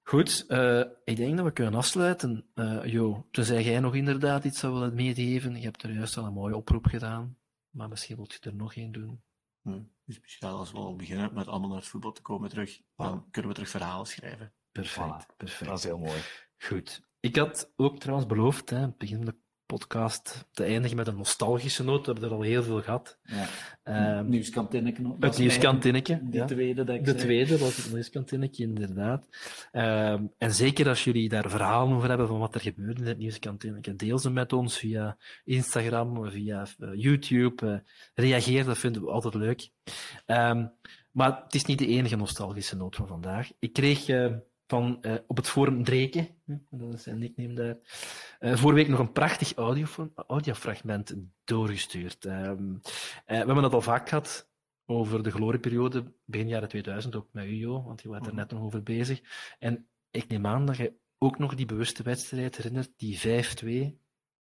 Goed, 0.03 0.45
uh, 0.47 0.83
ik 1.03 1.15
denk 1.15 1.35
dat 1.35 1.45
we 1.45 1.51
kunnen 1.51 1.73
afsluiten. 1.73 2.45
Uh, 2.55 2.85
jo, 2.85 3.27
tenzij 3.31 3.63
jij 3.63 3.79
nog 3.79 3.95
inderdaad 3.95 4.43
iets 4.43 4.59
zou 4.59 4.73
willen 4.73 4.95
meegeven. 4.95 5.55
Je 5.55 5.63
hebt 5.63 5.83
er 5.83 5.91
juist 5.91 6.17
al 6.17 6.25
een 6.25 6.33
mooie 6.33 6.55
oproep 6.55 6.85
gedaan, 6.85 7.37
maar 7.69 7.89
misschien 7.89 8.15
wilt 8.15 8.33
je 8.33 8.49
er 8.49 8.55
nog 8.55 8.75
één 8.75 8.91
doen. 8.91 9.21
Dus 10.05 10.19
misschien 10.19 10.47
als 10.47 10.71
we 10.71 10.77
al 10.77 10.95
beginnen 10.95 11.33
met 11.33 11.47
allemaal 11.47 11.69
naar 11.69 11.77
het 11.77 11.87
voetbal 11.87 12.11
te 12.11 12.21
komen 12.21 12.49
terug, 12.49 12.81
dan 12.95 13.27
kunnen 13.31 13.51
we 13.51 13.57
terug 13.57 13.71
verhalen 13.71 14.07
schrijven. 14.07 14.53
Perfect, 14.71 15.37
perfect. 15.37 15.69
Dat 15.69 15.77
is 15.77 15.83
heel 15.83 15.97
mooi. 15.97 16.21
Goed. 16.57 17.05
Ik 17.19 17.35
had 17.35 17.73
ook 17.75 17.99
trouwens 17.99 18.27
beloofd, 18.27 18.69
hè, 18.69 18.89
begin 18.91 19.25
de 19.25 19.39
podcast 19.67 20.45
te 20.51 20.63
eindigen 20.63 20.97
met 20.97 21.07
een 21.07 21.15
nostalgische 21.15 21.83
noot. 21.83 22.05
We 22.05 22.11
hebben 22.11 22.29
er 22.29 22.35
al 22.35 22.41
heel 22.41 22.63
veel 22.63 22.81
gehad. 22.81 23.19
Ja. 23.83 24.19
Um, 24.19 24.29
nieuwskantinneke. 24.29 25.15
Het 25.19 25.37
nieuwskantinneke. 25.37 26.19
De 26.23 26.45
tweede, 26.45 26.83
dat 26.83 26.95
ik 26.95 27.05
De 27.05 27.15
tweede 27.15 27.57
was 27.57 27.77
het 27.77 27.93
nieuwskantinneke, 27.93 28.61
inderdaad. 28.61 29.27
Um, 29.71 30.33
en 30.37 30.53
zeker 30.53 30.87
als 30.87 31.03
jullie 31.03 31.29
daar 31.29 31.49
verhalen 31.49 31.95
over 31.95 32.09
hebben 32.09 32.27
van 32.27 32.39
wat 32.39 32.55
er 32.55 32.61
gebeurt 32.61 32.99
in 32.99 33.05
het 33.05 33.17
nieuwskantinneke, 33.17 33.95
deel 33.95 34.19
ze 34.19 34.29
met 34.29 34.53
ons 34.53 34.77
via 34.77 35.17
Instagram, 35.43 36.31
via 36.31 36.67
uh, 36.79 36.89
YouTube. 36.93 37.65
Uh, 37.65 37.77
reageer, 38.13 38.65
dat 38.65 38.77
vinden 38.77 39.01
we 39.01 39.11
altijd 39.11 39.33
leuk. 39.33 39.69
Um, 40.25 40.71
maar 41.11 41.41
het 41.43 41.55
is 41.55 41.65
niet 41.65 41.79
de 41.79 41.87
enige 41.87 42.15
nostalgische 42.15 42.75
noot 42.75 42.95
van 42.95 43.07
vandaag. 43.07 43.51
Ik 43.59 43.73
kreeg... 43.73 44.07
Uh, 44.07 44.33
van 44.67 44.97
uh, 45.01 45.15
op 45.27 45.37
het 45.37 45.47
forum 45.47 45.83
Dreken, 45.83 46.27
dat 46.69 46.93
is 46.93 47.03
zijn 47.03 47.17
nickname 47.17 47.53
daar, 47.53 47.77
uh, 48.39 48.57
vorige 48.57 48.73
week 48.73 48.87
nog 48.87 48.99
een 48.99 49.11
prachtig 49.11 49.53
audio, 49.53 49.85
audiofragment 50.27 51.15
doorgestuurd. 51.43 52.25
Um, 52.25 52.81
uh, 52.81 52.81
we 53.25 53.35
hebben 53.35 53.63
het 53.63 53.73
al 53.73 53.81
vaak 53.81 54.09
gehad 54.09 54.49
over 54.85 55.23
de 55.23 55.31
glorieperiode 55.31 56.13
begin 56.25 56.47
jaren 56.47 56.69
2000, 56.69 57.15
ook 57.15 57.27
met 57.31 57.45
u, 57.45 57.55
Jo, 57.55 57.83
want 57.83 58.01
je 58.01 58.09
was 58.09 58.27
er 58.27 58.33
net 58.33 58.51
nog 58.51 58.61
over 58.61 58.83
bezig. 58.83 59.21
En 59.59 59.87
ik 60.11 60.27
neem 60.27 60.45
aan 60.45 60.65
dat 60.65 60.77
je 60.77 60.93
ook 61.17 61.37
nog 61.37 61.55
die 61.55 61.65
bewuste 61.65 62.03
wedstrijd 62.03 62.55
herinnert, 62.55 62.91
die 62.97 63.19
5-2 63.19 63.23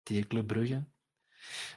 tegen 0.03 0.27
Club 0.27 0.47
Brugge. 0.47 0.83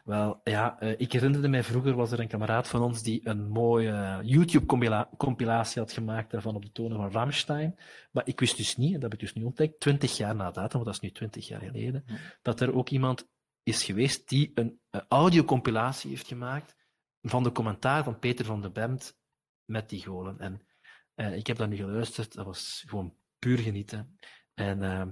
Wel, 0.04 0.40
ja, 0.44 0.82
uh, 0.82 0.94
ik 0.96 1.12
herinnerde 1.12 1.48
mij 1.48 1.62
vroeger 1.62 1.94
was 1.94 2.12
er 2.12 2.20
een 2.20 2.28
kameraad 2.28 2.68
van 2.68 2.82
ons 2.82 3.02
die 3.02 3.20
een 3.24 3.48
mooie 3.48 4.20
YouTube-compilatie 4.22 5.80
had 5.80 5.92
gemaakt 5.92 6.30
daarvan 6.30 6.54
op 6.54 6.64
de 6.64 6.72
tonen 6.72 6.96
van 6.96 7.10
Rammstein. 7.10 7.78
Maar 8.10 8.26
ik 8.26 8.40
wist 8.40 8.56
dus 8.56 8.76
niet, 8.76 8.94
en 8.94 9.00
dat 9.00 9.10
heb 9.10 9.20
ik 9.20 9.26
dus 9.26 9.34
nu 9.34 9.44
ontdekt, 9.44 9.80
twintig 9.80 10.16
jaar 10.16 10.34
na 10.34 10.50
datum, 10.50 10.72
want 10.72 10.84
dat 10.84 10.94
is 10.94 11.00
nu 11.00 11.10
twintig 11.10 11.48
jaar 11.48 11.60
geleden, 11.60 12.04
dat 12.42 12.60
er 12.60 12.74
ook 12.74 12.88
iemand 12.88 13.28
is 13.62 13.84
geweest 13.84 14.28
die 14.28 14.50
een, 14.54 14.80
audiocompilatie 15.08 16.10
heeft 16.10 16.26
gemaakt 16.26 16.76
van 17.22 17.42
de 17.42 17.52
commentaar 17.52 18.04
van 18.04 18.18
Peter 18.18 18.44
van 18.44 18.60
de 18.60 18.70
Bemt 18.70 19.18
met 19.64 19.88
die 19.88 20.02
golen. 20.02 20.38
En 20.38 20.62
uh, 21.16 21.36
ik 21.36 21.46
heb 21.46 21.56
dat 21.56 21.68
nu 21.68 21.76
geluisterd, 21.76 22.34
dat 22.34 22.44
was 22.44 22.84
gewoon 22.86 23.14
puur 23.38 23.58
genieten. 23.58 24.18
En 24.54 24.82
uh, 24.82 25.06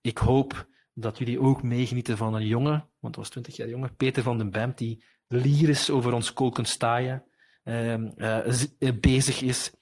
ik 0.00 0.18
hoop 0.18 0.68
dat 0.94 1.18
jullie 1.18 1.40
ook 1.40 1.62
meegenieten 1.62 2.16
van 2.16 2.34
een 2.34 2.46
jongen, 2.46 2.88
want 3.00 3.14
het 3.14 3.16
was 3.16 3.28
twintig 3.28 3.56
jaar 3.56 3.68
jonger, 3.68 3.92
Peter 3.94 4.22
van 4.22 4.38
den 4.38 4.50
Bemt, 4.50 4.78
die 4.78 5.04
lyrisch 5.28 5.90
over 5.90 6.12
ons 6.12 6.32
kolkenstaaien 6.32 7.24
uh, 7.64 7.94
uh, 8.16 8.92
bezig 9.00 9.40
is. 9.40 9.72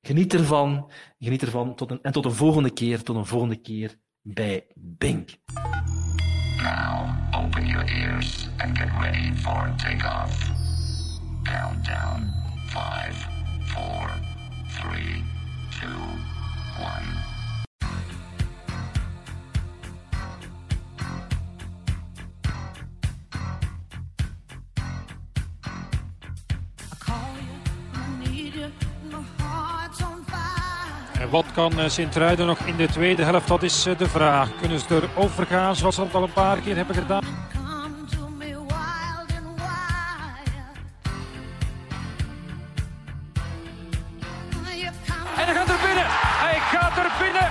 Geniet 0.00 0.34
ervan, 0.34 0.90
geniet 1.18 1.42
ervan 1.42 1.74
tot 1.74 1.90
een, 1.90 2.02
en 2.02 2.12
tot 2.12 2.24
een 2.24 2.32
volgende 2.32 2.70
keer, 2.70 3.02
tot 3.02 3.16
een 3.16 3.26
volgende 3.26 3.56
keer 3.56 3.94
bij 4.22 4.66
Bink. 4.74 5.30
Now 6.62 7.14
open 7.34 7.66
your 7.66 7.84
ears 7.88 8.48
and 8.58 8.78
get 8.78 8.88
ready 9.00 9.32
for 9.34 9.74
takeoff. 9.76 10.50
Countdown 11.42 12.32
5, 12.66 13.28
4, 13.60 14.10
3, 14.80 15.24
2, 15.70 15.88
1. 16.78 17.35
Wat 31.36 31.52
kan 31.52 31.90
Sint-Truiden 31.90 32.46
nog 32.46 32.58
in 32.58 32.76
de 32.76 32.86
tweede 32.86 33.22
helft? 33.22 33.48
Dat 33.48 33.62
is 33.62 33.82
de 33.82 34.08
vraag. 34.08 34.48
Kunnen 34.60 34.80
ze 34.80 34.86
erover 35.14 35.46
gaan 35.46 35.76
zoals 35.76 35.94
ze 35.94 36.00
dat 36.00 36.14
al 36.14 36.22
een 36.22 36.32
paar 36.32 36.58
keer 36.58 36.76
hebben 36.76 36.94
gedaan? 36.94 37.22
En 45.36 45.44
hij 45.44 45.54
gaat 45.54 45.68
er 45.68 45.78
binnen! 45.86 46.06
Hij 46.44 46.58
gaat 46.58 46.96
er 46.96 47.12
binnen! 47.20 47.50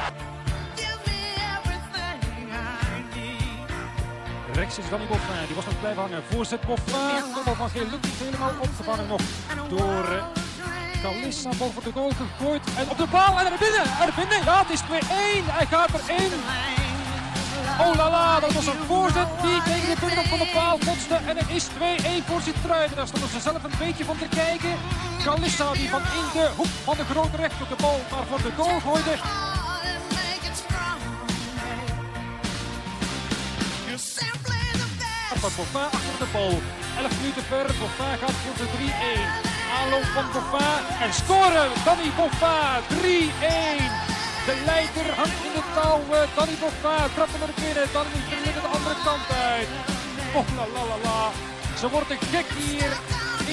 Rechts 4.53 4.77
is 4.77 4.89
Danny 4.89 5.05
Boffin, 5.05 5.45
die 5.47 5.55
was 5.55 5.65
nog 5.65 5.79
blijven 5.79 6.01
hangen. 6.01 6.23
Voorzet 6.29 6.61
Boffin, 6.65 7.53
van 7.55 7.69
Geel 7.69 7.89
lukt 7.91 8.05
niet 8.05 8.19
helemaal 8.23 8.51
opgevangen 8.59 9.07
nog 9.07 9.21
door 9.69 10.23
Kalissa 11.01 11.49
bal 11.57 11.71
voor 11.71 11.83
de 11.83 11.91
goal 11.91 12.11
gegooid. 12.21 12.63
En 12.77 12.89
op 12.89 12.97
de 12.97 13.07
paal 13.07 13.39
en 13.39 13.45
er 13.51 13.57
binnen, 13.59 13.85
er 14.05 14.13
binnen. 14.15 14.43
Ja, 14.45 14.57
het 14.65 14.69
is 14.69 14.81
2-1, 14.81 14.85
hij 15.57 15.65
gaat 15.65 15.89
erin. 15.93 16.33
Oh 17.79 17.95
la 17.95 18.09
la, 18.09 18.39
dat 18.39 18.53
was 18.53 18.65
een 18.65 18.85
voorzet 18.87 19.27
die 19.41 19.61
tegen 19.63 19.89
de 19.89 19.97
binnenkant 19.99 20.27
van 20.27 20.39
de 20.39 20.49
paal 20.53 20.77
botste. 20.85 21.15
En 21.29 21.37
het 21.37 21.49
is 21.49 21.65
2-1 21.67 22.25
voor 22.27 22.41
Sint-Truiden. 22.41 22.95
Daar 22.95 23.07
stonden 23.07 23.29
ze 23.29 23.39
zelf 23.39 23.63
een 23.63 23.79
beetje 23.79 24.05
van 24.05 24.17
te 24.17 24.27
kijken. 24.27 24.73
Kalissa 25.23 25.71
die 25.71 25.89
van 25.89 26.01
in 26.19 26.27
de 26.33 26.49
hoek 26.55 26.73
van 26.83 26.97
de 26.97 27.05
grote 27.05 27.35
rechter 27.35 27.67
de 27.69 27.75
bal 27.81 27.99
maar 28.11 28.25
voor 28.29 28.41
de 28.41 28.51
goal 28.57 28.79
gooide. 28.79 29.15
Boffin 35.55 35.81
achter 35.81 36.17
de 36.19 36.25
bal. 36.31 36.61
11 36.97 37.17
minuten 37.19 37.43
ver. 37.43 37.65
Boffin 37.65 38.17
gaat 38.17 38.31
voor 38.31 38.55
de 38.57 38.67
3-1. 39.41 39.44
Aanloop 39.77 40.07
van 40.17 40.27
Boffin 40.33 40.83
en 41.05 41.13
scoren. 41.21 41.69
Danny 41.85 42.09
Boffin 42.17 42.81
3-1. 42.89 43.03
De 44.47 44.55
leider 44.71 45.07
hangt 45.19 45.41
in 45.47 45.53
de 45.57 45.63
touw. 45.75 46.01
Danny 46.35 46.57
Boffin 46.61 47.07
trapt 47.15 47.35
naar 47.41 47.55
binnen. 47.63 47.87
Dan 47.95 48.05
moet 48.13 48.27
hij 48.31 48.53
de 48.59 48.67
andere 48.75 48.97
kant 49.07 49.27
uit. 49.51 49.69
Oh 50.37 50.47
la 50.57 50.65
la 50.75 50.83
la 50.91 50.97
la. 51.07 51.21
Ze 51.79 51.85
worden 51.95 52.17
gek 52.31 52.49
hier 52.61 52.91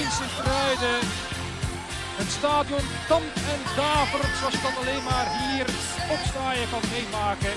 in 0.00 0.08
Sint-Truiden. 0.16 1.00
Het 2.20 2.30
stadion 2.38 2.86
dampt 3.08 3.38
en 3.54 3.60
davert 3.76 4.34
zoals 4.38 4.58
dat 4.64 4.74
alleen 4.80 5.04
maar 5.10 5.28
hier 5.40 5.66
op 6.14 6.20
Staaien 6.30 6.68
kan 6.72 6.84
meemaken. 6.94 7.54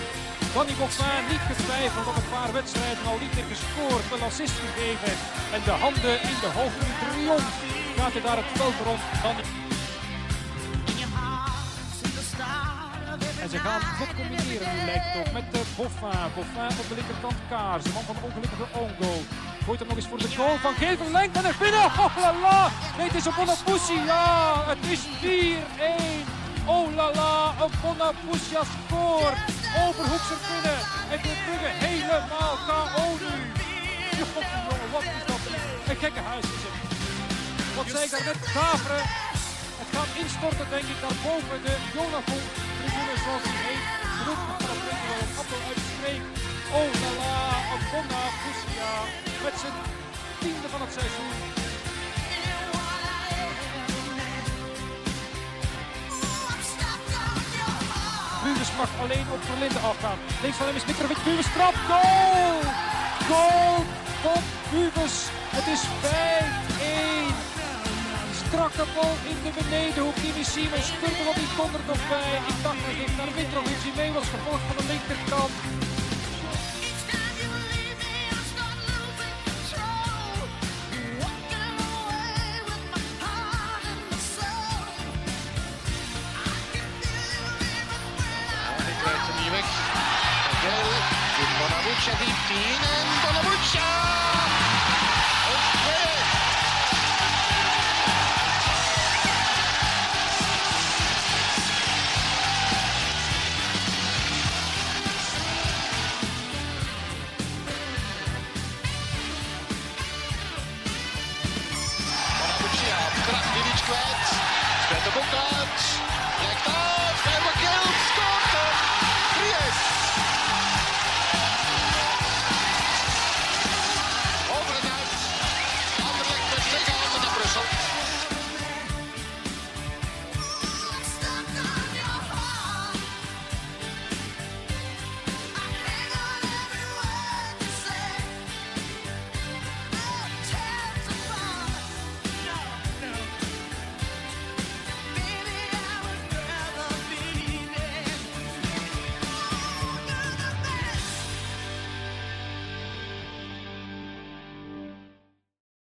Danny 0.53 0.76
Boffin 0.80 1.24
niet 1.32 1.45
getwijfeld 1.51 2.07
op 2.11 2.18
een 2.22 2.32
paar 2.36 2.51
wedstrijden 2.59 3.05
al 3.11 3.20
niet 3.24 3.38
gescoord, 3.53 4.05
een 4.13 4.28
assist 4.30 4.57
gegeven 4.63 5.13
en 5.55 5.61
de 5.68 5.76
handen 5.84 6.18
in 6.32 6.38
de 6.43 6.51
hoofd 6.57 6.80
triomf 7.01 7.53
gaat 8.06 8.14
hij 8.14 8.30
daar 8.30 8.43
het 8.43 8.51
veld 8.60 8.78
rond. 8.86 9.01
Dan... 9.24 9.36
En 13.41 13.49
ze 13.49 13.58
gaan 13.58 13.82
goed 13.82 14.16
combineren 14.16 14.86
lijkt 14.86 15.34
met 15.34 15.45
de 15.51 15.62
Boffin. 15.78 16.20
Boffin 16.36 16.80
op 16.82 16.88
de 16.89 16.95
linkerkant 16.95 17.39
Kaars, 17.49 17.84
de 17.84 17.89
man 17.93 18.03
van 18.03 18.16
ongelukkige 18.22 18.68
Ongo. 18.84 19.14
Gooit 19.66 19.80
hem 19.80 19.88
nog 19.88 19.97
eens 19.97 20.08
voor 20.08 20.18
de 20.18 20.36
goal 20.36 20.58
van 20.58 20.74
Geven 20.74 21.12
Lenk 21.12 21.36
en 21.36 21.45
er 21.45 21.56
binnen. 21.60 21.86
Oh 22.03 22.16
la 22.24 22.32
la, 22.45 22.70
nee 22.97 23.08
het 23.08 23.16
is 23.16 23.26
een 23.26 23.38
Bonapussi. 23.39 23.97
Ja, 24.06 24.26
het 24.72 24.84
is 24.93 25.01
4-1. 25.22 26.66
Oh 26.66 26.95
la 26.95 27.08
la, 27.20 27.53
een 27.64 27.74
Bonapussia 27.84 28.62
scoort. 28.74 29.39
Overhoekse 29.86 30.38
binnen. 30.49 30.80
En 31.14 31.20
de 31.26 31.34
Brugge 31.45 31.72
helemaal 31.86 32.56
KO 32.68 33.06
nu. 33.24 33.36
Jongen, 34.18 34.91
wat 34.91 35.03
is 35.18 35.24
dat? 35.30 35.41
Een 35.89 35.99
gekke 36.03 36.20
huis 36.20 36.45
is 36.56 36.64
het. 36.66 36.85
Wat 37.76 37.89
zei 37.93 38.03
ik 38.03 38.11
daar 38.11 38.26
net? 38.30 38.39
Gaveren. 38.57 39.03
Het 39.82 39.89
gaat 39.95 40.11
instorten, 40.23 40.67
denk 40.76 40.88
ik, 40.93 40.99
naar 41.05 41.17
boven 41.28 41.57
de 41.65 41.76
Jonathan. 41.95 42.43
Tribune 42.78 43.15
zoals 43.23 43.43
die 43.47 43.59
heet. 43.67 43.86
Groep 44.21 44.41
van 44.65 44.78
het 44.82 44.97
een 45.19 45.32
appel 45.41 45.61
uit 45.69 45.80
de 45.82 45.88
streek. 45.93 46.23
Oh 46.78 46.89
la 47.01 47.11
la, 47.21 47.38
een 47.73 47.84
Bonapussia. 47.91 48.91
Met 49.45 49.55
zijn 49.61 49.78
tiende 50.41 50.67
van 50.73 50.82
het 50.86 50.93
seizoen. 50.97 51.32
Buwens 58.43 58.71
mag 58.82 58.91
alleen 59.03 59.28
op 59.36 59.41
Verlinde 59.49 59.82
afgaan. 59.91 60.19
Links 60.41 60.57
van 60.57 60.65
hem 60.67 60.76
is 60.76 60.86
Mitrovic. 60.86 61.19
Buwens 61.23 61.51
trap. 61.55 61.76
Goal! 61.89 62.57
Goal 63.30 63.78
van 64.23 64.41
Buwens. 64.71 65.17
Het 65.57 65.67
is 65.76 65.82
5-1. 66.61 66.64
Strakke 68.56 68.86
bal 68.95 69.16
in 69.32 69.39
de 69.43 69.51
benedenhoek. 69.60 70.16
Jimmy 70.24 70.43
Siemens 70.43 70.88
speelde 70.88 71.24
wat 71.26 71.36
die 71.36 71.51
kon 71.58 71.72
er 71.78 71.86
nog 71.88 72.01
bij. 72.10 72.32
Ik 72.51 72.58
dacht 72.64 72.82
dat 72.86 72.95
ik 73.06 73.12
naar 73.18 73.32
Mitrovic 73.36 73.80
die 73.84 73.95
mee 73.95 74.12
was 74.12 74.28
gevolgd 74.36 74.66
van 74.68 74.76
de 74.78 74.86
linkerkant. 74.91 75.53